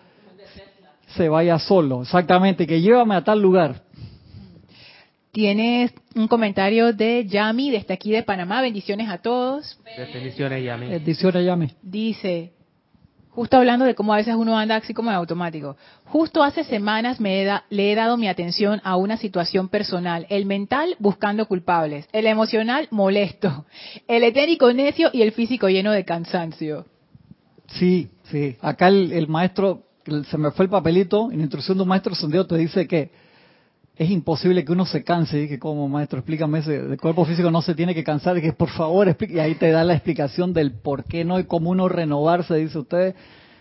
se 1.08 1.28
vaya 1.28 1.58
solo. 1.58 2.02
Exactamente, 2.02 2.68
que 2.68 2.80
llévame 2.80 3.16
a 3.16 3.24
tal 3.24 3.42
lugar. 3.42 3.82
Tienes 5.34 5.92
un 6.14 6.28
comentario 6.28 6.92
de 6.92 7.26
Yami, 7.26 7.72
desde 7.72 7.92
aquí 7.92 8.12
de 8.12 8.22
Panamá. 8.22 8.62
Bendiciones 8.62 9.08
a 9.08 9.18
todos. 9.18 9.76
Bendiciones, 9.84 10.62
Yami. 10.62 10.86
Bendiciones, 10.86 11.44
Yami. 11.44 11.72
Dice, 11.82 12.52
justo 13.30 13.56
hablando 13.56 13.84
de 13.84 13.96
cómo 13.96 14.14
a 14.14 14.18
veces 14.18 14.36
uno 14.36 14.56
anda 14.56 14.76
así 14.76 14.94
como 14.94 15.10
en 15.10 15.16
automático. 15.16 15.76
Justo 16.04 16.44
hace 16.44 16.62
semanas 16.62 17.18
me 17.18 17.50
le 17.68 17.90
he 17.90 17.96
dado 17.96 18.16
mi 18.16 18.28
atención 18.28 18.80
a 18.84 18.94
una 18.94 19.16
situación 19.16 19.68
personal. 19.68 20.24
El 20.30 20.46
mental 20.46 20.94
buscando 21.00 21.48
culpables, 21.48 22.06
el 22.12 22.28
emocional 22.28 22.86
molesto, 22.92 23.66
el 24.06 24.22
etérico 24.22 24.72
necio 24.72 25.10
y 25.12 25.22
el 25.22 25.32
físico 25.32 25.68
lleno 25.68 25.90
de 25.90 26.04
cansancio. 26.04 26.86
Sí, 27.66 28.08
sí. 28.30 28.56
Acá 28.60 28.86
el, 28.86 29.26
maestro, 29.26 29.82
se 30.30 30.38
me 30.38 30.52
fue 30.52 30.66
el 30.66 30.70
papelito, 30.70 31.32
en 31.32 31.38
la 31.38 31.42
instrucción 31.42 31.76
de 31.76 31.82
un 31.82 31.88
maestro 31.88 32.14
sondeo 32.14 32.46
te 32.46 32.56
dice 32.56 32.86
que 32.86 33.23
es 33.96 34.10
imposible 34.10 34.64
que 34.64 34.72
uno 34.72 34.86
se 34.86 35.04
canse, 35.04 35.42
y 35.42 35.48
que 35.48 35.58
como 35.58 35.88
maestro, 35.88 36.18
explícame 36.18 36.58
ese, 36.58 36.76
el 36.76 37.00
cuerpo 37.00 37.24
físico 37.24 37.50
no 37.50 37.62
se 37.62 37.74
tiene 37.74 37.94
que 37.94 38.02
cansar, 38.02 38.36
y 38.36 38.42
que 38.42 38.52
por 38.52 38.70
favor, 38.70 39.16
y 39.28 39.38
ahí 39.38 39.54
te 39.54 39.70
da 39.70 39.84
la 39.84 39.94
explicación 39.94 40.52
del 40.52 40.72
por 40.72 41.04
qué 41.04 41.24
no 41.24 41.38
y 41.38 41.44
cómo 41.44 41.70
uno 41.70 41.88
renovarse, 41.88 42.56
dice 42.56 42.78
usted, 42.78 43.14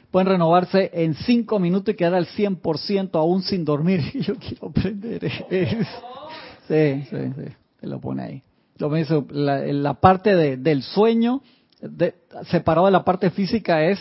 pueden 0.10 0.28
renovarse 0.28 0.90
en 0.94 1.14
cinco 1.14 1.60
minutos 1.60 1.94
y 1.94 1.98
quedar 1.98 2.16
al 2.16 2.28
100% 2.28 3.10
aún 3.14 3.44
sin 3.44 3.66
dormir. 3.66 4.02
Y 4.14 4.20
yo 4.22 4.36
quiero 4.36 4.68
aprender 4.70 5.24
eso. 5.26 5.46
Sí, 6.68 7.04
sí, 7.10 7.18
sí, 7.36 7.52
te 7.80 7.88
lo 7.88 8.00
pone 8.00 8.24
ahí. 8.24 8.44
Lo 8.78 8.90
dice, 8.90 9.24
la, 9.30 9.60
la 9.60 9.94
parte 9.96 10.36
de, 10.36 10.58
del 10.58 10.82
sueño, 10.82 11.42
de, 11.80 12.16
separado 12.50 12.88
de 12.88 12.92
la 12.92 13.04
parte 13.04 13.30
física, 13.30 13.84
es 13.86 14.00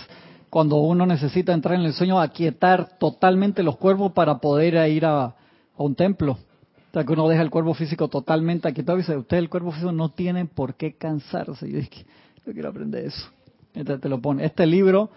cuando 0.48 0.76
uno 0.76 1.06
necesita 1.06 1.52
entrar 1.52 1.78
en 1.78 1.86
el 1.86 1.92
sueño, 1.92 2.20
aquietar 2.20 2.98
totalmente 2.98 3.62
los 3.62 3.76
cuerpos 3.76 4.12
para 4.12 4.38
poder 4.38 4.88
ir 4.90 5.04
a 5.04 5.34
a 5.76 5.82
un 5.82 5.94
templo. 5.94 6.32
O 6.32 6.92
sea, 6.92 7.04
que 7.04 7.12
uno 7.12 7.28
deja 7.28 7.42
el 7.42 7.50
cuerpo 7.50 7.72
físico 7.72 8.08
totalmente 8.08 8.68
aquí. 8.68 8.82
y 8.86 8.96
dice, 8.96 9.16
usted 9.16 9.38
el 9.38 9.48
cuerpo 9.48 9.72
físico 9.72 9.92
no 9.92 10.10
tiene 10.10 10.44
por 10.44 10.74
qué 10.74 10.94
cansarse. 10.94 11.70
Yo 11.70 11.78
dije, 11.78 12.04
yo 12.44 12.52
quiero 12.52 12.68
aprender 12.68 13.06
eso. 13.06 13.28
Entonces 13.74 14.02
te 14.02 14.08
lo 14.08 14.20
pone. 14.20 14.44
Este 14.44 14.66
libro, 14.66 15.10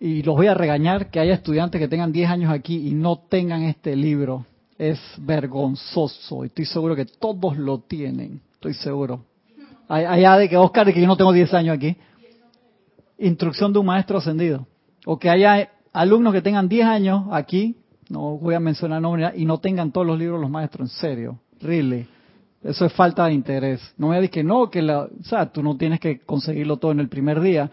y 0.00 0.22
los 0.22 0.34
voy 0.34 0.48
a 0.48 0.54
regañar 0.54 1.10
que 1.10 1.20
haya 1.20 1.34
estudiantes 1.34 1.80
que 1.80 1.88
tengan 1.88 2.12
10 2.12 2.28
años 2.28 2.52
aquí 2.52 2.88
y 2.88 2.92
no 2.92 3.18
tengan 3.28 3.62
este 3.62 3.94
libro. 3.94 4.46
Es 4.76 5.00
vergonzoso. 5.18 6.44
Estoy 6.44 6.64
seguro 6.64 6.96
que 6.96 7.04
todos 7.04 7.56
lo 7.56 7.78
tienen. 7.78 8.40
Estoy 8.54 8.74
seguro. 8.74 9.24
Allá 9.86 10.36
de 10.38 10.48
que 10.48 10.56
Oscar, 10.56 10.86
de 10.86 10.92
que 10.92 11.00
yo 11.00 11.06
no 11.06 11.16
tengo 11.16 11.32
10 11.32 11.54
años 11.54 11.76
aquí. 11.76 11.96
Instrucción 13.18 13.72
de 13.72 13.78
un 13.78 13.86
maestro 13.86 14.18
ascendido. 14.18 14.66
O 15.06 15.18
que 15.18 15.30
haya 15.30 15.70
alumnos 15.92 16.32
que 16.32 16.42
tengan 16.42 16.68
10 16.68 16.84
años 16.84 17.26
aquí 17.30 17.76
no 18.08 18.38
voy 18.38 18.54
a 18.54 18.60
mencionar 18.60 19.00
nombres, 19.00 19.32
y 19.36 19.44
no 19.44 19.58
tengan 19.58 19.92
todos 19.92 20.06
los 20.06 20.18
libros 20.18 20.40
los 20.40 20.50
maestros, 20.50 20.90
en 20.90 20.96
serio, 20.96 21.38
really. 21.60 22.06
Eso 22.62 22.86
es 22.86 22.92
falta 22.94 23.26
de 23.26 23.34
interés. 23.34 23.80
No 23.98 24.08
me 24.08 24.16
digas 24.16 24.30
que 24.30 24.42
no, 24.42 24.70
que 24.70 24.80
la, 24.80 25.02
o 25.02 25.24
sea, 25.24 25.52
tú 25.52 25.62
no 25.62 25.76
tienes 25.76 26.00
que 26.00 26.20
conseguirlo 26.20 26.78
todo 26.78 26.92
en 26.92 27.00
el 27.00 27.08
primer 27.08 27.40
día. 27.40 27.70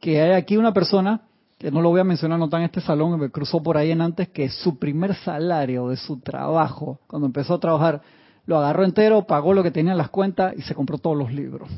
Que 0.00 0.20
hay 0.22 0.32
aquí 0.32 0.56
una 0.56 0.72
persona, 0.72 1.20
que 1.58 1.70
no 1.70 1.82
lo 1.82 1.90
voy 1.90 2.00
a 2.00 2.04
mencionar, 2.04 2.38
no 2.38 2.46
está 2.46 2.56
en 2.56 2.64
este 2.64 2.80
salón, 2.80 3.20
me 3.20 3.28
cruzó 3.28 3.62
por 3.62 3.76
ahí 3.76 3.90
en 3.90 4.00
antes, 4.00 4.30
que 4.30 4.48
su 4.48 4.78
primer 4.78 5.14
salario 5.14 5.88
de 5.88 5.98
su 5.98 6.20
trabajo, 6.20 7.00
cuando 7.06 7.26
empezó 7.26 7.54
a 7.54 7.60
trabajar, 7.60 8.00
lo 8.46 8.56
agarró 8.56 8.84
entero, 8.84 9.26
pagó 9.26 9.52
lo 9.52 9.62
que 9.62 9.70
tenía 9.70 9.92
en 9.92 9.98
las 9.98 10.08
cuentas 10.08 10.54
y 10.56 10.62
se 10.62 10.74
compró 10.74 10.96
todos 10.96 11.18
los 11.18 11.30
libros. 11.32 11.68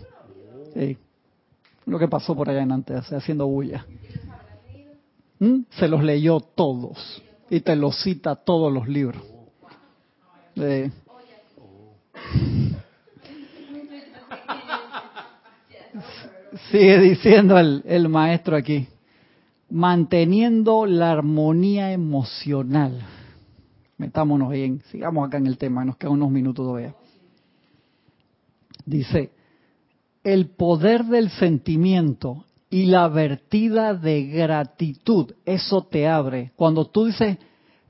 Lo 1.85 1.99
que 1.99 2.07
pasó 2.07 2.37
por 2.37 2.49
allá 2.49 2.63
en 2.63 2.71
antes, 2.71 3.13
haciendo 3.13 3.49
bulla. 3.49 3.85
¿Mm? 5.41 5.63
Se 5.71 5.89
los 5.89 6.05
leyó 6.05 6.39
todos 6.39 7.23
y 7.53 7.61
te 7.61 7.77
lo 7.77 7.93
cita 7.93 8.35
todos 8.35 8.73
los 8.73 8.89
libros. 8.89 9.23
Sigue 16.71 16.99
diciendo 16.99 17.59
el, 17.59 17.83
el 17.85 18.09
maestro 18.09 18.57
aquí, 18.57 18.89
manteniendo 19.69 20.87
la 20.87 21.13
armonía 21.13 21.93
emocional. 21.93 23.07
Metámonos 23.99 24.51
bien, 24.51 24.81
sigamos 24.91 25.29
acá 25.29 25.37
en 25.37 25.47
el 25.47 25.59
tema, 25.59 25.85
nos 25.85 25.99
quedan 25.99 26.15
unos 26.15 26.31
minutos 26.31 26.65
todavía. 26.65 26.95
Dice, 28.87 29.31
el 30.25 30.49
poder 30.49 31.05
del 31.05 31.29
sentimiento 31.29 32.47
y 32.73 32.87
la 32.87 33.07
vertida 33.09 33.93
de 33.93 34.25
gratitud, 34.25 35.35
eso 35.45 35.83
te 35.83 36.09
abre. 36.09 36.53
Cuando 36.57 36.87
tú 36.87 37.05
dices, 37.05 37.37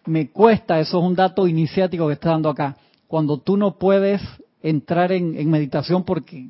me 0.06 0.32
cuesta, 0.32 0.80
eso 0.80 0.98
es 0.98 1.04
un 1.04 1.14
dato 1.14 1.46
iniciático 1.46 2.08
que 2.08 2.14
está 2.14 2.30
dando 2.30 2.48
acá. 2.48 2.76
Cuando 3.06 3.38
tú 3.38 3.56
no 3.56 3.78
puedes 3.78 4.20
entrar 4.60 5.12
en, 5.12 5.48
meditación 5.48 6.02
porque 6.02 6.48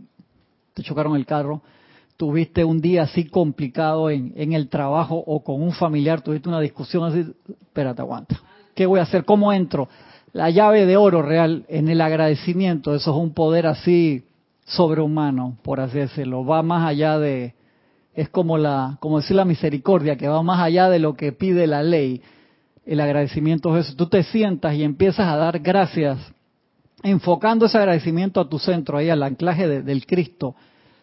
te 0.73 0.83
chocaron 0.83 1.15
el 1.15 1.27
carro, 1.27 1.61
tuviste 2.17 2.65
un 2.65 2.81
día 2.81 3.03
así 3.03 3.27
complicado 3.27 4.09
en, 4.09 4.55
el 4.55 4.71
trabajo 4.71 5.23
o 5.27 5.45
con 5.45 5.63
un 5.63 5.73
familiar, 5.73 6.23
tuviste 6.23 6.49
una 6.49 6.61
discusión 6.61 7.05
así, 7.05 7.31
espérate, 7.61 8.01
aguanta. 8.01 8.41
¿Qué 8.75 8.87
voy 8.87 9.01
a 9.01 9.03
hacer? 9.03 9.27
¿Cómo 9.27 9.53
entro? 9.53 9.91
La 10.33 10.49
llave 10.49 10.87
de 10.87 10.97
oro 10.97 11.21
real 11.21 11.67
en 11.69 11.91
el 11.91 12.01
agradecimiento, 12.01 12.95
eso 12.95 13.11
es 13.11 13.17
un 13.19 13.35
poder 13.35 13.67
así 13.67 14.25
sobrehumano, 14.65 15.59
por 15.63 15.81
así 15.81 15.99
decirlo. 15.99 16.47
Va 16.47 16.63
más 16.63 16.89
allá 16.89 17.19
de, 17.19 17.57
es 18.15 18.29
como 18.29 18.59
la, 18.59 18.99
como 19.01 19.19
decir 19.19 19.37
la 19.37 19.45
misericordia, 19.45 20.17
que 20.17 20.29
va 20.29 20.43
más 20.43 20.61
allá 20.61 20.89
de 20.91 20.99
lo 20.99 21.15
que 21.15 21.33
pide 21.33 21.67
la 21.67 21.83
ley. 21.83 22.21
El 22.85 23.01
agradecimiento 23.01 23.77
es 23.77 23.87
eso. 23.87 23.97
Tú 23.97 24.07
te 24.07 24.23
sientas 24.25 24.75
y 24.75 24.83
empiezas 24.83 25.27
a 25.29 25.37
dar 25.37 25.59
gracias 25.61 26.19
enfocando 27.03 27.67
ese 27.67 27.79
agradecimiento 27.79 28.41
a 28.41 28.49
tu 28.49 28.59
centro, 28.59 28.99
ahí 28.99 29.11
al 29.11 29.23
anclaje 29.23 29.67
de- 29.67 29.83
del 29.83 30.07
Cristo, 30.07 30.55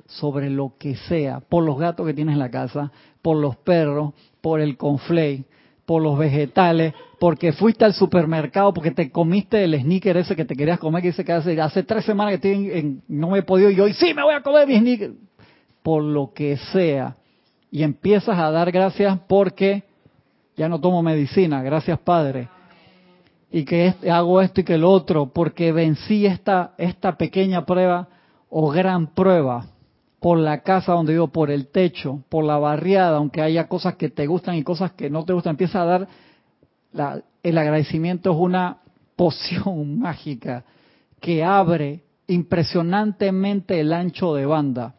sobre 0.05 0.49
lo 0.49 0.73
que 0.79 0.95
sea, 0.95 1.39
por 1.41 1.63
los 1.63 1.77
gatos 1.77 2.05
que 2.07 2.13
tienes 2.13 2.33
en 2.33 2.39
la 2.39 2.49
casa, 2.49 2.91
por 3.21 3.37
los 3.37 3.57
perros, 3.57 4.13
por 4.41 4.59
el 4.61 4.77
conflay, 4.77 5.43
por 5.85 6.01
los 6.01 6.17
vegetales, 6.17 6.93
porque 7.19 7.51
fuiste 7.51 7.83
al 7.83 7.93
supermercado, 7.93 8.73
porque 8.73 8.91
te 8.91 9.11
comiste 9.11 9.63
el 9.63 9.79
sneaker 9.79 10.17
ese 10.17 10.35
que 10.35 10.45
te 10.45 10.55
querías 10.55 10.79
comer, 10.79 11.01
que 11.01 11.09
dice 11.09 11.25
que 11.25 11.31
hace, 11.33 11.59
hace 11.59 11.83
tres 11.83 12.05
semanas 12.05 12.31
que 12.31 12.35
estoy 12.35 12.51
en- 12.51 12.77
en- 12.77 13.01
no 13.07 13.29
me 13.31 13.39
he 13.39 13.43
podido 13.43 13.69
y 13.69 13.79
hoy 13.79 13.93
sí 13.93 14.13
me 14.13 14.23
voy 14.23 14.33
a 14.33 14.41
comer 14.41 14.67
mi 14.67 14.77
sneaker, 14.79 15.11
por 15.83 16.03
lo 16.03 16.33
que 16.33 16.57
sea. 16.71 17.15
Y 17.71 17.83
empiezas 17.83 18.37
a 18.37 18.51
dar 18.51 18.71
gracias 18.71 19.19
porque 19.27 19.83
ya 20.57 20.67
no 20.67 20.79
tomo 20.79 21.01
medicina, 21.01 21.61
gracias 21.61 21.99
Padre 21.99 22.49
y 23.51 23.65
que 23.65 23.93
hago 24.11 24.41
esto 24.41 24.61
y 24.61 24.63
que 24.63 24.77
lo 24.77 24.91
otro, 24.91 25.27
porque 25.33 25.71
vencí 25.71 26.25
esta, 26.25 26.73
esta 26.77 27.17
pequeña 27.17 27.65
prueba 27.65 28.07
o 28.49 28.69
gran 28.69 29.07
prueba 29.13 29.65
por 30.19 30.37
la 30.37 30.61
casa 30.61 30.93
donde 30.93 31.13
vivo, 31.13 31.29
por 31.29 31.49
el 31.49 31.67
techo, 31.67 32.21
por 32.29 32.43
la 32.43 32.57
barriada, 32.57 33.17
aunque 33.17 33.41
haya 33.41 33.67
cosas 33.67 33.95
que 33.95 34.09
te 34.09 34.27
gustan 34.27 34.55
y 34.55 34.63
cosas 34.63 34.91
que 34.91 35.09
no 35.09 35.23
te 35.25 35.33
gustan, 35.33 35.51
empieza 35.51 35.81
a 35.81 35.85
dar, 35.85 36.07
la- 36.91 37.21
el 37.41 37.57
agradecimiento 37.57 38.31
es 38.31 38.37
una 38.37 38.77
poción 39.15 39.99
mágica 39.99 40.63
que 41.19 41.43
abre 41.43 42.03
impresionantemente 42.27 43.79
el 43.79 43.93
ancho 43.93 44.35
de 44.35 44.45
banda. 44.45 44.95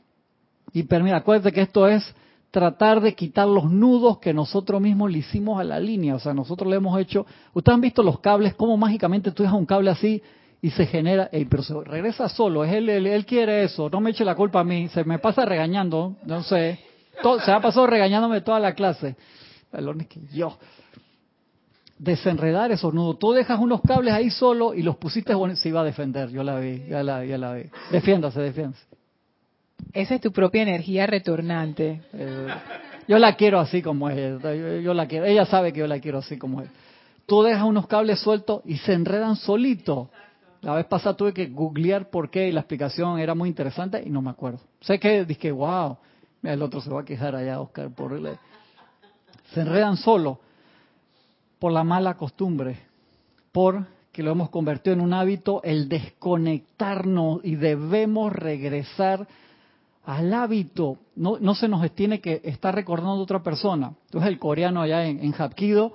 Y 0.73 0.83
permite, 0.85 1.15
acuérdate 1.17 1.53
que 1.53 1.63
esto 1.63 1.87
es 1.89 2.15
tratar 2.51 3.01
de 3.01 3.15
quitar 3.15 3.47
los 3.47 3.71
nudos 3.71 4.19
que 4.19 4.35
nosotros 4.35 4.81
mismos 4.81 5.11
le 5.11 5.19
hicimos 5.19 5.61
a 5.61 5.65
la 5.65 5.79
línea. 5.79 6.15
O 6.15 6.19
sea, 6.19 6.35
nosotros 6.35 6.69
le 6.71 6.77
hemos 6.77 6.99
hecho. 7.01 7.27
Ustedes 7.55 7.75
han 7.75 7.81
visto 7.81 8.03
los 8.03 8.21
cables, 8.21 8.55
cómo 8.55 8.77
mágicamente 8.77 9.31
tú 9.33 9.43
dejas 9.43 9.57
un 9.59 9.67
cable 9.67 9.91
así 9.91 10.23
y 10.63 10.71
se 10.71 10.87
genera. 10.87 11.29
Ey, 11.33 11.45
pero 11.45 11.63
se 11.63 11.75
regresa 11.85 12.29
solo, 12.29 12.65
es 12.65 12.73
él, 12.73 12.89
él, 12.89 13.07
él 13.07 13.25
quiere 13.27 13.65
eso, 13.65 13.89
no 13.89 14.01
me 14.01 14.11
eche 14.11 14.25
la 14.25 14.35
culpa 14.35 14.61
a 14.61 14.65
mí. 14.65 14.89
Se 14.89 15.05
me 15.05 15.19
pasa 15.19 15.45
regañando, 15.45 16.17
no 16.27 16.43
sé. 16.43 16.79
Todo- 17.23 17.41
se 17.41 17.51
ha 17.53 17.61
pasado 17.61 17.87
regañándome 17.87 18.41
toda 18.41 18.59
la 18.61 18.75
clase. 18.75 19.17
Pelones 19.71 20.07
que 20.09 20.21
yo. 20.33 20.57
Desenredar 21.99 22.73
esos 22.73 22.95
nudos. 22.95 23.19
Tú 23.19 23.33
dejas 23.33 23.61
unos 23.61 23.83
cables 23.83 24.15
ahí 24.15 24.31
solo 24.31 24.73
y 24.75 24.83
los 24.83 24.97
pusiste. 24.97 25.35
Bueno, 25.35 25.55
se 25.55 25.69
iba 25.69 25.83
a 25.83 25.85
defender, 25.85 26.31
yo 26.31 26.43
la 26.43 26.59
vi, 26.59 26.85
ya 26.89 27.03
la, 27.03 27.25
ya 27.27 27.37
la 27.37 27.53
vi. 27.55 27.65
Defiéndase, 27.91 28.41
defiéndase. 28.41 28.85
Esa 29.93 30.15
es 30.15 30.21
tu 30.21 30.33
propia 30.33 30.63
energía 30.63 31.07
retornante. 31.07 32.03
Yo 33.09 33.19
la 33.19 33.35
quiero 33.35 33.59
así 33.59 33.83
como 33.83 34.09
es. 34.09 34.41
Yo, 34.85 34.95
la 34.95 35.07
quiero. 35.09 35.27
Ella 35.27 35.45
sabe 35.45 35.73
que 35.73 35.81
yo 35.81 35.89
la 35.89 35.99
quiero 35.99 36.19
así 36.19 36.39
como 36.39 36.61
es. 36.61 36.71
Tú 37.27 37.43
dejas 37.43 37.65
unos 37.65 37.89
cables 37.89 38.21
sueltos 38.21 38.63
y 38.65 38.77
se 38.77 38.93
enredan 38.93 39.35
solito. 39.35 40.11
La 40.61 40.75
vez 40.75 40.87
pasada 40.87 41.17
tuve 41.17 41.33
que 41.33 41.47
googlear 41.47 42.09
por 42.09 42.31
qué 42.31 42.47
y 42.47 42.53
la 42.53 42.61
explicación 42.61 43.19
era 43.19 43.35
muy 43.35 43.49
interesante 43.49 44.01
y 44.05 44.11
no 44.11 44.23
me 44.23 44.31
acuerdo. 44.31 44.61
Sé 44.81 45.01
que 45.01 45.25
dije, 45.25 45.51
wow, 45.51 45.97
mira, 46.43 46.55
el 46.55 46.63
otro 46.63 46.81
se 46.81 46.89
va 46.89 47.01
a 47.01 47.05
quejar 47.05 47.35
allá, 47.35 47.61
Oscar, 47.61 47.91
por 47.91 48.13
el... 48.13 48.29
Se 49.55 49.63
enredan 49.63 49.97
solo 49.97 50.39
por 51.59 51.73
la 51.73 51.83
mala 51.83 52.15
costumbre, 52.15 52.79
por 53.51 53.87
que 54.13 54.23
lo 54.23 54.33
hemos 54.33 54.51
convertido 54.51 54.95
en 54.95 55.01
un 55.01 55.15
hábito 55.15 55.63
el 55.63 55.89
desconectarnos 55.89 57.41
y 57.45 57.57
debemos 57.57 58.33
regresar 58.33 59.27
al 60.05 60.33
hábito. 60.33 60.99
No, 61.17 61.55
se 61.55 61.69
nos 61.69 61.89
tiene 61.93 62.21
que 62.21 62.41
estar 62.45 62.75
recordando 62.75 63.17
de 63.17 63.23
otra 63.23 63.43
persona. 63.43 63.93
Entonces 64.07 64.29
el 64.29 64.39
coreano 64.39 64.81
allá 64.81 65.07
en, 65.07 65.35
Hapkido, 65.35 65.93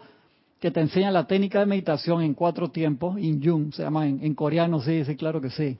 que 0.59 0.71
te 0.71 0.81
enseña 0.81 1.11
la 1.11 1.27
técnica 1.27 1.59
de 1.59 1.65
meditación 1.65 2.21
en 2.21 2.33
cuatro 2.33 2.69
tiempos, 2.69 3.19
In 3.19 3.71
se 3.73 3.83
llama 3.83 4.07
en, 4.07 4.35
coreano, 4.35 4.81
sí, 4.81 5.03
sí, 5.05 5.15
claro 5.15 5.41
que 5.41 5.49
sí. 5.49 5.77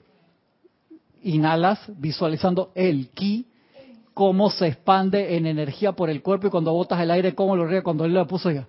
Inhalas 1.22 1.80
visualizando 1.98 2.70
el 2.74 3.08
ki, 3.10 3.46
cómo 4.14 4.50
se 4.50 4.68
expande 4.68 5.36
en 5.36 5.46
energía 5.46 5.92
por 5.92 6.10
el 6.10 6.22
cuerpo 6.22 6.46
y 6.46 6.50
cuando 6.50 6.72
botas 6.72 7.00
el 7.00 7.10
aire, 7.10 7.34
cómo 7.34 7.56
lo 7.56 7.66
ríe 7.66 7.82
cuando 7.82 8.04
él 8.04 8.14
lo 8.14 8.26
puso 8.26 8.50
ya. 8.50 8.66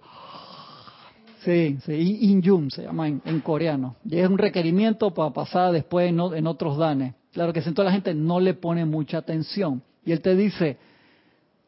Sí, 1.43 1.77
sí, 1.85 2.17
In 2.21 2.69
se 2.71 2.83
llama 2.83 3.07
en, 3.07 3.39
coreano. 3.41 3.95
Y 4.03 4.17
es 4.17 4.27
un 4.27 4.37
requerimiento 4.37 5.13
para 5.13 5.29
pasar 5.31 5.71
después 5.71 6.09
en 6.09 6.47
otros 6.47 6.77
danes. 6.77 7.13
Claro 7.37 7.53
que 7.53 7.61
si 7.61 7.71
toda 7.71 7.85
la 7.85 7.91
gente 7.91 8.15
no 8.15 8.39
le 8.39 8.55
pone 8.55 8.83
mucha 8.83 9.19
atención. 9.19 9.83
Y 10.03 10.11
él 10.11 10.21
te 10.21 10.35
dice, 10.35 10.77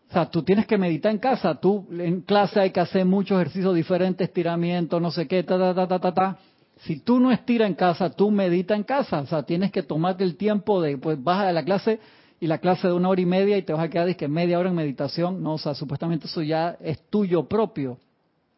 o 0.10 0.14
sea, 0.14 0.26
tú 0.28 0.42
tienes 0.42 0.66
que 0.66 0.80
meditar 0.80 1.12
en 1.12 1.20
casa. 1.20 1.54
Tú 1.60 1.86
en 1.92 2.22
clase 2.22 2.60
hay 2.60 2.72
que 2.72 2.80
hacer 2.80 3.06
muchos 3.06 3.40
ejercicios 3.40 3.76
diferentes, 3.76 4.28
estiramientos, 4.28 5.00
no 5.00 5.12
sé 5.12 5.28
qué, 5.28 5.44
ta, 5.44 5.60
ta, 5.60 5.76
ta, 5.76 5.88
ta, 5.88 6.00
ta, 6.00 6.12
ta. 6.12 6.38
Si 6.80 7.02
tú 7.02 7.20
no 7.20 7.32
estiras 7.32 7.68
en 7.68 7.76
casa, 7.76 8.10
tú 8.10 8.32
medita 8.32 8.76
en 8.76 8.82
casa. 8.82 9.20
O 9.20 9.28
sea, 9.28 9.44
tienes 9.44 9.72
que 9.72 9.84
tomarte 9.84 10.24
el 10.24 10.38
tiempo 10.38 10.82
de, 10.82 10.98
pues 10.98 11.24
vas 11.24 11.42
a 11.46 11.52
la 11.52 11.64
clase 11.64 12.00
y 12.40 12.48
la 12.48 12.58
clase 12.58 12.88
de 12.88 12.94
una 12.94 13.10
hora 13.10 13.22
y 13.22 13.28
media 13.28 13.56
y 13.56 13.62
te 13.62 13.72
vas 13.72 13.84
a 13.84 13.90
quedar 13.92 14.16
que 14.16 14.28
media 14.28 14.58
hora 14.58 14.70
en 14.70 14.76
meditación. 14.76 15.44
No, 15.44 15.54
o 15.54 15.58
sea, 15.60 15.76
supuestamente 15.76 16.26
eso 16.26 16.42
ya 16.42 16.78
es 16.82 17.00
tuyo 17.12 17.44
propio. 17.48 18.00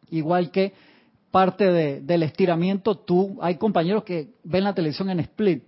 Igual 0.08 0.50
que 0.50 0.72
parte 1.30 1.70
de- 1.70 2.00
del 2.00 2.22
estiramiento, 2.22 2.94
tú, 2.94 3.36
hay 3.42 3.56
compañeros 3.56 4.02
que 4.02 4.28
ven 4.44 4.64
la 4.64 4.72
televisión 4.74 5.10
en 5.10 5.20
split. 5.20 5.64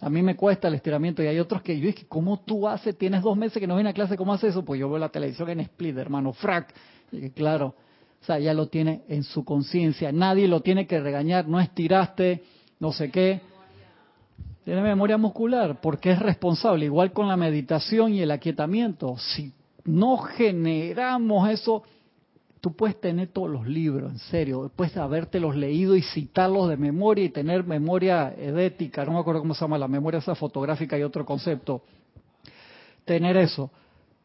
A 0.00 0.08
mí 0.08 0.22
me 0.22 0.36
cuesta 0.36 0.68
el 0.68 0.74
estiramiento 0.74 1.22
y 1.22 1.26
hay 1.26 1.40
otros 1.40 1.60
que 1.62 1.78
yo 1.78 1.86
dije, 1.86 2.06
¿cómo 2.08 2.38
tú 2.40 2.68
haces? 2.68 2.96
Tienes 2.96 3.22
dos 3.22 3.36
meses 3.36 3.58
que 3.58 3.66
no 3.66 3.74
vienes 3.74 3.90
a 3.90 3.94
clase, 3.94 4.16
¿cómo 4.16 4.32
haces 4.32 4.50
eso? 4.50 4.64
Pues 4.64 4.78
yo 4.78 4.88
veo 4.88 4.98
la 4.98 5.08
televisión 5.08 5.50
en 5.50 5.60
split, 5.60 5.96
hermano, 5.96 6.32
frac. 6.32 6.72
Y 7.10 7.30
claro, 7.30 7.74
o 8.20 8.24
sea, 8.24 8.38
ya 8.38 8.54
lo 8.54 8.68
tiene 8.68 9.02
en 9.08 9.24
su 9.24 9.44
conciencia. 9.44 10.12
Nadie 10.12 10.46
lo 10.46 10.60
tiene 10.60 10.86
que 10.86 11.00
regañar, 11.00 11.48
no 11.48 11.58
estiraste, 11.60 12.44
no 12.78 12.92
sé 12.92 13.10
qué. 13.10 13.40
Tiene 14.64 14.82
memoria 14.82 15.16
muscular 15.16 15.80
porque 15.80 16.12
es 16.12 16.20
responsable, 16.20 16.84
igual 16.84 17.12
con 17.12 17.26
la 17.26 17.36
meditación 17.36 18.14
y 18.14 18.20
el 18.20 18.30
aquietamiento. 18.30 19.16
Si 19.18 19.52
no 19.84 20.18
generamos 20.18 21.50
eso, 21.50 21.82
tú 22.60 22.74
puedes 22.74 23.00
tener 23.00 23.28
todos 23.28 23.50
los 23.50 23.66
libros, 23.66 24.12
en 24.12 24.18
serio, 24.18 24.70
puedes 24.74 24.96
habértelos 24.96 25.56
leído 25.56 25.96
y 25.96 26.02
citarlos 26.02 26.68
de 26.68 26.76
memoria 26.76 27.24
y 27.24 27.28
tener 27.30 27.64
memoria 27.64 28.34
edética, 28.36 29.04
no 29.04 29.12
me 29.12 29.18
acuerdo 29.18 29.40
cómo 29.40 29.54
se 29.54 29.60
llama, 29.60 29.78
la 29.78 29.88
memoria 29.88 30.18
esa 30.18 30.34
fotográfica 30.34 30.98
y 30.98 31.02
otro 31.02 31.24
concepto. 31.24 31.82
Tener 33.04 33.36
eso 33.36 33.70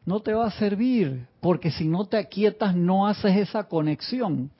no 0.06 0.20
te 0.20 0.34
va 0.34 0.46
a 0.46 0.50
servir, 0.50 1.26
porque 1.40 1.70
si 1.70 1.86
no 1.86 2.06
te 2.06 2.16
aquietas 2.16 2.76
no 2.76 3.06
haces 3.06 3.36
esa 3.36 3.64
conexión. 3.64 4.50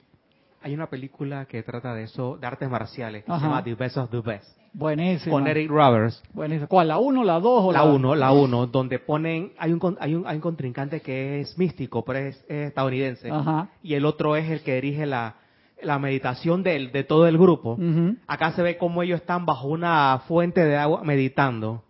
Hay 0.65 0.73
una 0.73 0.87
película 0.87 1.45
que 1.45 1.61
trata 1.61 1.93
de 1.93 2.05
eso, 2.05 2.37
de 2.37 2.47
artes 2.47 2.67
marciales, 2.67 3.23
que 3.23 3.31
Ajá. 3.31 3.39
se 3.39 3.45
llama 3.45 3.63
The 3.63 3.75
Best 3.75 3.97
of 3.97 4.09
the 4.09 4.21
Best. 4.21 4.57
Buenísimo. 4.73 5.35
Con 5.35 5.45
Eric 5.45 5.69
Roberts. 5.69 6.23
Buenísimo. 6.33 6.67
¿Cuál? 6.67 6.87
¿La 6.87 6.97
1, 6.97 7.23
la 7.23 7.39
2 7.39 7.65
o 7.65 7.71
la 7.71 7.83
La 7.83 7.85
1, 7.85 8.15
la 8.15 8.31
1, 8.31 8.65
donde 8.65 8.97
ponen, 8.97 9.51
hay 9.59 9.71
un, 9.71 9.97
hay 9.99 10.15
un, 10.15 10.25
hay 10.25 10.35
un 10.37 10.41
contrincante 10.41 11.01
que 11.01 11.41
es 11.41 11.55
místico, 11.59 12.03
pero 12.03 12.17
es, 12.17 12.43
es 12.49 12.69
estadounidense. 12.69 13.29
Ajá. 13.29 13.69
Y 13.83 13.93
el 13.93 14.05
otro 14.05 14.35
es 14.35 14.49
el 14.49 14.63
que 14.63 14.73
dirige 14.73 15.05
la, 15.05 15.35
la 15.83 15.99
meditación 15.99 16.63
del, 16.63 16.91
de 16.91 17.03
todo 17.03 17.27
el 17.27 17.37
grupo. 17.37 17.73
Ujú. 17.73 18.15
Acá 18.25 18.53
se 18.53 18.63
ve 18.63 18.79
cómo 18.79 19.03
ellos 19.03 19.21
están 19.21 19.45
bajo 19.45 19.67
una 19.67 20.23
fuente 20.27 20.65
de 20.65 20.77
agua 20.77 21.03
meditando. 21.03 21.83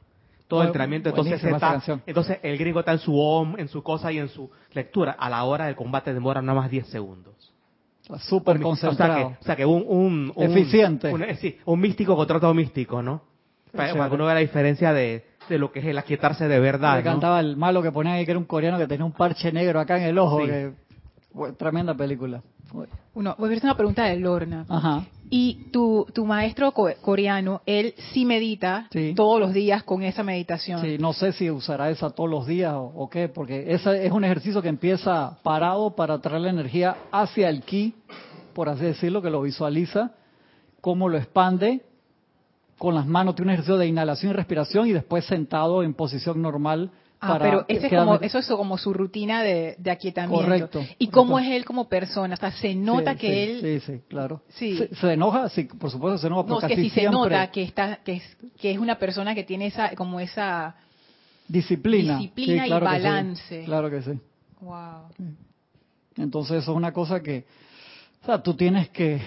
Todo 0.49 0.63
el 0.63 0.67
entrenamiento. 0.67 1.07
Entonces, 1.07 1.41
está, 1.41 1.81
entonces 2.05 2.39
el 2.43 2.57
gringo 2.57 2.81
está 2.81 2.91
en 2.91 2.99
su 2.99 3.17
om, 3.17 3.55
en 3.57 3.69
su 3.69 3.81
cosa 3.81 4.11
y 4.11 4.17
en 4.17 4.27
su 4.27 4.51
lectura. 4.73 5.15
A 5.17 5.29
la 5.29 5.45
hora 5.45 5.67
del 5.67 5.77
combate 5.77 6.13
demora 6.13 6.41
nada 6.41 6.59
más 6.59 6.69
10 6.69 6.87
segundos. 6.87 7.54
Súper 8.19 8.55
O 8.57 8.59
sea 8.59 8.63
concentrado. 8.63 9.15
que, 9.15 9.23
o 9.41 9.43
sea 9.43 9.55
que 9.55 9.65
un, 9.65 9.83
un, 9.87 10.31
un- 10.35 10.43
Eficiente. 10.43 11.11
un- 11.13 11.23
sí, 11.37 11.57
un 11.65 11.79
místico 11.79 12.15
contra 12.15 12.37
otro 12.37 12.53
místico, 12.53 13.01
¿no? 13.01 13.21
Para, 13.75 13.91
que 13.91 14.15
uno 14.15 14.25
vea 14.25 14.35
la 14.35 14.39
diferencia 14.39 14.93
de, 14.93 15.25
de 15.49 15.57
lo 15.57 15.71
que 15.71 15.79
es 15.79 15.85
el 15.85 15.97
aquietarse 15.97 16.47
de 16.47 16.59
verdad. 16.59 16.93
Me 16.97 17.03
¿no? 17.03 17.11
cantaba 17.11 17.39
el 17.41 17.57
malo 17.57 17.81
que 17.81 17.91
ponía 17.91 18.13
ahí 18.13 18.23
que 18.25 18.31
era 18.31 18.37
un 18.39 18.45
coreano 18.45 18.77
que 18.77 18.87
tenía 18.87 19.03
un 19.05 19.11
parche 19.11 19.51
negro 19.51 19.79
acá 19.79 19.97
en 19.97 20.03
el 20.03 20.17
ojo. 20.17 20.39
Sí. 20.41 20.47
que- 20.47 20.71
tremenda 21.57 21.93
película. 21.93 22.41
Uno, 23.13 23.35
voy 23.37 23.49
a 23.49 23.51
hacer 23.53 23.63
una 23.65 23.77
pregunta 23.77 24.03
de 24.05 24.17
Lorna. 24.17 24.65
Ajá. 24.67 25.05
Y 25.29 25.67
tu, 25.71 26.05
tu 26.13 26.25
maestro 26.25 26.71
co- 26.71 26.89
coreano, 27.01 27.61
él 27.65 27.93
sí 28.13 28.25
medita 28.25 28.87
Sí. 28.91 29.13
todos 29.15 29.39
los 29.39 29.53
días 29.53 29.83
con 29.83 30.03
esa 30.03 30.23
meditación. 30.23 30.81
Sí, 30.81 30.97
no 30.99 31.13
sé 31.13 31.31
si 31.31 31.49
usará 31.49 31.89
esa 31.89 32.09
todos 32.09 32.29
los 32.29 32.45
días 32.47 32.73
o, 32.73 32.91
o 32.95 33.09
qué, 33.09 33.27
porque 33.29 33.73
ese 33.73 34.05
es 34.05 34.11
un 34.11 34.23
ejercicio 34.23 34.61
que 34.61 34.69
empieza 34.69 35.37
parado 35.43 35.95
para 35.95 36.19
traer 36.19 36.41
la 36.41 36.49
energía 36.49 36.95
hacia 37.11 37.49
el 37.49 37.61
ki, 37.63 37.93
por 38.53 38.69
así 38.69 38.83
decirlo, 38.83 39.21
que 39.21 39.29
lo 39.29 39.41
visualiza, 39.41 40.11
cómo 40.81 41.09
lo 41.09 41.17
expande 41.17 41.81
con 42.77 42.93
las 42.93 43.05
manos, 43.07 43.35
tiene 43.35 43.49
un 43.51 43.53
ejercicio 43.53 43.77
de 43.77 43.87
inhalación 43.87 44.31
y 44.31 44.35
respiración 44.35 44.87
y 44.87 44.91
después 44.93 45.25
sentado 45.25 45.81
en 45.81 45.93
posición 45.93 46.41
normal. 46.41 46.91
Ah, 47.21 47.37
pero 47.41 47.65
ese 47.67 47.87
es 47.87 47.93
como, 47.93 48.15
eso 48.15 48.37
es 48.39 48.45
como 48.47 48.77
su 48.77 48.93
rutina 48.93 49.41
de, 49.41 49.75
de 49.79 49.89
aquietamiento. 49.91 50.43
Correcto, 50.45 50.85
¿Y 50.99 51.07
cómo 51.07 51.39
es 51.39 51.47
él 51.49 51.65
como 51.65 51.87
persona? 51.89 52.33
O 52.35 52.37
sea, 52.37 52.51
se 52.51 52.75
nota 52.75 53.13
Sí, 53.13 53.17
que 53.19 53.27
sí, 53.27 53.65
él... 53.65 53.81
Sí, 53.81 53.91
sí, 53.93 54.01
claro. 54.07 54.41
Sí. 54.49 54.77
Se, 54.77 54.93
se 54.95 55.13
enoja, 55.13 55.49
sí, 55.49 55.63
por 55.63 55.89
supuesto 55.89 56.17
se 56.19 56.27
enoja, 56.27 56.47
No, 56.47 56.59
porque 56.59 56.75
que 56.75 56.81
si 56.83 56.89
se 56.89 57.03
nota 57.09 57.49
que 57.51 57.63
está 57.63 57.97
que 58.03 58.13
es, 58.17 58.37
que 58.59 58.71
es 58.71 58.77
una 58.77 58.99
persona 58.99 59.33
que 59.33 59.43
tiene 59.43 59.67
esa 59.67 59.95
como 59.95 60.19
esa 60.19 60.75
disciplina. 61.47 62.17
disciplina 62.17 62.63
Sí, 62.65 62.69
y 62.69 62.73
que 62.73 62.79
balance. 62.79 63.63
claro 63.65 63.89
que 63.89 64.01
sí. 64.01 64.11
wow. 64.61 65.07
Entonces 66.17 66.57
eso 66.63 66.71
es 66.71 66.77
una 66.77 66.91
cosa 66.93 67.21
que, 67.21 67.45
o 68.23 68.25
sea, 68.25 68.41
tú 68.43 68.53
tienes 68.53 68.89
que, 68.89 69.19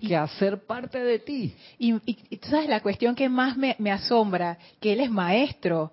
que 0.00 0.16
hacer 0.16 0.64
parte 0.64 0.98
de 0.98 1.18
ti. 1.18 1.54
Y, 1.78 1.94
y- 2.06 2.18
y 2.30 2.36
tú 2.36 2.48
sabes 2.48 2.68
la 2.68 2.80
cuestión 2.80 3.14
que 3.14 3.28
más 3.28 3.56
me, 3.56 3.76
me 3.78 3.90
asombra, 3.92 4.58
que 4.80 4.92
él 4.92 5.00
es 5.00 5.10
maestro. 5.10 5.92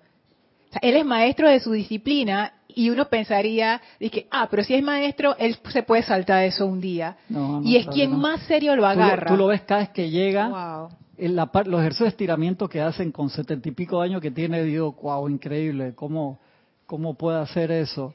O 0.68 0.72
sea, 0.72 0.80
él 0.82 0.96
es 0.96 1.04
maestro 1.06 1.48
de 1.48 1.60
su 1.60 1.72
disciplina 1.72 2.52
y 2.68 2.90
uno 2.90 3.06
pensaría, 3.08 3.80
que, 3.98 4.26
ah, 4.30 4.46
pero 4.50 4.62
si 4.62 4.74
es 4.74 4.82
maestro, 4.82 5.34
él 5.38 5.56
se 5.70 5.82
puede 5.82 6.02
saltar 6.02 6.44
eso 6.44 6.66
un 6.66 6.80
día. 6.80 7.16
No, 7.28 7.60
no, 7.60 7.66
y 7.68 7.76
es 7.76 7.84
claro 7.84 7.94
quien 7.94 8.10
no. 8.12 8.18
más 8.18 8.40
serio 8.42 8.76
lo 8.76 8.82
Tú 8.82 8.86
agarra. 8.86 9.26
tú 9.30 9.36
lo 9.36 9.46
ves 9.46 9.62
cada 9.62 9.80
vez 9.80 9.88
que 9.90 10.10
llega, 10.10 10.48
Wow. 10.48 10.88
en 11.16 11.34
la 11.34 11.46
par- 11.46 11.66
los 11.66 11.80
ejercicios 11.80 12.06
de 12.06 12.10
estiramiento 12.10 12.68
que 12.68 12.80
hacen 12.80 13.10
con 13.10 13.30
setenta 13.30 13.68
y 13.68 13.72
pico 13.72 14.00
de 14.00 14.08
años 14.08 14.20
que 14.20 14.30
tiene, 14.30 14.62
digo, 14.62 14.92
wow, 15.02 15.28
increíble, 15.28 15.94
¿cómo, 15.94 16.38
cómo 16.86 17.14
puede 17.14 17.40
hacer 17.40 17.70
eso? 17.72 18.14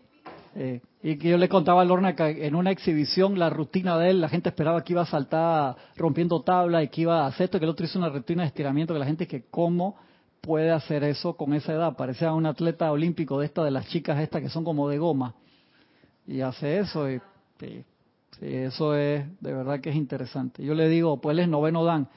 Eh, 0.55 0.81
y 1.01 1.17
que 1.17 1.29
yo 1.29 1.37
le 1.37 1.49
contaba 1.49 1.81
a 1.81 1.85
Lorna 1.85 2.15
que 2.15 2.45
en 2.45 2.53
una 2.55 2.69
exhibición 2.69 3.37
la 3.39 3.49
rutina 3.49 3.97
de 3.97 4.11
él, 4.11 4.21
la 4.21 4.29
gente 4.29 4.49
esperaba 4.49 4.83
que 4.83 4.93
iba 4.93 5.01
a 5.01 5.05
saltar 5.07 5.75
rompiendo 5.97 6.41
tabla 6.43 6.83
y 6.83 6.87
que 6.89 7.01
iba 7.01 7.23
a 7.23 7.27
hacer 7.27 7.45
esto, 7.45 7.57
que 7.59 7.65
el 7.65 7.71
otro 7.71 7.85
hizo 7.85 7.97
una 7.97 8.09
rutina 8.09 8.43
de 8.43 8.47
estiramiento, 8.49 8.93
que 8.93 8.99
la 8.99 9.05
gente 9.07 9.27
que 9.27 9.43
cómo 9.49 9.95
puede 10.43 10.71
hacer 10.71 11.05
eso 11.05 11.37
con 11.37 11.53
esa 11.53 11.71
edad, 11.71 11.95
parecía 11.95 12.33
un 12.33 12.45
atleta 12.45 12.91
olímpico 12.91 13.39
de 13.39 13.45
esta 13.45 13.63
de 13.63 13.71
las 13.71 13.87
chicas 13.87 14.19
estas 14.19 14.41
que 14.41 14.49
son 14.49 14.65
como 14.65 14.89
de 14.89 14.97
goma 14.97 15.33
y 16.27 16.41
hace 16.41 16.79
eso 16.79 17.09
y 17.09 17.21
eso 18.41 18.93
es 18.95 19.25
de 19.39 19.53
verdad 19.53 19.79
que 19.79 19.89
es 19.91 19.95
interesante. 19.95 20.63
Yo 20.65 20.73
le 20.73 20.89
digo, 20.89 21.21
pues 21.21 21.33
él 21.33 21.39
es 21.39 21.47
noveno 21.47 21.85
dan 21.85 22.09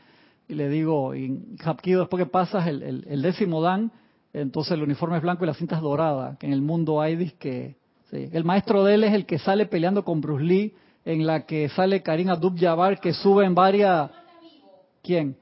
y 0.49 0.55
le 0.55 0.68
digo, 0.68 1.14
y 1.14 1.57
Hapkido 1.64 2.01
después 2.01 2.24
que 2.24 2.29
pasas 2.31 2.66
el, 2.66 2.83
el- 2.83 3.05
el 3.09 3.22
décimo 3.22 3.62
dan, 3.62 3.93
entonces 4.33 4.72
el 4.72 4.83
uniforme 4.83 5.16
es 5.18 5.22
blanco 5.22 5.45
y 5.45 5.47
la 5.47 5.55
cinta 5.55 5.77
es 5.77 5.83
dorada, 5.83 6.37
que 6.41 6.47
en 6.47 6.53
el 6.53 6.62
mundo 6.62 7.01
hay 7.01 7.31
que 7.39 7.77
sí. 8.11 8.29
el 8.33 8.45
maestro 8.45 8.83
de 8.83 8.95
él 8.95 9.05
es 9.05 9.12
el 9.14 9.24
que 9.24 9.39
sale 9.39 9.66
peleando 9.66 10.05
con 10.05 10.20
Bruce 10.20 10.43
Lee, 10.45 10.74
en 11.05 11.27
la 11.27 11.47
que 11.47 11.68
sale 11.68 12.03
Karim 12.03 12.31
Abdul-Jabbar 12.31 12.99
que 13.01 13.12
sube 13.12 13.45
en 13.45 13.55
varias 13.55 14.11
¿Quién? 15.03 15.37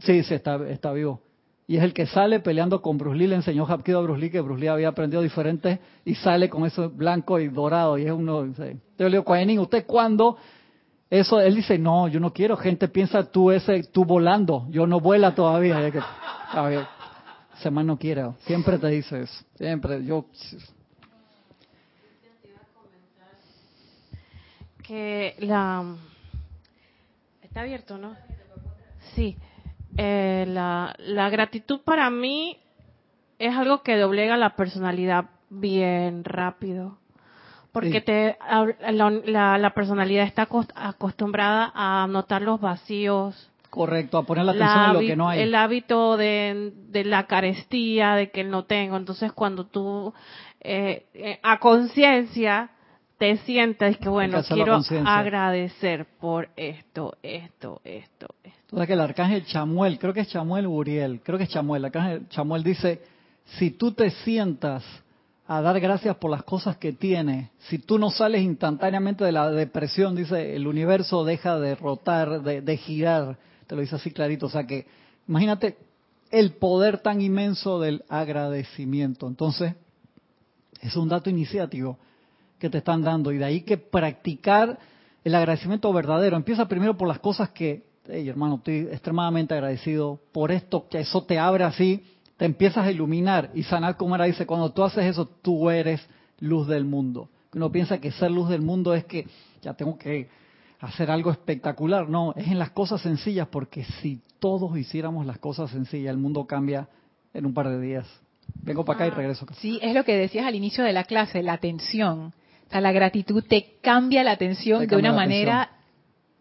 Sí, 0.00 0.22
sí, 0.22 0.34
está, 0.34 0.56
está 0.68 0.92
vivo. 0.92 1.22
Y 1.68 1.76
es 1.76 1.82
el 1.82 1.92
que 1.92 2.06
sale 2.06 2.40
peleando 2.40 2.80
con 2.80 2.96
Bruce 2.96 3.18
Lee, 3.18 3.26
le 3.26 3.34
enseñó 3.34 3.66
Hapkido 3.66 3.98
a 3.98 4.02
Bruce 4.02 4.20
Lee 4.20 4.30
que 4.30 4.40
Bruce 4.40 4.60
Lee 4.60 4.68
había 4.68 4.88
aprendido 4.88 5.20
diferente 5.20 5.80
y 6.04 6.14
sale 6.14 6.48
con 6.48 6.64
eso 6.64 6.90
blanco 6.90 7.40
y 7.40 7.48
dorado 7.48 7.98
y 7.98 8.04
es 8.04 8.12
uno... 8.12 8.46
Yo 8.98 9.08
le 9.08 9.18
digo, 9.18 9.62
¿usted 9.62 9.84
cuándo? 9.84 10.36
Eso, 11.10 11.40
él 11.40 11.56
dice, 11.56 11.78
no, 11.78 12.08
yo 12.08 12.20
no 12.20 12.32
quiero, 12.32 12.56
gente 12.56 12.88
piensa 12.88 13.30
tú 13.30 13.50
ese, 13.50 13.84
tú 13.84 14.04
volando, 14.04 14.66
yo 14.70 14.86
no 14.86 15.00
vuela 15.00 15.34
todavía. 15.34 15.78
A 16.52 16.62
ver, 16.62 16.86
ese 17.58 17.70
man 17.70 17.86
no 17.86 17.98
quiere, 17.98 18.24
siempre 18.40 18.78
te 18.78 18.88
dice 18.88 19.22
eso, 19.22 19.44
siempre, 19.56 20.04
yo... 20.04 20.26
que 24.82 25.34
la 25.40 25.96
está 27.42 27.62
abierto 27.62 27.98
no 27.98 28.14
sí 29.16 29.36
Eh, 29.98 30.44
la, 30.48 30.94
la 30.98 31.30
gratitud 31.30 31.80
para 31.80 32.10
mí 32.10 32.58
es 33.38 33.54
algo 33.56 33.82
que 33.82 33.96
doblega 33.96 34.36
la 34.36 34.56
personalidad 34.56 35.26
bien 35.50 36.24
rápido 36.24 36.98
porque 37.72 38.00
te 38.00 38.36
la, 38.90 39.10
la- 39.10 39.58
la 39.58 39.70
personalidad 39.74 40.24
está 40.24 40.48
acos- 40.48 40.72
acostumbrada 40.74 41.70
a 41.74 42.06
notar 42.08 42.42
los 42.42 42.60
vacíos 42.60 43.50
Correcto, 43.70 44.16
a 44.16 44.22
poner 44.22 44.44
la 44.46 44.52
atención 44.52 44.84
en 44.86 44.92
lo 44.94 45.00
que 45.00 45.16
no 45.16 45.28
hay. 45.28 45.40
el 45.42 45.54
hábito 45.54 46.16
de, 46.16 46.72
de 46.88 47.04
la 47.04 47.26
carestía, 47.26 48.14
de 48.14 48.30
que 48.30 48.42
no 48.44 48.64
tengo. 48.64 48.96
Entonces, 48.96 49.32
cuando 49.32 49.66
tú 49.66 50.14
eh, 50.60 51.04
eh, 51.12 51.38
a 51.42 51.58
conciencia 51.58 52.70
te 53.18 53.38
sientas 53.38 53.96
que, 53.96 54.08
bueno, 54.08 54.42
quiero 54.42 54.80
agradecer 55.04 56.06
por 56.20 56.48
esto, 56.56 57.16
esto, 57.22 57.80
esto, 57.84 58.34
esto. 58.42 58.56
O 58.72 58.76
sea 58.76 58.86
que 58.86 58.92
el 58.92 59.00
arcángel 59.00 59.46
Chamuel, 59.46 59.98
creo 59.98 60.12
que 60.12 60.20
es 60.20 60.28
Chamuel 60.28 60.66
Uriel, 60.66 61.20
creo 61.22 61.38
que 61.38 61.44
es 61.44 61.50
Chamuel, 61.50 61.80
el 61.80 61.86
arcángel 61.86 62.28
Chamuel 62.28 62.62
dice, 62.62 63.00
si 63.58 63.70
tú 63.70 63.92
te 63.92 64.10
sientas 64.10 64.84
a 65.46 65.62
dar 65.62 65.80
gracias 65.80 66.16
por 66.16 66.30
las 66.30 66.42
cosas 66.42 66.76
que 66.76 66.92
tienes, 66.92 67.48
si 67.68 67.78
tú 67.78 67.98
no 67.98 68.10
sales 68.10 68.42
instantáneamente 68.42 69.24
de 69.24 69.32
la 69.32 69.50
depresión, 69.50 70.14
dice, 70.14 70.54
el 70.54 70.66
universo 70.66 71.24
deja 71.24 71.58
de 71.58 71.74
rotar, 71.74 72.42
de, 72.42 72.60
de 72.60 72.76
girar, 72.76 73.38
te 73.66 73.76
lo 73.76 73.80
dice 73.80 73.96
así 73.96 74.10
clarito, 74.10 74.46
o 74.46 74.50
sea 74.50 74.66
que 74.66 74.86
imagínate 75.26 75.76
el 76.30 76.52
poder 76.52 76.98
tan 76.98 77.20
inmenso 77.20 77.80
del 77.80 78.04
agradecimiento. 78.08 79.28
Entonces, 79.28 79.74
es 80.82 80.96
un 80.96 81.08
dato 81.08 81.30
iniciático 81.30 81.98
que 82.58 82.70
te 82.70 82.78
están 82.78 83.02
dando 83.02 83.32
y 83.32 83.38
de 83.38 83.44
ahí 83.44 83.60
que 83.62 83.76
practicar 83.76 84.78
el 85.24 85.34
agradecimiento 85.34 85.92
verdadero. 85.92 86.36
Empieza 86.36 86.68
primero 86.68 86.96
por 86.96 87.08
las 87.08 87.18
cosas 87.18 87.50
que, 87.50 87.84
hey 88.08 88.28
hermano, 88.28 88.56
estoy 88.56 88.88
extremadamente 88.90 89.54
agradecido 89.54 90.20
por 90.32 90.52
esto, 90.52 90.86
que 90.88 91.00
eso 91.00 91.24
te 91.24 91.38
abre 91.38 91.64
así, 91.64 92.04
te 92.36 92.44
empiezas 92.44 92.86
a 92.86 92.90
iluminar 92.90 93.50
y 93.54 93.62
sanar 93.62 93.96
como 93.96 94.14
era 94.14 94.24
dice, 94.24 94.46
cuando 94.46 94.70
tú 94.72 94.84
haces 94.84 95.04
eso, 95.04 95.26
tú 95.26 95.70
eres 95.70 96.06
luz 96.38 96.66
del 96.68 96.84
mundo. 96.84 97.28
Uno 97.54 97.72
piensa 97.72 97.98
que 97.98 98.12
ser 98.12 98.30
luz 98.30 98.48
del 98.48 98.62
mundo 98.62 98.94
es 98.94 99.04
que 99.04 99.26
ya 99.62 99.74
tengo 99.74 99.96
que 99.98 100.28
hacer 100.80 101.10
algo 101.10 101.30
espectacular, 101.30 102.08
no, 102.08 102.34
es 102.36 102.48
en 102.48 102.58
las 102.58 102.70
cosas 102.70 103.00
sencillas, 103.00 103.48
porque 103.48 103.84
si 104.00 104.20
todos 104.38 104.76
hiciéramos 104.76 105.26
las 105.26 105.38
cosas 105.38 105.70
sencillas, 105.70 106.10
el 106.10 106.18
mundo 106.18 106.46
cambia 106.46 106.88
en 107.32 107.46
un 107.46 107.54
par 107.54 107.68
de 107.68 107.80
días. 107.80 108.06
Vengo 108.62 108.84
para 108.84 108.96
acá 108.98 109.06
y 109.06 109.10
regreso. 109.10 109.44
acá. 109.44 109.54
Sí, 109.54 109.78
es 109.82 109.94
lo 109.94 110.04
que 110.04 110.16
decías 110.16 110.46
al 110.46 110.54
inicio 110.54 110.84
de 110.84 110.92
la 110.92 111.04
clase, 111.04 111.42
la 111.42 111.54
atención. 111.54 112.32
O 112.66 112.70
sea, 112.70 112.80
la 112.80 112.92
gratitud 112.92 113.44
te 113.48 113.76
cambia 113.80 114.24
la 114.24 114.32
atención 114.32 114.80
Te 114.80 114.86
de 114.88 114.96
una 114.96 115.12
manera 115.12 115.70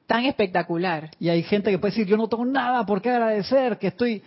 tan 0.07 0.25
espectacular. 0.25 1.11
Y 1.19 1.29
hay 1.29 1.43
gente 1.43 1.71
que 1.71 1.79
puede 1.79 1.91
decir, 1.91 2.07
yo 2.07 2.17
no 2.17 2.27
tengo 2.27 2.45
nada 2.45 2.85
por 2.85 3.01
qué 3.01 3.11
agradecer, 3.11 3.77
que 3.77 3.87
estoy... 3.87 4.21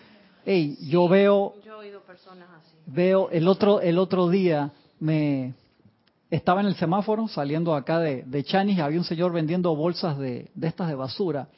Hey, 0.44 0.78
yo 0.82 1.08
veo, 1.08 1.54
Yo 1.64 1.74
he 1.74 1.86
oído 1.86 2.00
personas 2.00 2.48
así. 2.50 2.74
veo, 2.86 3.28
el 3.30 3.46
otro, 3.48 3.80
el 3.80 3.98
otro 3.98 4.28
día 4.30 4.70
me 4.98 5.52
estaba 6.30 6.60
en 6.60 6.68
el 6.68 6.74
semáforo 6.76 7.28
saliendo 7.28 7.74
acá 7.74 8.00
de, 8.00 8.22
de 8.22 8.44
Chanis, 8.44 8.78
había 8.78 8.98
un 8.98 9.04
señor 9.04 9.32
vendiendo 9.32 9.74
bolsas 9.76 10.18
de, 10.18 10.50
de 10.54 10.68
estas 10.68 10.88
de 10.88 10.94
basura. 10.94 11.48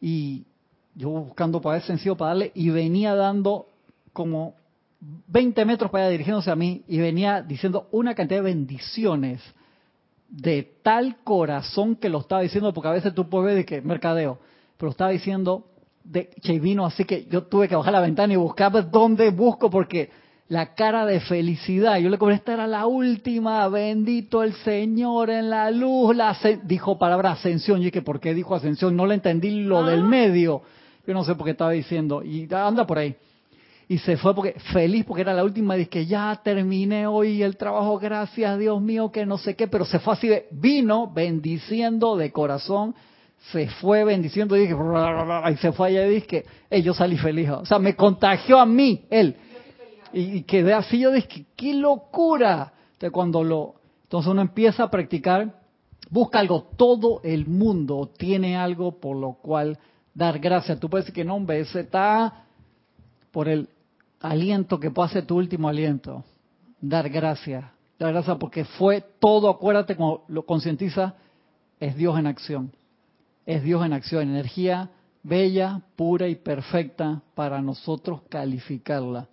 Y 0.00 0.44
yo 0.94 1.08
buscando 1.10 1.60
para 1.60 1.74
ver 1.74 1.82
sencillo 1.82 2.16
para 2.16 2.30
darle, 2.30 2.52
y 2.54 2.68
venía 2.70 3.14
dando 3.14 3.68
como 4.12 4.54
20 5.00 5.64
metros 5.64 5.90
para 5.90 6.04
allá 6.04 6.10
dirigiéndose 6.10 6.50
a 6.50 6.56
mí, 6.56 6.82
y 6.88 6.98
venía 6.98 7.40
diciendo 7.40 7.88
una 7.90 8.14
cantidad 8.14 8.40
de 8.40 8.50
bendiciones 8.50 9.40
de 10.30 10.62
tal 10.82 11.16
corazón 11.24 11.96
que 11.96 12.08
lo 12.08 12.20
estaba 12.20 12.42
diciendo, 12.42 12.72
porque 12.72 12.88
a 12.88 12.92
veces 12.92 13.14
tú 13.14 13.28
puedes 13.28 13.46
ver 13.46 13.56
de 13.56 13.64
que 13.64 13.82
mercadeo, 13.82 14.38
pero 14.76 14.90
estaba 14.92 15.10
diciendo 15.10 15.66
de 16.04 16.30
che, 16.40 16.58
vino 16.58 16.86
así 16.86 17.04
que 17.04 17.26
yo 17.26 17.44
tuve 17.44 17.68
que 17.68 17.76
bajar 17.76 17.92
la 17.92 18.00
ventana 18.00 18.32
y 18.32 18.36
buscar 18.36 18.90
dónde 18.90 19.30
busco, 19.30 19.70
porque 19.70 20.10
la 20.48 20.74
cara 20.74 21.04
de 21.04 21.20
felicidad, 21.20 21.98
yo 21.98 22.08
le 22.08 22.18
comenté, 22.18 22.40
esta 22.40 22.54
era 22.54 22.66
la 22.66 22.86
última, 22.86 23.68
bendito 23.68 24.42
el 24.42 24.52
Señor 24.54 25.30
en 25.30 25.50
la 25.50 25.70
luz, 25.70 26.16
la 26.16 26.30
ascen-". 26.30 26.62
dijo 26.64 26.98
palabra 26.98 27.32
ascensión, 27.32 27.80
y 27.80 27.86
dije, 27.86 28.02
¿por 28.02 28.20
qué 28.20 28.34
dijo 28.34 28.54
ascensión? 28.54 28.96
No 28.96 29.06
le 29.06 29.14
entendí 29.14 29.50
lo 29.62 29.84
del 29.84 30.04
medio, 30.04 30.62
yo 31.06 31.14
no 31.14 31.24
sé 31.24 31.34
por 31.34 31.44
qué 31.44 31.52
estaba 31.52 31.72
diciendo, 31.72 32.22
y 32.22 32.48
anda 32.52 32.86
por 32.86 32.98
ahí 32.98 33.16
y 33.90 33.98
se 33.98 34.16
fue 34.16 34.36
porque 34.36 34.52
feliz 34.72 35.04
porque 35.04 35.22
era 35.22 35.34
la 35.34 35.42
última 35.42 35.76
y 35.76 35.86
que 35.86 36.06
ya 36.06 36.40
terminé 36.44 37.08
hoy 37.08 37.42
el 37.42 37.56
trabajo 37.56 37.98
gracias 37.98 38.56
Dios 38.56 38.80
mío 38.80 39.10
que 39.10 39.26
no 39.26 39.36
sé 39.36 39.56
qué 39.56 39.66
pero 39.66 39.84
se 39.84 39.98
fue 39.98 40.12
así 40.12 40.28
de 40.28 40.46
vino 40.52 41.10
bendiciendo 41.12 42.16
de 42.16 42.30
corazón 42.30 42.94
se 43.50 43.66
fue 43.66 44.04
bendiciendo 44.04 44.56
y 44.56 44.60
dije 44.60 44.76
y 45.50 45.56
se 45.56 45.72
fue 45.72 45.88
allá 45.88 46.06
y 46.06 46.14
dije 46.14 46.44
"Ey, 46.70 46.82
yo 46.82 46.94
salí 46.94 47.16
feliz 47.18 47.50
o 47.50 47.66
sea 47.66 47.80
me 47.80 47.96
contagió 47.96 48.60
a 48.60 48.64
mí 48.64 49.06
él 49.10 49.34
y, 50.12 50.36
y 50.36 50.42
quedé 50.44 50.72
así 50.72 51.00
yo 51.00 51.10
dije 51.10 51.46
qué 51.56 51.74
locura 51.74 52.72
entonces 52.92 53.10
cuando 53.10 53.42
lo 53.42 53.74
entonces 54.04 54.30
uno 54.30 54.42
empieza 54.42 54.84
a 54.84 54.90
practicar 54.92 55.52
busca 56.10 56.38
algo 56.38 56.68
todo 56.76 57.22
el 57.24 57.44
mundo 57.48 58.08
tiene 58.16 58.56
algo 58.56 59.00
por 59.00 59.16
lo 59.16 59.32
cual 59.32 59.80
dar 60.14 60.38
gracias. 60.38 60.78
Tú 60.78 60.90
puedes 60.90 61.06
decir 61.06 61.14
que 61.14 61.24
no 61.24 61.36
hombre 61.36 61.60
ese 61.60 61.80
está 61.80 62.44
por 63.30 63.48
el 63.48 63.68
aliento 64.20 64.78
que 64.78 64.90
puede 64.90 65.08
hacer 65.08 65.26
tu 65.26 65.36
último 65.36 65.68
aliento. 65.68 66.24
Dar 66.80 67.08
gracias. 67.08 67.64
Dar 67.98 68.12
gracias 68.12 68.36
porque 68.38 68.64
fue 68.64 69.02
todo, 69.18 69.48
acuérdate, 69.48 69.96
cuando 69.96 70.24
lo 70.28 70.44
concientiza, 70.44 71.14
es 71.78 71.96
Dios 71.96 72.18
en 72.18 72.26
acción. 72.26 72.72
Es 73.46 73.62
Dios 73.62 73.84
en 73.84 73.92
acción, 73.92 74.22
energía 74.22 74.90
bella, 75.22 75.82
pura 75.96 76.28
y 76.28 76.36
perfecta 76.36 77.22
para 77.34 77.60
nosotros 77.60 78.22
calificarla. 78.28 79.28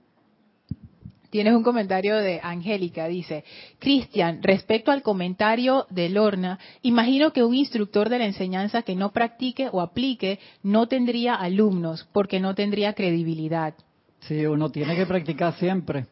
Tienes 1.30 1.54
un 1.54 1.64
comentario 1.64 2.16
de 2.16 2.40
Angélica, 2.42 3.08
dice, 3.08 3.44
Cristian, 3.80 4.42
respecto 4.42 4.92
al 4.92 5.02
comentario 5.02 5.86
de 5.90 6.08
Lorna, 6.08 6.58
imagino 6.82 7.34
que 7.34 7.44
un 7.44 7.54
instructor 7.54 8.08
de 8.08 8.20
la 8.20 8.26
enseñanza 8.26 8.84
que 8.84 8.96
no 8.96 9.12
practique 9.12 9.68
o 9.72 9.82
aplique 9.82 10.40
no 10.64 10.88
tendría 10.88 11.36
alumnos 11.36 12.08
porque 12.14 12.40
no 12.40 12.56
tendría 12.56 12.94
credibilidad. 12.94 13.74
Sí, 14.22 14.46
uno 14.46 14.70
tiene 14.70 14.96
que 14.96 15.06
practicar 15.06 15.54
siempre. 15.58 16.06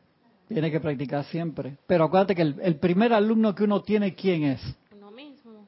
Tiene 0.47 0.69
que 0.71 0.79
practicar 0.79 1.25
siempre. 1.25 1.77
Pero 1.87 2.05
acuérdate 2.05 2.35
que 2.35 2.43
el, 2.43 2.55
el 2.61 2.75
primer 2.75 3.13
alumno 3.13 3.55
que 3.55 3.63
uno 3.63 3.81
tiene, 3.81 4.13
¿quién 4.13 4.43
es? 4.43 4.61
Uno 4.95 5.11
mismo. 5.11 5.67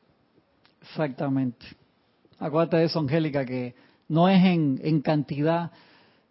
Exactamente. 0.81 1.65
Acuérdate 2.39 2.77
de 2.77 2.83
eso, 2.85 2.99
Angélica, 2.99 3.43
que 3.45 3.73
no 4.07 4.29
es 4.29 4.43
en, 4.43 4.79
en 4.83 5.01
cantidad, 5.01 5.71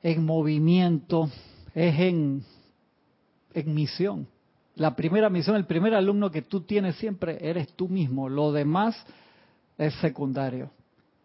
en 0.03 0.25
movimiento, 0.25 1.29
es 1.75 1.99
en, 1.99 2.45
en 3.53 3.75
misión. 3.75 4.29
La 4.77 4.95
primera 4.95 5.29
misión, 5.31 5.57
el 5.57 5.67
primer 5.67 5.95
alumno 5.95 6.31
que 6.31 6.43
tú 6.43 6.61
tienes 6.61 6.97
siempre 6.97 7.39
eres 7.41 7.73
tú 7.73 7.89
mismo. 7.89 8.29
Lo 8.29 8.53
demás 8.53 8.95
es 9.77 9.95
secundario. 9.95 10.71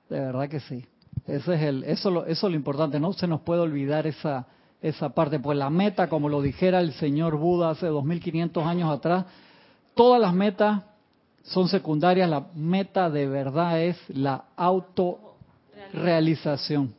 De 0.09 0.19
verdad 0.19 0.49
que 0.49 0.61
sí. 0.61 0.85
Ese 1.27 1.53
es 1.53 1.61
el, 1.61 1.83
eso, 1.83 2.25
eso 2.25 2.47
es 2.47 2.51
lo 2.51 2.57
importante. 2.57 2.99
No 2.99 3.13
se 3.13 3.27
nos 3.27 3.41
puede 3.41 3.61
olvidar 3.61 4.07
esa, 4.07 4.47
esa 4.81 5.09
parte. 5.09 5.39
Pues 5.39 5.57
la 5.57 5.69
meta, 5.69 6.07
como 6.09 6.27
lo 6.29 6.41
dijera 6.41 6.79
el 6.79 6.93
señor 6.93 7.35
Buda 7.37 7.69
hace 7.71 7.87
2500 7.87 8.65
años 8.65 8.89
atrás, 8.91 9.25
todas 9.95 10.19
las 10.21 10.33
metas 10.33 10.81
son 11.43 11.67
secundarias. 11.67 12.29
La 12.29 12.45
meta 12.55 13.09
de 13.09 13.27
verdad 13.27 13.81
es 13.81 13.97
la 14.09 14.45
autorrealización. 15.93 16.93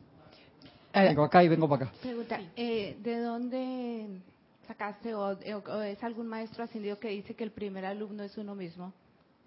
Eh, 0.93 1.05
Vengo 1.07 1.23
acá 1.23 1.43
y 1.43 1.47
vengo 1.49 1.67
para 1.67 1.85
acá. 1.85 1.93
Pregunta, 2.01 2.39
eh, 2.55 2.97
¿de 3.01 3.19
dónde 3.19 4.07
sacaste 4.67 5.15
o, 5.15 5.21
o 5.37 5.81
es 5.81 6.03
algún 6.03 6.27
maestro 6.27 6.63
ascendido 6.63 6.99
que 6.99 7.09
dice 7.09 7.33
que 7.35 7.43
el 7.43 7.51
primer 7.51 7.83
alumno 7.85 8.23
es 8.23 8.37
uno 8.37 8.53
mismo? 8.55 8.93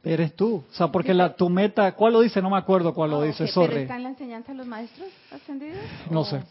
Eres 0.03 0.35
tú. 0.35 0.57
O 0.71 0.75
sea, 0.75 0.89
porque 0.89 1.15
la, 1.15 1.35
tu 1.35 1.49
meta, 1.49 1.91
¿cuál 1.93 2.13
lo 2.15 2.21
dice? 2.21 2.41
No 2.43 2.51
me 2.51 2.57
acuerdo 2.59 2.93
cuál 2.95 3.11
lo 3.11 3.21
Ah, 3.21 3.25
dice, 3.25 3.45
ok, 3.45 3.51
sorry. 3.51 3.69
¿Pero 3.69 3.81
está 3.83 3.97
en 3.97 4.03
la 4.05 4.09
enseñanza 4.11 4.53
de 4.53 4.59
los 4.59 4.67
maestros 4.67 5.09
ascendidos? 5.33 5.79
No 6.11 6.21
o- 6.21 6.25
sé. 6.25 6.43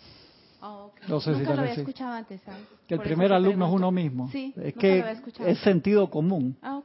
Ok. 0.67 1.01
No 1.07 1.19
sé 1.19 1.35
si 1.35 1.43
lo 1.43 1.51
había 1.51 1.63
vez 1.63 1.75
sí. 1.75 1.81
escuchado 1.81 2.13
antes, 2.13 2.41
¿sabes? 2.41 2.61
Que 2.87 2.95
el 2.95 2.99
Por 2.99 3.07
primer 3.07 3.33
alumno 3.33 3.67
es 3.67 3.73
uno 3.73 3.91
mismo. 3.91 4.29
Sí, 4.31 4.53
es 4.57 4.73
que 4.75 5.03
es 5.45 5.59
sentido 5.59 6.09
común. 6.09 6.57
Ah. 6.61 6.77
O 6.77 6.83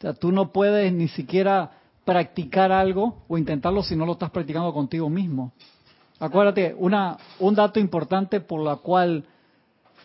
sea, 0.00 0.14
tú 0.14 0.32
no 0.32 0.50
puedes 0.52 0.92
ni 0.92 1.08
siquiera 1.08 1.70
practicar 2.04 2.72
algo 2.72 3.22
o 3.28 3.36
intentarlo 3.36 3.82
si 3.82 3.94
no 3.94 4.06
lo 4.06 4.12
estás 4.12 4.30
practicando 4.30 4.72
contigo 4.72 5.08
mismo. 5.10 5.52
Acuérdate, 6.18 6.74
una, 6.76 7.16
un 7.38 7.54
dato 7.54 7.80
importante 7.80 8.40
por 8.40 8.62
la 8.62 8.76
cual 8.76 9.24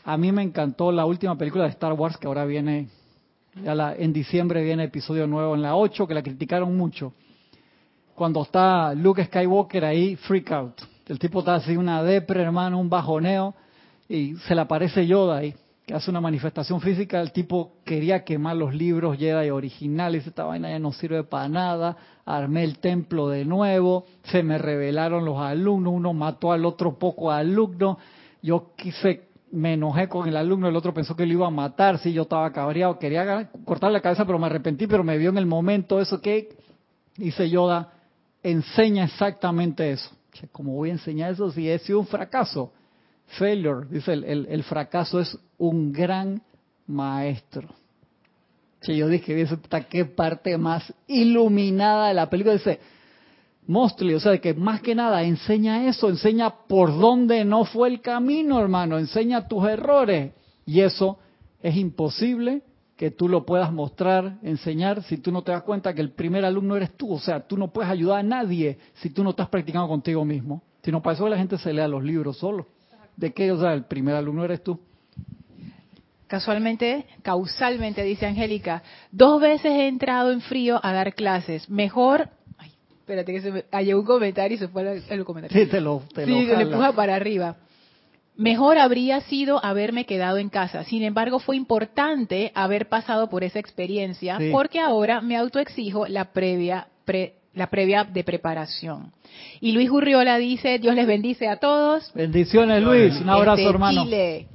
a 0.04 0.18
mí 0.18 0.32
me 0.32 0.44
encantó 0.44 0.92
la 0.92 1.06
última 1.06 1.38
película 1.38 1.64
de 1.64 1.72
Star 1.72 1.94
Wars 1.94 2.18
que 2.18 2.28
ahora 2.28 2.46
viene, 2.46 2.90
ya 3.64 3.74
la, 3.74 3.96
en 3.96 4.14
diciembre 4.14 4.64
viene 4.64 4.84
episodio 4.84 5.28
nuevo 5.28 5.56
en 5.56 5.62
la 5.62 5.76
8, 5.76 6.08
que 6.08 6.14
la 6.14 6.22
criticaron 6.22 6.76
mucho. 6.78 7.14
Cuando 8.14 8.44
está 8.44 8.94
Luke 8.94 9.26
Skywalker 9.26 9.84
ahí, 9.84 10.16
freak 10.16 10.52
out. 10.52 10.82
El 11.08 11.20
tipo 11.20 11.40
está 11.40 11.56
así, 11.56 11.78
una 11.78 12.02
depre, 12.02 12.42
hermano, 12.42 12.80
un 12.80 12.90
bajoneo, 12.90 13.54
y 14.10 14.36
se 14.48 14.56
le 14.56 14.62
aparece 14.62 15.06
Yoda 15.06 15.38
ahí, 15.38 15.54
que 15.86 15.94
hace 15.94 16.10
una 16.10 16.20
manifestación 16.20 16.82
física. 16.82 17.22
El 17.22 17.32
tipo 17.32 17.74
quería 17.86 18.24
quemar 18.24 18.56
los 18.56 18.74
libros 18.74 19.18
Jedi 19.18 19.52
originales, 19.52 20.26
esta 20.26 20.46
vaina 20.46 20.70
ya 20.70 20.80
no 20.80 20.92
sirve 20.92 21.24
para 21.24 21.48
nada. 21.48 21.98
Armé 22.26 22.64
el 22.64 22.80
templo 22.80 23.30
de 23.30 23.46
nuevo, 23.46 24.06
se 24.24 24.42
me 24.42 24.58
revelaron 24.58 25.26
los 25.26 25.38
alumnos, 25.40 25.94
uno 25.94 26.12
mató 26.14 26.52
al 26.52 26.66
otro 26.66 26.98
poco 26.98 27.32
alumno. 27.32 28.00
Yo 28.42 28.72
quise, 28.76 29.28
me 29.52 29.74
enojé 29.74 30.10
con 30.10 30.28
el 30.28 30.38
alumno, 30.38 30.68
el 30.68 30.76
otro 30.76 30.92
pensó 30.92 31.16
que 31.16 31.28
lo 31.28 31.34
iba 31.34 31.48
a 31.48 31.52
matar, 31.52 32.00
sí, 32.00 32.14
yo 32.14 32.24
estaba 32.24 32.52
cabreado, 32.52 32.98
quería 32.98 33.52
cortarle 33.64 33.94
la 33.94 34.02
cabeza, 34.02 34.26
pero 34.26 34.40
me 34.40 34.48
arrepentí, 34.48 34.88
pero 34.88 35.04
me 35.04 35.20
vio 35.20 35.30
en 35.30 35.38
el 35.38 35.46
momento 35.46 36.02
eso 36.02 36.20
que 36.20 36.50
dice 37.16 37.48
Yoda, 37.48 37.92
enseña 38.42 39.06
exactamente 39.06 39.92
eso. 39.92 40.15
¿Cómo 40.52 40.74
voy 40.74 40.90
a 40.90 40.94
enseñar 40.94 41.32
eso 41.34 41.52
si 41.52 41.70
he 41.70 41.80
sido 41.80 42.00
un 42.00 42.08
fracaso? 42.08 42.72
Failure, 43.40 43.88
dice 43.90 44.14
el, 44.14 44.24
el- 44.48 44.64
fracaso 44.64 45.20
es 45.20 45.38
un 45.58 45.92
gran 45.92 46.42
maestro. 46.88 47.70
Yo 48.84 49.08
dije, 49.08 49.42
está 49.42 49.82
qué 49.86 50.06
parte 50.06 50.58
más 50.60 50.94
iluminada 51.08 52.10
de 52.10 52.14
la 52.14 52.30
película. 52.30 52.54
Dice, 52.54 52.80
mostly, 53.66 54.14
o 54.14 54.20
sea, 54.20 54.38
que 54.40 54.54
más 54.54 54.82
que 54.82 54.94
nada 54.94 55.24
enseña 55.24 55.88
eso, 55.88 56.08
enseña 56.10 56.52
por 56.68 56.96
dónde 57.00 57.44
no 57.46 57.66
fue 57.66 57.88
el 57.88 58.02
camino, 58.02 58.60
hermano, 58.62 59.00
enseña 59.00 59.48
tus 59.48 59.68
errores. 59.68 60.34
Y 60.68 60.82
eso 60.82 61.18
es 61.64 61.76
imposible 61.76 62.62
que 62.96 63.12
tú 63.12 63.28
lo 63.28 63.46
puedas 63.46 63.72
mostrar, 63.74 64.38
enseñar, 64.42 65.04
si 65.04 65.18
tú 65.18 65.32
no 65.32 65.42
te 65.42 65.52
das 65.52 65.64
cuenta 65.64 65.94
que 65.94 66.02
el 66.02 66.12
primer 66.12 66.46
alumno 66.46 66.78
eres 66.78 66.96
tú. 66.96 67.14
O 67.14 67.20
sea, 67.20 67.42
tú 67.46 67.58
no 67.58 67.72
puedes 67.74 67.92
ayudar 67.92 68.20
a 68.20 68.24
nadie 68.24 68.78
si 68.96 69.10
tú 69.10 69.24
no 69.24 69.32
estás 69.32 69.50
practicando 69.50 69.88
contigo 69.88 70.24
mismo. 70.24 70.62
Si 70.82 70.92
no, 70.92 71.02
para 71.02 71.16
eso 71.16 71.28
la 71.28 71.38
gente 71.38 71.58
se 71.58 71.74
lea 71.74 71.88
los 71.88 72.04
libros 72.04 72.38
solo. 72.38 72.68
¿De 73.18 73.34
qué? 73.34 73.52
O 73.52 73.60
sea, 73.60 73.74
el 73.74 73.84
primer 73.86 74.16
alumno 74.16 74.46
eres 74.46 74.64
tú. 74.64 74.80
Casualmente, 76.28 77.06
causalmente, 77.22 78.04
dice 78.04 78.26
Angélica, 78.26 78.82
dos 79.12 79.40
veces 79.42 79.72
he 79.72 79.88
entrado 79.88 80.32
en 80.32 80.42
frío 80.42 80.80
a 80.82 80.92
dar 80.94 81.14
clases. 81.14 81.70
Mejor... 81.70 82.30
Ay, 82.58 82.72
espérate 83.00 83.32
que 83.32 83.42
se 83.42 83.52
me... 83.52 83.64
llegó 83.84 84.00
un 84.00 84.06
comentario 84.06 84.56
y 84.56 84.60
se 84.60 84.68
fue 84.68 84.82
el, 84.82 85.04
el 85.08 85.26
comentario. 85.26 85.64
Sí, 85.64 85.70
te 85.70 85.80
lo, 85.82 86.02
te 86.14 86.26
sí, 86.26 86.32
lo 86.32 86.38
se 86.38 86.44
le 86.44 86.54
jala. 86.54 86.62
empuja 86.64 86.92
para 86.94 87.16
arriba. 87.16 87.58
Mejor 88.38 88.78
habría 88.78 89.22
sido 89.22 89.64
haberme 89.64 90.06
quedado 90.06 90.38
en 90.38 90.50
casa. 90.50 90.84
Sin 90.84 91.04
embargo, 91.04 91.40
fue 91.40 91.56
importante 91.56 92.52
haber 92.54 92.90
pasado 92.90 93.30
por 93.30 93.44
esa 93.44 93.60
experiencia 93.60 94.38
Sí. 94.40 94.50
porque 94.52 94.80
ahora 94.80 95.22
me 95.22 95.38
autoexijo 95.38 96.08
la 96.08 96.26
previa 96.34 96.88
pre- 97.06 97.36
la 97.54 97.68
previa 97.70 98.04
de 98.04 98.26
preparación. 98.26 99.14
Y 99.62 99.72
Luis 99.72 99.90
Urriola 99.90 100.38
dice, 100.38 100.78
Dios 100.80 100.94
les 100.96 101.08
bendice 101.08 101.48
a 101.48 101.56
todos. 101.56 102.12
Bendiciones, 102.14 102.84
Luis. 102.84 103.14
Un 103.22 103.30
abrazo, 103.30 103.56
Desde 103.58 103.70
hermano. 103.70 104.04
Chile. 104.04 104.48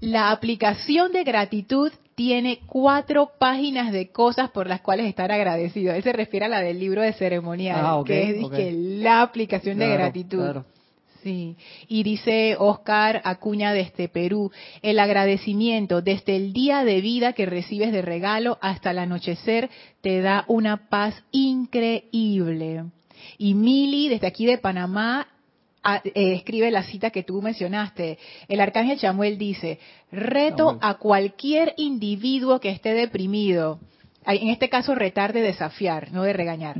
La 0.00 0.30
aplicación 0.30 1.12
de 1.12 1.24
gratitud 1.24 1.90
tiene 2.14 2.58
cuatro 2.66 3.30
páginas 3.38 3.92
de 3.92 4.10
cosas 4.10 4.50
por 4.50 4.66
las 4.68 4.82
cuales 4.82 5.06
estar 5.06 5.32
agradecido. 5.32 5.94
Él 5.94 6.02
se 6.02 6.12
refiere 6.12 6.44
a 6.44 6.48
la 6.50 6.60
del 6.60 6.78
libro 6.78 7.00
de 7.00 7.14
ceremonial, 7.14 7.80
Ah, 7.82 7.96
ok, 7.96 8.06
que 8.06 8.68
es 8.68 8.74
la 8.74 9.22
aplicación 9.22 9.78
de 9.78 9.88
gratitud. 9.88 10.38
claro. 10.42 10.64
Sí, 11.22 11.56
y 11.86 12.02
dice 12.02 12.56
Oscar 12.58 13.20
Acuña 13.24 13.72
desde 13.72 14.08
Perú, 14.08 14.50
el 14.82 14.98
agradecimiento 14.98 16.02
desde 16.02 16.34
el 16.34 16.52
día 16.52 16.84
de 16.84 17.00
vida 17.00 17.32
que 17.32 17.46
recibes 17.46 17.92
de 17.92 18.02
regalo 18.02 18.58
hasta 18.60 18.90
el 18.90 18.98
anochecer 18.98 19.70
te 20.00 20.20
da 20.20 20.44
una 20.48 20.88
paz 20.88 21.22
increíble. 21.30 22.86
Y 23.38 23.54
Mili 23.54 24.08
desde 24.08 24.26
aquí 24.26 24.46
de 24.46 24.58
Panamá 24.58 25.28
eh, 25.84 26.10
escribe 26.34 26.72
la 26.72 26.82
cita 26.82 27.10
que 27.10 27.22
tú 27.22 27.40
mencionaste. 27.40 28.18
El 28.48 28.60
arcángel 28.60 28.98
Chamuel 28.98 29.38
dice, 29.38 29.78
reto 30.10 30.76
a 30.80 30.94
cualquier 30.94 31.74
individuo 31.76 32.58
que 32.58 32.70
esté 32.70 32.94
deprimido, 32.94 33.78
en 34.26 34.48
este 34.48 34.68
caso 34.68 34.94
retar 34.94 35.32
de 35.32 35.40
desafiar, 35.42 36.12
no 36.12 36.22
de 36.22 36.32
regañar, 36.32 36.76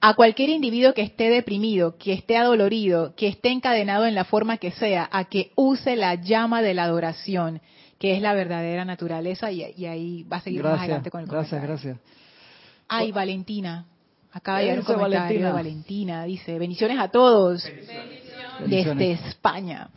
a 0.00 0.14
cualquier 0.14 0.48
individuo 0.50 0.94
que 0.94 1.02
esté 1.02 1.28
deprimido, 1.30 1.96
que 1.98 2.12
esté 2.12 2.36
adolorido, 2.36 3.14
que 3.16 3.28
esté 3.28 3.50
encadenado 3.50 4.06
en 4.06 4.14
la 4.14 4.24
forma 4.24 4.58
que 4.58 4.70
sea, 4.70 5.08
a 5.12 5.24
que 5.24 5.50
use 5.56 5.96
la 5.96 6.14
llama 6.14 6.62
de 6.62 6.74
la 6.74 6.84
adoración, 6.84 7.60
que 7.98 8.14
es 8.14 8.22
la 8.22 8.32
verdadera 8.32 8.84
naturaleza, 8.84 9.50
y, 9.50 9.64
y 9.76 9.86
ahí 9.86 10.22
va 10.24 10.36
a 10.36 10.40
seguir 10.40 10.62
más 10.62 10.70
Gracias, 10.72 10.84
adelante 10.84 11.10
con 11.10 11.20
el 11.22 11.26
gracias, 11.26 11.60
comentario. 11.60 11.90
gracias. 11.96 12.12
Ay, 12.88 13.12
Valentina. 13.12 13.84
Acaba 14.30 14.58
de 14.58 14.64
¿Qué 14.64 14.70
llegar 14.70 14.80
un 14.80 14.84
comentario 14.94 15.18
Valentina? 15.20 15.46
de 15.48 15.52
Valentina. 15.54 16.24
Dice, 16.24 16.58
bendiciones 16.58 16.98
a 17.00 17.08
todos 17.08 17.64
desde 17.64 17.84
Bendiciones. 18.60 19.20
España. 19.26 19.88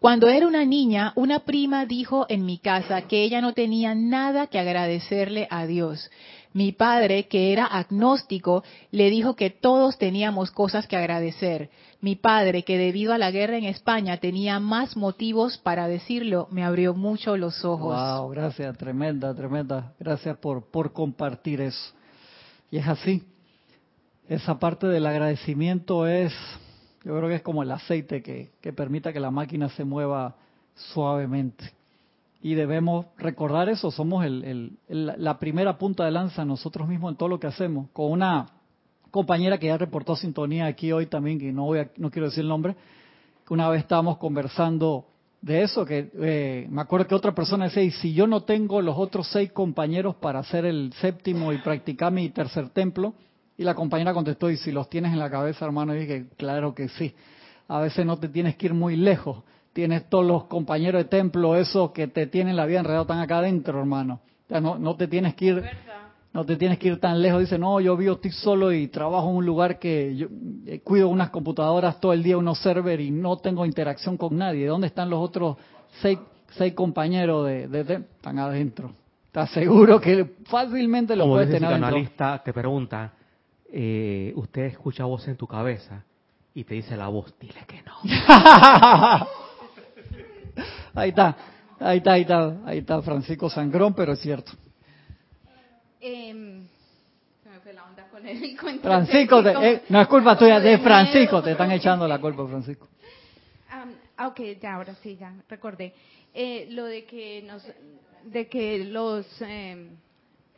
Cuando 0.00 0.28
era 0.28 0.46
una 0.46 0.64
niña, 0.64 1.12
una 1.16 1.40
prima 1.40 1.84
dijo 1.84 2.26
en 2.28 2.46
mi 2.46 2.58
casa 2.58 3.02
que 3.02 3.24
ella 3.24 3.40
no 3.40 3.52
tenía 3.52 3.96
nada 3.96 4.46
que 4.46 4.60
agradecerle 4.60 5.48
a 5.50 5.66
Dios. 5.66 6.08
Mi 6.52 6.70
padre, 6.70 7.26
que 7.26 7.52
era 7.52 7.66
agnóstico, 7.66 8.62
le 8.92 9.10
dijo 9.10 9.34
que 9.34 9.50
todos 9.50 9.98
teníamos 9.98 10.52
cosas 10.52 10.86
que 10.86 10.96
agradecer. 10.96 11.70
Mi 12.00 12.14
padre, 12.14 12.62
que 12.62 12.78
debido 12.78 13.12
a 13.12 13.18
la 13.18 13.32
guerra 13.32 13.58
en 13.58 13.64
España 13.64 14.18
tenía 14.18 14.60
más 14.60 14.96
motivos 14.96 15.58
para 15.58 15.88
decirlo, 15.88 16.46
me 16.52 16.64
abrió 16.64 16.94
mucho 16.94 17.36
los 17.36 17.64
ojos. 17.64 17.96
Wow, 17.96 18.30
gracias, 18.30 18.78
tremenda, 18.78 19.34
tremenda. 19.34 19.92
Gracias 19.98 20.38
por, 20.38 20.70
por 20.70 20.92
compartir 20.92 21.60
eso. 21.60 21.92
Y 22.70 22.78
es 22.78 22.86
así. 22.86 23.24
Esa 24.28 24.58
parte 24.58 24.86
del 24.86 25.06
agradecimiento 25.06 26.06
es, 26.06 26.32
yo 27.08 27.16
creo 27.16 27.28
que 27.30 27.36
es 27.36 27.42
como 27.42 27.62
el 27.62 27.70
aceite 27.70 28.22
que, 28.22 28.50
que 28.60 28.74
permita 28.74 29.14
que 29.14 29.20
la 29.20 29.30
máquina 29.30 29.70
se 29.70 29.82
mueva 29.82 30.34
suavemente. 30.74 31.64
Y 32.42 32.52
debemos 32.54 33.06
recordar 33.16 33.70
eso, 33.70 33.90
somos 33.90 34.26
el, 34.26 34.44
el- 34.88 35.14
la 35.16 35.38
primera 35.38 35.78
punta 35.78 36.04
de 36.04 36.10
lanza 36.10 36.44
nosotros 36.44 36.86
mismos 36.86 37.12
en 37.12 37.16
todo 37.16 37.30
lo 37.30 37.40
que 37.40 37.46
hacemos. 37.46 37.88
Con 37.94 38.12
una 38.12 38.50
compañera 39.10 39.56
que 39.56 39.68
ya 39.68 39.78
reportó 39.78 40.16
sintonía 40.16 40.66
aquí 40.66 40.92
hoy 40.92 41.06
también, 41.06 41.38
que 41.38 41.50
no, 41.50 41.64
voy 41.64 41.78
a- 41.78 41.90
no 41.96 42.10
quiero 42.10 42.26
decir 42.26 42.42
el 42.42 42.48
nombre, 42.48 42.76
que 43.46 43.54
una 43.54 43.70
vez 43.70 43.80
estábamos 43.80 44.18
conversando 44.18 45.06
de 45.40 45.62
eso, 45.62 45.86
que 45.86 46.10
eh, 46.20 46.66
me 46.68 46.82
acuerdo 46.82 47.06
que 47.06 47.14
otra 47.14 47.34
persona 47.34 47.64
decía, 47.64 47.84
y 47.84 47.90
si 47.90 48.12
yo 48.12 48.26
no 48.26 48.42
tengo 48.42 48.82
los 48.82 48.98
otros 48.98 49.28
seis 49.32 49.50
compañeros 49.50 50.14
para 50.16 50.40
hacer 50.40 50.66
el 50.66 50.92
séptimo 51.00 51.54
y 51.54 51.58
practicar 51.58 52.12
mi 52.12 52.28
tercer 52.28 52.68
templo, 52.68 53.14
y 53.58 53.64
la 53.64 53.74
compañera 53.74 54.14
contestó, 54.14 54.48
y 54.50 54.56
si 54.56 54.72
los 54.72 54.88
tienes 54.88 55.12
en 55.12 55.18
la 55.18 55.28
cabeza, 55.30 55.64
hermano, 55.66 55.94
y 55.94 55.98
dije, 55.98 56.26
claro 56.38 56.74
que 56.74 56.88
sí. 56.88 57.14
A 57.68 57.80
veces 57.80 58.06
no 58.06 58.16
te 58.16 58.28
tienes 58.28 58.56
que 58.56 58.66
ir 58.66 58.72
muy 58.74 58.96
lejos. 58.96 59.42
Tienes 59.74 60.08
todos 60.08 60.24
los 60.24 60.44
compañeros 60.44 61.02
de 61.02 61.08
templo, 61.08 61.54
esos 61.56 61.90
que 61.90 62.06
te 62.08 62.26
tienen 62.26 62.56
la 62.56 62.64
vida 62.64 62.78
enredada, 62.78 63.02
están 63.02 63.18
acá 63.20 63.38
adentro, 63.38 63.78
hermano. 63.80 64.20
O 64.46 64.48
sea, 64.48 64.60
no, 64.62 64.78
no 64.78 64.96
te 64.96 65.06
tienes 65.08 65.34
que 65.34 65.44
ir 65.46 65.64
No 66.32 66.44
te 66.44 66.56
tienes 66.56 66.78
que 66.78 66.88
ir 66.88 67.00
tan 67.00 67.20
lejos. 67.20 67.40
Dice, 67.40 67.58
no, 67.58 67.80
yo 67.80 67.96
vivo, 67.96 68.14
estoy 68.14 68.30
solo 68.30 68.70
y 68.72 68.86
trabajo 68.88 69.28
en 69.30 69.36
un 69.36 69.46
lugar 69.46 69.78
que 69.78 70.14
yo 70.16 70.28
eh, 70.66 70.80
cuido 70.80 71.08
unas 71.08 71.30
computadoras 71.30 71.98
todo 72.00 72.12
el 72.12 72.22
día, 72.22 72.36
unos 72.38 72.58
server 72.60 73.00
y 73.00 73.10
no 73.10 73.38
tengo 73.38 73.66
interacción 73.66 74.16
con 74.16 74.36
nadie. 74.36 74.66
¿Dónde 74.66 74.86
están 74.86 75.10
los 75.10 75.20
otros 75.20 75.56
seis, 76.00 76.18
seis 76.50 76.74
compañeros 76.74 77.46
de, 77.46 77.66
de, 77.66 77.82
de- 77.84 77.94
Están 78.16 78.38
adentro. 78.38 78.92
Te 79.32 79.40
aseguro 79.40 80.00
que 80.00 80.36
fácilmente 80.46 81.16
lo 81.16 81.24
Como 81.24 81.34
puedes 81.34 81.48
dice 81.48 81.58
tener 81.60 81.70
adentro. 81.72 81.88
psicoanalista, 81.88 82.42
te 82.44 82.52
pregunta, 82.52 83.12
eh, 83.70 84.32
usted 84.36 84.62
escucha 84.66 85.04
voz 85.04 85.26
en 85.28 85.36
tu 85.36 85.46
cabeza 85.46 86.04
y 86.54 86.64
te 86.64 86.74
dice 86.74 86.96
la 86.96 87.08
voz, 87.08 87.34
dile 87.38 87.64
que 87.66 87.82
no. 87.82 87.94
Ahí 90.94 91.10
está, 91.10 91.36
ahí 91.78 91.98
está, 91.98 92.12
ahí 92.12 92.22
está, 92.22 92.56
ahí 92.66 92.78
está 92.78 93.02
Francisco 93.02 93.48
Sangrón, 93.48 93.94
pero 93.94 94.12
es 94.14 94.20
cierto. 94.20 94.50
Se 96.00 96.34
me 96.34 97.60
fue 97.62 97.72
la 97.72 97.84
onda 97.84 98.08
con 98.08 98.26
el 98.26 98.58
cuento. 98.58 98.82
Francisco, 98.82 99.42
te- 99.42 99.70
eh, 99.72 99.82
no 99.88 100.00
es 100.00 100.08
culpa 100.08 100.36
tuya, 100.36 100.58
de 100.58 100.78
Francisco, 100.78 101.40
te 101.42 101.52
están 101.52 101.70
echando 101.70 102.08
la 102.08 102.18
culpa, 102.20 102.46
Francisco. 102.48 102.88
Ah, 103.70 104.26
ok, 104.28 104.40
ya, 104.60 104.74
ahora 104.74 104.94
sí, 105.02 105.16
ya, 105.16 105.32
recordé. 105.48 105.94
Eh, 106.34 106.66
lo 106.70 106.84
de 106.86 107.04
que 107.04 107.42
nos, 107.42 107.62
de 108.24 108.48
que 108.48 108.84
los, 108.84 109.26
eh, 109.42 109.90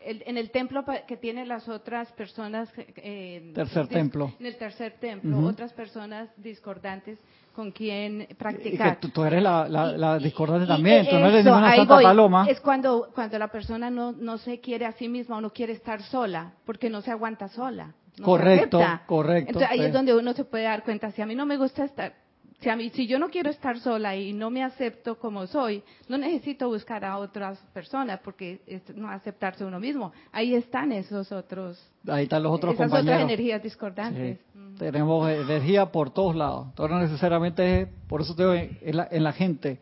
el- 0.04 0.22
en 0.26 0.36
el 0.38 0.50
templo 0.50 0.84
que 1.06 1.16
tienen 1.16 1.48
las 1.48 1.68
otras 1.68 2.10
personas, 2.12 2.68
eh, 2.76 3.52
Tercer 3.54 3.86
templo. 3.88 4.32
En 4.40 4.46
el 4.46 4.56
tercer 4.56 4.94
templo, 5.00 5.38
otras 5.46 5.72
personas 5.72 6.28
discordantes 6.36 7.18
con 7.54 7.70
quien 7.72 8.22
Y 8.22 8.26
que 8.26 8.34
practicar. 8.34 9.00
tú, 9.00 9.08
tú 9.10 9.24
eres 9.24 9.42
la, 9.42 9.68
la, 9.68 9.92
la 9.92 10.18
Y- 10.18 10.24
discordante 10.24 10.64
y- 10.64 10.68
también, 10.68 11.04
y 11.04 11.08
tú 11.10 11.18
no 11.18 11.26
eres 11.28 11.40
eso, 11.40 11.50
ninguna 11.50 11.76
santa 11.76 12.00
paloma. 12.00 12.46
Es 12.48 12.60
cuando, 12.60 13.10
cuando 13.14 13.38
la 13.38 13.48
persona 13.48 13.90
no, 13.90 14.12
no 14.12 14.38
se 14.38 14.60
quiere 14.60 14.86
a 14.86 14.92
sí 14.92 15.08
misma 15.08 15.36
o 15.38 15.40
no 15.40 15.50
quiere 15.52 15.72
estar 15.72 16.02
sola, 16.02 16.52
porque 16.64 16.88
no 16.88 17.02
se 17.02 17.10
aguanta 17.10 17.48
sola. 17.48 17.92
no 18.18 18.24
Correcto, 18.24 18.80
correcto, 19.06 19.48
Entonces 19.50 19.70
ahí 19.70 19.78
sí. 19.78 19.84
es 19.86 19.92
donde 19.92 20.14
uno 20.14 20.32
se 20.34 20.44
puede 20.44 20.64
dar 20.64 20.82
cuenta, 20.84 21.10
si 21.12 21.22
a 21.22 21.26
mí 21.26 21.34
no 21.34 21.46
me 21.46 21.56
gusta 21.56 21.84
estar, 21.84 22.12
si, 22.60 22.68
a 22.68 22.76
mí, 22.76 22.90
si 22.90 23.06
yo 23.06 23.18
no 23.18 23.30
quiero 23.30 23.48
estar 23.50 23.78
sola 23.80 24.14
y 24.16 24.32
no 24.34 24.50
me 24.50 24.62
acepto 24.62 25.18
como 25.18 25.46
soy, 25.46 25.82
no 26.08 26.18
necesito 26.18 26.68
buscar 26.68 27.04
a 27.04 27.16
otras 27.16 27.58
personas 27.72 28.20
porque 28.22 28.60
es 28.66 28.82
no 28.94 29.08
aceptarse 29.08 29.64
uno 29.64 29.80
mismo. 29.80 30.12
Ahí 30.30 30.54
están 30.54 30.92
esos 30.92 31.32
otros, 31.32 31.82
Ahí 32.06 32.24
están 32.24 32.42
los 32.42 32.52
otros 32.52 32.74
esas 32.74 32.86
compañeros. 32.88 33.14
otras 33.16 33.30
energías 33.30 33.62
discordantes. 33.62 34.38
Sí. 34.38 34.58
Mm. 34.58 34.74
Tenemos 34.76 35.30
energía 35.30 35.86
por 35.90 36.10
todos 36.10 36.36
lados. 36.36 36.66
Entonces 36.68 36.94
no 36.96 37.02
necesariamente 37.02 37.80
es, 37.82 37.88
por 38.06 38.20
eso 38.20 38.34
te 38.34 38.42
digo, 38.42 38.54
en 38.54 38.96
la, 38.96 39.08
en 39.10 39.24
la 39.24 39.32
gente 39.32 39.80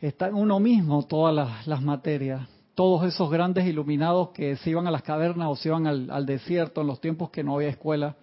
está 0.00 0.28
en 0.28 0.34
uno 0.34 0.60
mismo 0.60 1.04
todas 1.06 1.34
las, 1.34 1.66
las 1.66 1.82
materias. 1.82 2.48
Todos 2.76 3.04
esos 3.04 3.30
grandes 3.30 3.66
iluminados 3.66 4.30
que 4.30 4.56
se 4.56 4.70
iban 4.70 4.86
a 4.86 4.90
las 4.92 5.02
cavernas 5.02 5.48
o 5.50 5.56
se 5.56 5.68
iban 5.68 5.88
al, 5.88 6.08
al 6.10 6.24
desierto 6.24 6.82
en 6.82 6.86
los 6.86 7.00
tiempos 7.00 7.30
que 7.30 7.42
no 7.42 7.56
había 7.56 7.68
escuela, 7.68 8.14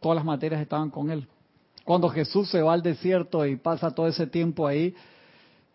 todas 0.00 0.14
las 0.16 0.24
materias 0.24 0.60
estaban 0.60 0.88
con 0.90 1.10
él. 1.10 1.26
Cuando 1.86 2.08
Jesús 2.08 2.50
se 2.50 2.60
va 2.62 2.72
al 2.72 2.82
desierto 2.82 3.46
y 3.46 3.54
pasa 3.54 3.92
todo 3.92 4.08
ese 4.08 4.26
tiempo 4.26 4.66
ahí, 4.66 4.92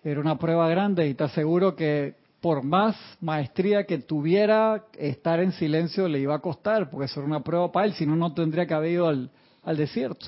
era 0.04 0.20
una 0.20 0.38
prueba 0.38 0.68
grande 0.68 1.08
y 1.08 1.14
te 1.14 1.24
aseguro 1.24 1.74
que 1.74 2.16
por 2.42 2.64
más 2.64 2.98
maestría 3.22 3.86
que 3.86 3.98
tuviera, 4.00 4.88
estar 4.98 5.40
en 5.40 5.54
silencio 5.54 6.10
le 6.10 6.20
iba 6.20 6.36
a 6.36 6.40
costar, 6.40 6.90
porque 6.90 7.06
eso 7.06 7.22
era 7.22 7.28
una 7.28 7.40
prueba 7.40 7.72
para 7.72 7.86
él, 7.86 7.94
si 7.94 8.06
no, 8.06 8.18
no 8.18 8.34
tendría 8.34 8.66
que 8.66 8.74
haber 8.74 8.92
ido 8.92 9.08
al, 9.08 9.32
al 9.64 9.78
desierto. 9.78 10.26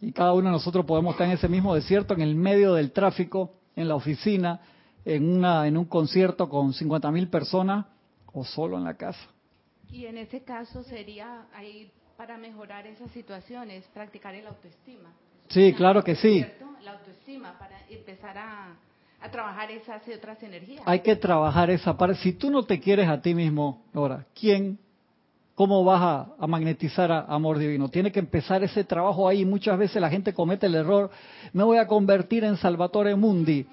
Y 0.00 0.12
cada 0.12 0.34
uno 0.34 0.50
de 0.50 0.52
nosotros 0.52 0.86
podemos 0.86 1.14
estar 1.14 1.26
en 1.26 1.32
ese 1.32 1.48
mismo 1.48 1.74
desierto, 1.74 2.14
en 2.14 2.20
el 2.20 2.36
medio 2.36 2.74
del 2.74 2.92
tráfico, 2.92 3.54
en 3.74 3.88
la 3.88 3.96
oficina, 3.96 4.60
en, 5.04 5.28
una, 5.28 5.66
en 5.66 5.76
un 5.76 5.86
concierto 5.86 6.48
con 6.48 6.72
50 6.72 7.10
mil 7.10 7.28
personas 7.28 7.86
o 8.32 8.44
solo 8.44 8.78
en 8.78 8.84
la 8.84 8.94
casa. 8.94 9.26
Y 9.90 10.06
en 10.06 10.16
ese 10.16 10.44
caso 10.44 10.84
sería 10.84 11.48
ahí 11.52 11.90
para 12.16 12.36
mejorar 12.38 12.86
esas 12.86 13.10
situaciones, 13.10 13.84
practicar 13.92 14.34
el 14.34 14.46
autoestima. 14.46 15.10
Sí, 15.48 15.72
claro 15.74 16.02
que 16.02 16.14
sí. 16.16 16.40
¿Cierto? 16.40 16.66
La 16.82 16.92
autoestima 16.92 17.58
para 17.58 17.78
empezar 17.88 18.36
a, 18.38 18.74
a 19.20 19.30
trabajar 19.30 19.70
esas 19.70 20.02
otras 20.08 20.42
energías. 20.42 20.82
Hay 20.86 21.00
que 21.00 21.16
trabajar 21.16 21.70
esa 21.70 21.96
parte. 21.96 22.16
Si 22.16 22.32
tú 22.32 22.50
no 22.50 22.62
te 22.62 22.80
quieres 22.80 23.08
a 23.08 23.20
ti 23.20 23.34
mismo, 23.34 23.82
ahora, 23.92 24.26
¿quién, 24.38 24.78
cómo 25.54 25.84
vas 25.84 26.02
a, 26.02 26.34
a 26.38 26.46
magnetizar 26.46 27.10
a 27.10 27.20
amor 27.20 27.58
divino? 27.58 27.88
Tiene 27.88 28.12
que 28.12 28.20
empezar 28.20 28.62
ese 28.62 28.84
trabajo 28.84 29.28
ahí. 29.28 29.44
Muchas 29.44 29.78
veces 29.78 30.00
la 30.00 30.10
gente 30.10 30.32
comete 30.32 30.66
el 30.66 30.74
error, 30.74 31.10
me 31.52 31.64
voy 31.64 31.78
a 31.78 31.86
convertir 31.86 32.44
en 32.44 32.56
Salvatore 32.56 33.14
Mundi. 33.16 33.66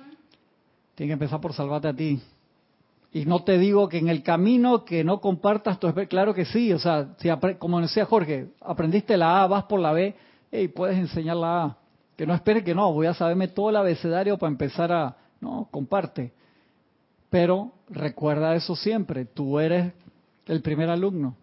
Tiene 0.96 1.10
que 1.10 1.14
empezar 1.14 1.39
por 1.42 1.54
salvarte 1.54 1.88
a 1.88 1.94
ti. 1.94 2.22
Y 3.14 3.26
no 3.26 3.43
te 3.43 3.57
digo 3.57 3.89
que 3.89 3.97
en 3.97 4.07
el 4.07 4.24
camino 4.24 4.86
que 4.86 5.03
no 5.03 5.20
compartas 5.20 5.80
tu 5.80 5.93
claro 6.07 6.34
que 6.34 6.45
sí, 6.45 6.72
o 6.72 6.80
sea, 6.80 7.09
si 7.18 7.30
como 7.59 7.82
decía 7.82 8.05
Jorge, 8.05 8.51
aprendiste 8.62 9.18
la 9.18 9.43
A, 9.43 9.47
vas 9.47 9.66
por 9.66 9.82
la 9.82 9.91
B, 9.91 10.16
y 10.51 10.68
puedes 10.70 10.97
enseñar 10.97 11.36
la 11.38 11.64
A. 11.64 11.78
Que 12.16 12.26
no 12.26 12.34
esperes 12.34 12.64
que 12.64 12.76
no, 12.76 12.93
voy 12.93 13.07
a 13.07 13.14
saberme 13.14 13.49
todo 13.49 13.70
el 13.70 13.76
abecedario 13.76 14.38
para 14.38 14.51
empezar 14.51 14.91
a, 14.91 15.18
no, 15.41 15.68
comparte. 15.72 16.34
Pero 17.30 17.72
recuerda 17.89 18.55
eso 18.55 18.76
siempre, 18.76 19.26
tú 19.26 19.59
eres 19.59 19.93
el 20.45 20.62
primer 20.62 20.89
alumno. 20.89 21.36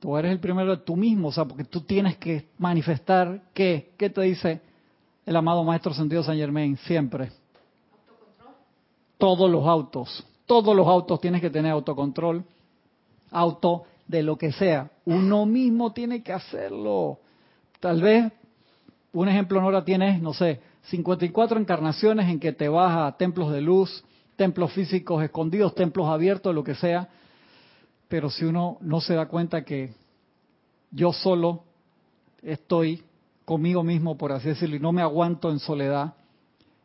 Tú 0.00 0.16
eres 0.16 0.32
el 0.32 0.40
primero 0.40 0.80
tú 0.80 0.96
mismo, 0.96 1.28
o 1.28 1.32
sea, 1.32 1.44
porque 1.44 1.62
tú 1.62 1.82
tienes 1.82 2.16
que 2.16 2.48
manifestar 2.58 3.42
qué, 3.54 3.92
qué 3.96 4.10
te 4.10 4.20
dice 4.22 4.60
el 5.24 5.36
amado 5.36 5.62
Maestro 5.62 5.94
Sentido 5.94 6.24
San 6.24 6.36
Germain 6.36 6.76
siempre. 6.78 7.30
Todos 9.16 9.48
los 9.48 9.64
autos, 9.64 10.26
todos 10.52 10.76
los 10.76 10.86
autos 10.86 11.18
tienes 11.18 11.40
que 11.40 11.48
tener 11.48 11.72
autocontrol, 11.72 12.44
auto 13.30 13.84
de 14.06 14.22
lo 14.22 14.36
que 14.36 14.52
sea. 14.52 14.90
Uno 15.06 15.46
mismo 15.46 15.94
tiene 15.94 16.22
que 16.22 16.30
hacerlo. 16.30 17.20
Tal 17.80 18.02
vez, 18.02 18.30
un 19.14 19.30
ejemplo, 19.30 19.62
Nora, 19.62 19.82
tienes, 19.82 20.20
no 20.20 20.34
sé, 20.34 20.60
54 20.82 21.58
encarnaciones 21.58 22.28
en 22.28 22.38
que 22.38 22.52
te 22.52 22.68
vas 22.68 22.98
a 22.98 23.16
templos 23.16 23.50
de 23.50 23.62
luz, 23.62 24.04
templos 24.36 24.70
físicos 24.74 25.24
escondidos, 25.24 25.74
templos 25.74 26.06
abiertos, 26.06 26.54
lo 26.54 26.62
que 26.62 26.74
sea. 26.74 27.08
Pero 28.08 28.28
si 28.28 28.44
uno 28.44 28.76
no 28.82 29.00
se 29.00 29.14
da 29.14 29.28
cuenta 29.28 29.64
que 29.64 29.94
yo 30.90 31.14
solo 31.14 31.64
estoy 32.42 33.02
conmigo 33.46 33.82
mismo, 33.82 34.18
por 34.18 34.32
así 34.32 34.48
decirlo, 34.50 34.76
y 34.76 34.80
no 34.80 34.92
me 34.92 35.00
aguanto 35.00 35.50
en 35.50 35.60
soledad, 35.60 36.12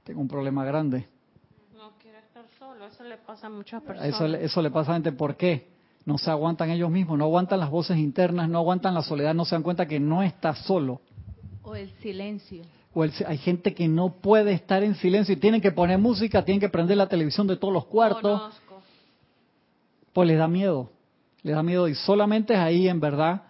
tengo 0.05 0.21
un 0.21 0.29
problema 0.29 0.63
grande. 0.63 1.09
No 1.75 1.97
quiere 2.01 2.19
estar 2.19 2.45
solo, 2.57 2.87
eso 2.87 3.03
le 3.17 3.25
pasa 3.25 3.47
a 3.47 3.49
muchas 3.49 3.81
personas. 3.83 4.13
Eso, 4.15 4.27
le- 4.27 4.43
eso 4.45 4.61
le 4.61 4.69
pasa 4.71 4.91
a 4.91 4.93
la 4.93 4.95
gente. 4.97 5.11
¿Por 5.11 5.35
qué? 5.35 5.67
No 6.05 6.17
se 6.17 6.29
aguantan 6.31 6.69
ellos 6.69 6.89
mismos, 6.89 7.17
no 7.17 7.25
aguantan 7.25 7.59
las 7.59 7.69
voces 7.69 7.97
internas, 7.97 8.47
no 8.49 8.59
aguantan 8.59 8.93
la 8.93 9.01
soledad, 9.01 9.33
no 9.33 9.43
se 9.45 9.55
dan 9.55 9.63
cuenta 9.63 9.85
que 9.87 9.99
no 9.99 10.23
está 10.23 10.55
solo. 10.55 11.01
O 11.63 11.75
el 11.75 11.89
silencio. 12.01 12.63
O 12.93 13.03
el- 13.03 13.11
hay 13.27 13.37
gente 13.37 13.73
que 13.73 13.87
no 13.87 14.09
puede 14.09 14.53
estar 14.53 14.83
en 14.83 14.95
silencio 14.95 15.33
y 15.33 15.37
tienen 15.37 15.59
que 15.61 15.71
poner 15.71 15.99
música, 15.99 16.45
tienen 16.45 16.59
que 16.61 16.69
prender 16.69 16.97
la 16.97 17.07
televisión 17.07 17.45
de 17.47 17.57
todos 17.57 17.73
los 17.73 17.85
cuartos, 17.85 18.39
Conozco. 18.39 18.81
pues 20.13 20.27
les 20.27 20.37
da 20.37 20.47
miedo. 20.47 20.89
Les 21.43 21.55
da 21.55 21.61
miedo 21.63 21.87
y 21.87 21.95
solamente 21.95 22.53
es 22.53 22.59
ahí 22.59 22.87
en 22.87 22.99
verdad 22.99 23.43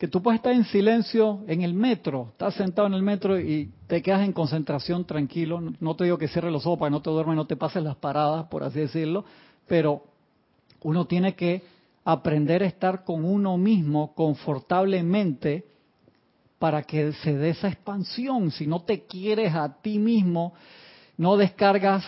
que 0.00 0.08
tú 0.08 0.22
puedes 0.22 0.38
estar 0.38 0.54
en 0.54 0.64
silencio 0.64 1.40
en 1.46 1.60
el 1.60 1.74
metro, 1.74 2.28
estás 2.30 2.54
sentado 2.54 2.88
en 2.88 2.94
el 2.94 3.02
metro 3.02 3.38
y 3.38 3.70
te 3.86 4.00
quedas 4.00 4.22
en 4.22 4.32
concentración 4.32 5.04
tranquilo. 5.04 5.60
No 5.78 5.94
te 5.94 6.04
digo 6.04 6.16
que 6.16 6.26
cierres 6.26 6.50
los 6.50 6.64
ojos 6.64 6.78
para 6.78 6.88
que 6.88 6.92
no 6.92 7.02
te 7.02 7.10
duermas 7.10 7.36
no 7.36 7.46
te 7.46 7.54
pases 7.54 7.82
las 7.82 7.96
paradas, 7.96 8.46
por 8.46 8.64
así 8.64 8.80
decirlo, 8.80 9.26
pero 9.68 10.02
uno 10.84 11.04
tiene 11.04 11.34
que 11.34 11.62
aprender 12.02 12.62
a 12.62 12.66
estar 12.66 13.04
con 13.04 13.26
uno 13.26 13.58
mismo 13.58 14.14
confortablemente 14.14 15.66
para 16.58 16.82
que 16.82 17.12
se 17.12 17.36
dé 17.36 17.50
esa 17.50 17.68
expansión. 17.68 18.50
Si 18.52 18.66
no 18.66 18.80
te 18.80 19.04
quieres 19.04 19.54
a 19.54 19.82
ti 19.82 19.98
mismo, 19.98 20.54
no 21.18 21.36
descargas, 21.36 22.02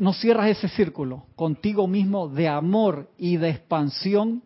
no 0.00 0.14
cierras 0.14 0.48
ese 0.48 0.68
círculo 0.68 1.26
contigo 1.36 1.86
mismo 1.88 2.26
de 2.26 2.48
amor 2.48 3.10
y 3.18 3.36
de 3.36 3.50
expansión, 3.50 4.42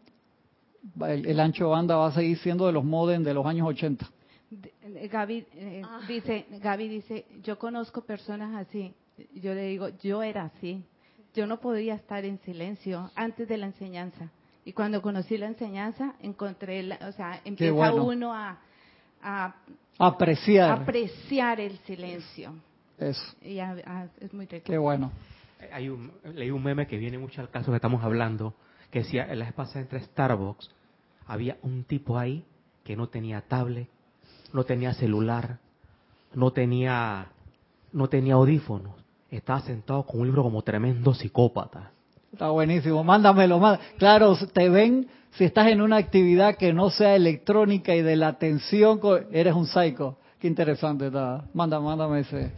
el, 1.08 1.26
el 1.26 1.40
ancho 1.40 1.64
de 1.64 1.70
banda 1.70 1.96
va 1.96 2.08
a 2.08 2.12
seguir 2.12 2.38
siendo 2.38 2.66
de 2.66 2.72
los 2.72 2.84
modem 2.84 3.22
de 3.22 3.34
los 3.34 3.44
años 3.46 3.66
80. 3.68 4.06
De- 4.50 4.72
eh, 4.82 5.08
Gaby 5.08 5.46
eh, 5.54 5.82
Ah. 5.84 6.00
dice, 6.08 6.46
Gaby 6.60 6.88
dice, 6.88 7.26
yo 7.42 7.58
conozco 7.58 8.00
personas 8.02 8.54
así. 8.66 8.94
Yo 9.34 9.52
le 9.54 9.64
digo, 9.64 9.88
yo 10.02 10.22
era 10.22 10.44
así. 10.44 10.82
Yo 11.34 11.46
no 11.46 11.60
podía 11.60 11.94
estar 11.94 12.24
en 12.24 12.38
silencio 12.40 13.10
antes 13.14 13.46
de 13.48 13.58
la 13.58 13.66
enseñanza. 13.66 14.30
Y 14.64 14.72
cuando 14.72 15.00
conocí 15.02 15.36
la 15.38 15.46
enseñanza, 15.46 16.14
encontré, 16.20 16.82
la- 16.82 16.98
o 17.08 17.12
sea, 17.12 17.40
empieza 17.44 17.72
bueno. 17.74 18.04
uno 18.04 18.34
a, 18.34 18.58
a 19.22 19.54
Apreciar 19.98 20.70
apreciar 20.82 21.60
el 21.60 21.76
silencio. 21.80 22.54
eso. 22.98 23.20
Y 23.42 23.58
a- 23.58 23.76
a- 23.84 24.08
es 24.20 24.32
muy 24.32 24.46
rico. 24.46 24.64
Qué 24.66 24.78
bueno. 24.78 25.10
Hay 25.72 25.88
un, 25.88 26.12
leí 26.34 26.50
un 26.50 26.62
meme 26.62 26.86
que 26.86 26.96
viene 26.96 27.18
mucho 27.18 27.40
al 27.40 27.50
caso 27.50 27.70
que 27.72 27.76
estamos 27.76 28.02
hablando, 28.04 28.54
que 28.92 29.00
decía, 29.00 29.26
en 29.30 29.40
la 29.40 29.46
vez 29.46 29.54
pasada 29.54 29.80
entre 29.80 30.00
Starbucks, 30.00 30.70
había 31.28 31.58
un 31.62 31.84
tipo 31.84 32.18
ahí 32.18 32.44
que 32.82 32.96
no 32.96 33.08
tenía 33.08 33.42
tablet, 33.42 33.88
no 34.52 34.64
tenía 34.64 34.94
celular, 34.94 35.58
no 36.34 36.52
tenía, 36.52 37.28
no 37.92 38.08
tenía 38.08 38.34
audífonos, 38.34 38.94
estaba 39.30 39.60
sentado 39.60 40.04
con 40.04 40.20
un 40.20 40.26
libro 40.26 40.42
como 40.42 40.62
tremendo 40.62 41.14
psicópata. 41.14 41.92
Está 42.32 42.50
buenísimo. 42.50 43.04
Mándamelo, 43.04 43.58
más. 43.58 43.78
Claro, 43.98 44.36
te 44.52 44.68
ven 44.68 45.08
si 45.32 45.44
estás 45.44 45.68
en 45.68 45.80
una 45.80 45.96
actividad 45.96 46.56
que 46.56 46.72
no 46.72 46.90
sea 46.90 47.14
electrónica 47.14 47.94
y 47.94 48.02
de 48.02 48.16
la 48.16 48.28
atención, 48.28 49.00
eres 49.30 49.54
un 49.54 49.66
psycho. 49.66 50.16
Qué 50.38 50.46
interesante 50.46 51.06
está. 51.06 51.44
Mándame, 51.52 51.84
mándame 51.86 52.20
ese. 52.20 52.52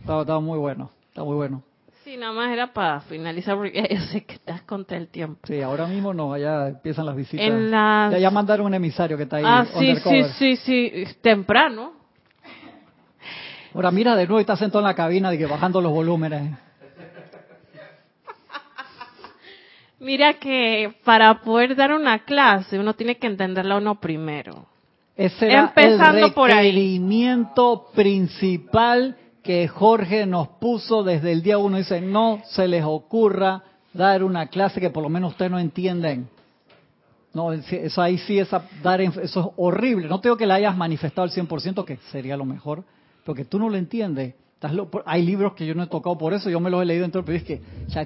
Está, 0.00 0.40
muy 0.40 0.58
bueno. 0.58 0.90
Está 1.08 1.24
muy 1.24 1.36
bueno. 1.36 1.62
Sí, 2.10 2.16
nada 2.16 2.32
más 2.32 2.50
era 2.50 2.72
para 2.72 3.02
finalizar 3.02 3.56
porque 3.56 3.86
yo 3.88 4.00
sé 4.10 4.24
que 4.24 4.34
estás 4.34 4.62
contra 4.62 4.96
el 4.96 5.06
tiempo. 5.06 5.46
Sí, 5.46 5.62
ahora 5.62 5.86
mismo 5.86 6.12
no, 6.12 6.36
ya 6.36 6.66
empiezan 6.66 7.06
las 7.06 7.14
visitas. 7.14 7.46
Ya, 7.46 8.18
ya, 8.18 8.30
mandaron 8.32 8.66
un 8.66 8.74
emisario 8.74 9.16
que 9.16 9.22
está 9.22 9.36
ahí. 9.36 9.44
Ah, 9.46 9.64
sí, 9.78 9.94
sí, 9.94 10.24
sí, 10.36 10.56
sí, 10.56 11.06
temprano. 11.22 11.92
Ahora 13.72 13.92
mira 13.92 14.16
de 14.16 14.26
nuevo 14.26 14.40
y 14.40 14.42
está 14.42 14.56
sentado 14.56 14.80
en 14.80 14.86
la 14.86 14.96
cabina 14.96 15.30
de 15.30 15.38
que 15.38 15.46
bajando 15.46 15.80
los 15.80 15.92
volúmenes. 15.92 16.50
Mira 20.00 20.34
que 20.34 20.92
para 21.04 21.42
poder 21.42 21.76
dar 21.76 21.92
una 21.92 22.24
clase 22.24 22.76
uno 22.76 22.94
tiene 22.94 23.18
que 23.18 23.28
entenderla 23.28 23.76
uno 23.76 24.00
primero. 24.00 24.66
Ese 25.14 25.46
era 25.46 25.60
Empezando 25.60 26.26
el 26.26 26.34
requerimiento 26.34 27.86
principal 27.94 29.16
que 29.42 29.68
Jorge 29.68 30.26
nos 30.26 30.48
puso 30.48 31.02
desde 31.02 31.32
el 31.32 31.42
día 31.42 31.58
uno. 31.58 31.78
Dice, 31.78 32.00
no 32.00 32.42
se 32.46 32.68
les 32.68 32.84
ocurra 32.84 33.62
dar 33.92 34.22
una 34.22 34.46
clase 34.46 34.80
que 34.80 34.90
por 34.90 35.02
lo 35.02 35.08
menos 35.08 35.32
ustedes 35.32 35.50
no 35.50 35.58
entienden. 35.58 36.28
No, 37.32 37.52
eso 37.52 38.02
ahí 38.02 38.18
sí, 38.18 38.38
esa, 38.38 38.64
dar, 38.82 39.00
eso 39.00 39.20
es 39.22 39.46
horrible. 39.56 40.08
No 40.08 40.20
tengo 40.20 40.36
que 40.36 40.46
la 40.46 40.54
hayas 40.54 40.76
manifestado 40.76 41.22
al 41.22 41.30
100%, 41.30 41.84
que 41.84 41.98
sería 42.10 42.36
lo 42.36 42.44
mejor, 42.44 42.82
porque 43.24 43.44
tú 43.44 43.58
no 43.58 43.68
lo 43.68 43.76
entiendes 43.76 44.34
hay 45.06 45.22
libros 45.22 45.54
que 45.54 45.66
yo 45.66 45.74
no 45.74 45.84
he 45.84 45.86
tocado 45.86 46.18
por 46.18 46.34
eso, 46.34 46.50
yo 46.50 46.60
me 46.60 46.70
los 46.70 46.82
he 46.82 46.84
leído 46.84 47.04
entero, 47.04 47.24
pero 47.24 47.38
es 47.38 47.44
que, 47.44 47.60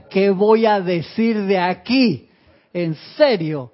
¿qué 0.09 0.31
voy 0.31 0.67
a 0.67 0.81
decir 0.81 1.43
de 1.43 1.59
aquí? 1.59 2.29
En 2.73 2.95
serio, 3.17 3.73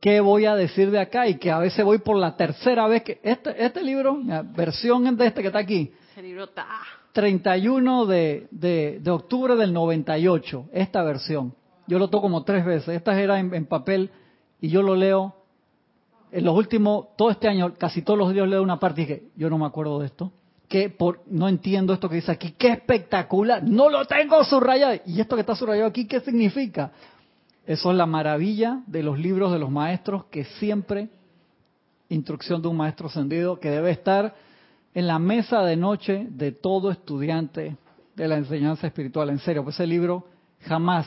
¿qué 0.00 0.20
voy 0.20 0.46
a 0.46 0.54
decir 0.54 0.90
de 0.90 1.00
acá? 1.00 1.28
Y 1.28 1.36
que 1.36 1.50
a 1.50 1.58
veces 1.58 1.84
voy 1.84 1.98
por 1.98 2.16
la 2.16 2.36
tercera 2.36 2.86
vez 2.86 3.02
que 3.02 3.20
este, 3.22 3.62
este 3.62 3.82
libro, 3.82 4.18
versión 4.56 5.16
de 5.16 5.26
este 5.26 5.42
que 5.42 5.48
está 5.48 5.58
aquí. 5.58 5.92
31 7.12 8.06
de, 8.06 8.46
de, 8.50 8.98
de, 9.00 9.10
octubre 9.10 9.56
del 9.56 9.72
98, 9.72 10.66
esta 10.72 11.02
versión. 11.02 11.54
Yo 11.86 11.98
lo 11.98 12.08
toco 12.08 12.22
como 12.22 12.44
tres 12.44 12.64
veces. 12.64 12.88
Esta 12.88 13.20
era 13.20 13.38
en, 13.38 13.66
papel 13.66 14.10
y 14.60 14.68
yo 14.68 14.82
lo 14.82 14.94
leo 14.94 15.34
en 16.32 16.44
los 16.44 16.56
últimos, 16.56 17.08
todo 17.16 17.30
este 17.30 17.48
año, 17.48 17.74
casi 17.74 18.02
todos 18.02 18.18
los 18.18 18.32
días 18.32 18.48
leo 18.48 18.62
una 18.62 18.80
parte 18.80 19.02
y 19.02 19.04
dije, 19.06 19.22
yo 19.36 19.48
no 19.50 19.58
me 19.58 19.66
acuerdo 19.66 20.00
de 20.00 20.06
esto 20.06 20.32
que 20.68 20.88
por, 20.88 21.20
no 21.26 21.48
entiendo 21.48 21.92
esto 21.92 22.08
que 22.08 22.16
dice 22.16 22.32
aquí, 22.32 22.52
qué 22.58 22.68
espectacular, 22.68 23.62
no 23.62 23.90
lo 23.90 24.06
tengo 24.06 24.42
subrayado. 24.44 24.94
¿Y 25.06 25.20
esto 25.20 25.36
que 25.36 25.40
está 25.40 25.54
subrayado 25.54 25.88
aquí 25.88 26.06
qué 26.06 26.20
significa? 26.20 26.90
Eso 27.66 27.90
es 27.90 27.96
la 27.96 28.06
maravilla 28.06 28.82
de 28.86 29.02
los 29.02 29.18
libros 29.18 29.52
de 29.52 29.58
los 29.58 29.70
maestros 29.70 30.24
que 30.26 30.44
siempre, 30.44 31.10
instrucción 32.08 32.60
de 32.60 32.68
un 32.68 32.76
maestro 32.76 33.06
ascendido, 33.06 33.60
que 33.60 33.70
debe 33.70 33.90
estar 33.90 34.34
en 34.94 35.06
la 35.06 35.18
mesa 35.18 35.62
de 35.62 35.76
noche 35.76 36.26
de 36.30 36.52
todo 36.52 36.90
estudiante 36.90 37.76
de 38.14 38.28
la 38.28 38.36
enseñanza 38.36 38.86
espiritual. 38.86 39.30
En 39.30 39.38
serio, 39.38 39.64
pues 39.64 39.74
ese 39.76 39.86
libro 39.86 40.24
jamás 40.60 41.06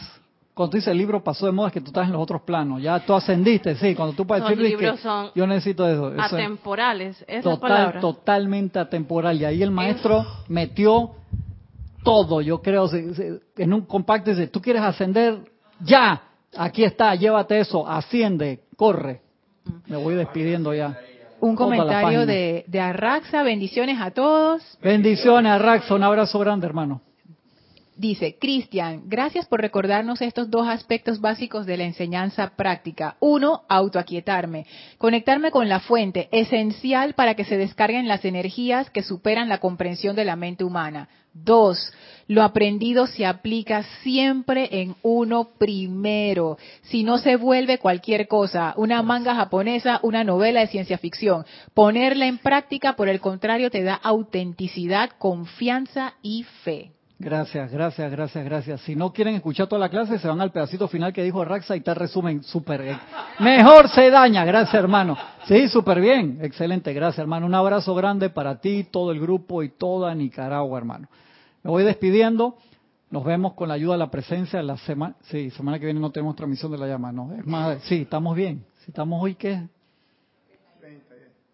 cuando 0.57 0.71
tú 0.71 0.77
dices 0.77 0.91
el 0.91 0.97
libro 0.97 1.23
pasó 1.23 1.45
de 1.45 1.51
moda 1.51 1.67
es 1.67 1.73
que 1.75 1.81
tú 1.81 1.88
estás 1.88 2.07
en 2.07 2.13
los 2.13 2.21
otros 2.21 2.41
planos, 2.41 2.81
ya 2.81 2.99
tú 3.05 3.13
ascendiste, 3.13 3.75
sí, 3.75 3.93
cuando 3.93 4.15
tú 4.15 4.25
puedes 4.25 4.43
decir 4.43 4.75
que 4.75 4.97
son 4.97 5.29
yo 5.35 5.45
necesito 5.45 5.88
eso. 5.88 6.11
eso 6.11 6.19
atemporales, 6.19 7.23
es 7.27 7.43
total, 7.43 7.99
Totalmente 7.99 8.79
atemporal, 8.79 9.39
y 9.39 9.45
ahí 9.45 9.61
el 9.61 9.69
maestro 9.69 10.25
metió 10.47 11.11
todo, 12.03 12.41
yo 12.41 12.59
creo, 12.63 12.89
en 12.91 13.73
un 13.73 13.81
compacto 13.81 14.31
dice, 14.31 14.47
tú 14.47 14.59
quieres 14.59 14.81
ascender, 14.81 15.41
ya, 15.79 16.23
aquí 16.57 16.83
está, 16.83 17.13
llévate 17.13 17.59
eso, 17.59 17.88
asciende, 17.88 18.63
corre. 18.75 19.21
Me 19.85 19.97
voy 19.97 20.15
despidiendo 20.15 20.73
ya. 20.73 20.97
Un 21.39 21.55
comentario 21.55 22.25
de, 22.25 22.65
de 22.67 22.79
Arraxa, 22.79 23.43
bendiciones 23.43 23.99
a 23.99 24.11
todos. 24.11 24.77
Bendiciones 24.81 25.51
Arraxa, 25.51 25.95
un 25.95 26.03
abrazo 26.03 26.39
grande 26.39 26.65
hermano. 26.65 27.01
Dice, 27.97 28.38
Cristian, 28.39 29.01
gracias 29.05 29.47
por 29.47 29.59
recordarnos 29.59 30.21
estos 30.21 30.51
dos 30.51 30.67
aspectos 30.67 31.19
básicos 31.19 31.65
de 31.65 31.77
la 31.77 31.83
enseñanza 31.83 32.51
práctica. 32.55 33.17
Uno, 33.19 33.63
autoaquietarme, 33.69 34.67
conectarme 34.99 35.49
con 35.49 35.67
la 35.67 35.79
fuente, 35.79 36.29
esencial 36.31 37.15
para 37.15 37.33
que 37.33 37.43
se 37.43 37.57
descarguen 37.57 38.07
las 38.07 38.23
energías 38.23 38.91
que 38.91 39.01
superan 39.01 39.49
la 39.49 39.57
comprensión 39.57 40.15
de 40.15 40.25
la 40.25 40.35
mente 40.35 40.63
humana. 40.63 41.09
Dos, 41.43 41.91
lo 42.27 42.43
aprendido 42.43 43.07
se 43.07 43.25
aplica 43.25 43.83
siempre 44.03 44.67
en 44.81 44.95
uno 45.01 45.49
primero. 45.57 46.57
Si 46.81 47.03
no 47.03 47.17
se 47.17 47.38
vuelve 47.38 47.79
cualquier 47.79 48.27
cosa, 48.27 48.73
una 48.75 49.01
manga 49.01 49.33
japonesa, 49.33 49.99
una 50.03 50.23
novela 50.23 50.59
de 50.59 50.67
ciencia 50.67 50.97
ficción. 50.97 51.45
Ponerla 51.73 52.27
en 52.27 52.38
práctica, 52.38 52.97
por 52.97 53.07
el 53.07 53.21
contrario, 53.21 53.71
te 53.71 53.83
da 53.83 53.95
autenticidad, 53.95 55.11
confianza 55.17 56.15
y 56.21 56.43
fe. 56.63 56.91
Gracias, 57.19 57.71
gracias, 57.71 58.11
gracias, 58.11 58.45
gracias. 58.45 58.81
Si 58.81 58.95
no 58.95 59.11
quieren 59.11 59.33
escuchar 59.33 59.67
toda 59.67 59.79
la 59.79 59.89
clase, 59.89 60.19
se 60.19 60.27
van 60.27 60.39
al 60.39 60.51
pedacito 60.51 60.88
final 60.88 61.13
que 61.13 61.23
dijo 61.23 61.43
Raxa 61.43 61.75
y 61.75 61.81
te 61.81 61.93
resumen 61.93 62.43
súper 62.43 62.83
bien. 62.83 62.99
Mejor 63.39 63.89
se 63.89 64.11
daña, 64.11 64.45
gracias 64.45 64.75
hermano. 64.75 65.17
Sí, 65.47 65.67
súper 65.67 65.99
bien, 65.99 66.38
excelente, 66.43 66.93
gracias 66.93 67.19
hermano. 67.19 67.47
Un 67.47 67.55
abrazo 67.55 67.95
grande 67.95 68.29
para 68.29 68.61
ti, 68.61 68.83
todo 68.91 69.11
el 69.11 69.19
grupo 69.19 69.63
y 69.63 69.69
toda 69.69 70.13
Nicaragua, 70.13 70.77
hermano. 70.77 71.07
Me 71.68 71.72
voy 71.72 71.84
despidiendo. 71.84 72.55
Nos 73.09 73.26
vemos 73.26 73.51
con 73.51 73.68
la 73.68 73.74
ayuda 73.74 73.95
de 73.95 73.97
la 73.97 74.09
presencia 74.09 74.63
la 74.63 74.78
semana. 74.78 75.18
Sí, 75.24 75.49
semana 75.49 75.78
que 75.78 75.84
viene 75.84 75.99
no 75.99 76.11
tenemos 76.11 76.34
transmisión 76.34 76.72
de 76.72 76.78
la 76.78 76.88
llama, 76.88 77.11
no. 77.11 77.34
Es 77.34 77.45
más, 77.45 77.84
sí, 77.84 78.03
estamos 78.03 78.38
bien. 78.38 78.63
Si 78.86 78.91
estamos 78.91 79.22
hoy, 79.22 79.36
¿qué? 79.36 79.68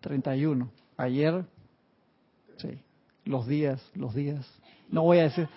31. 0.02 0.70
Ayer, 0.98 1.44
sí. 2.58 2.80
Los 3.26 3.48
días, 3.48 3.82
los 3.96 4.14
días. 4.14 4.46
No 4.88 5.02
voy 5.02 5.18
a 5.18 5.24
decir. 5.24 5.50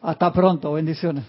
Hasta 0.00 0.32
pronto, 0.32 0.72
bendiciones. 0.72 1.26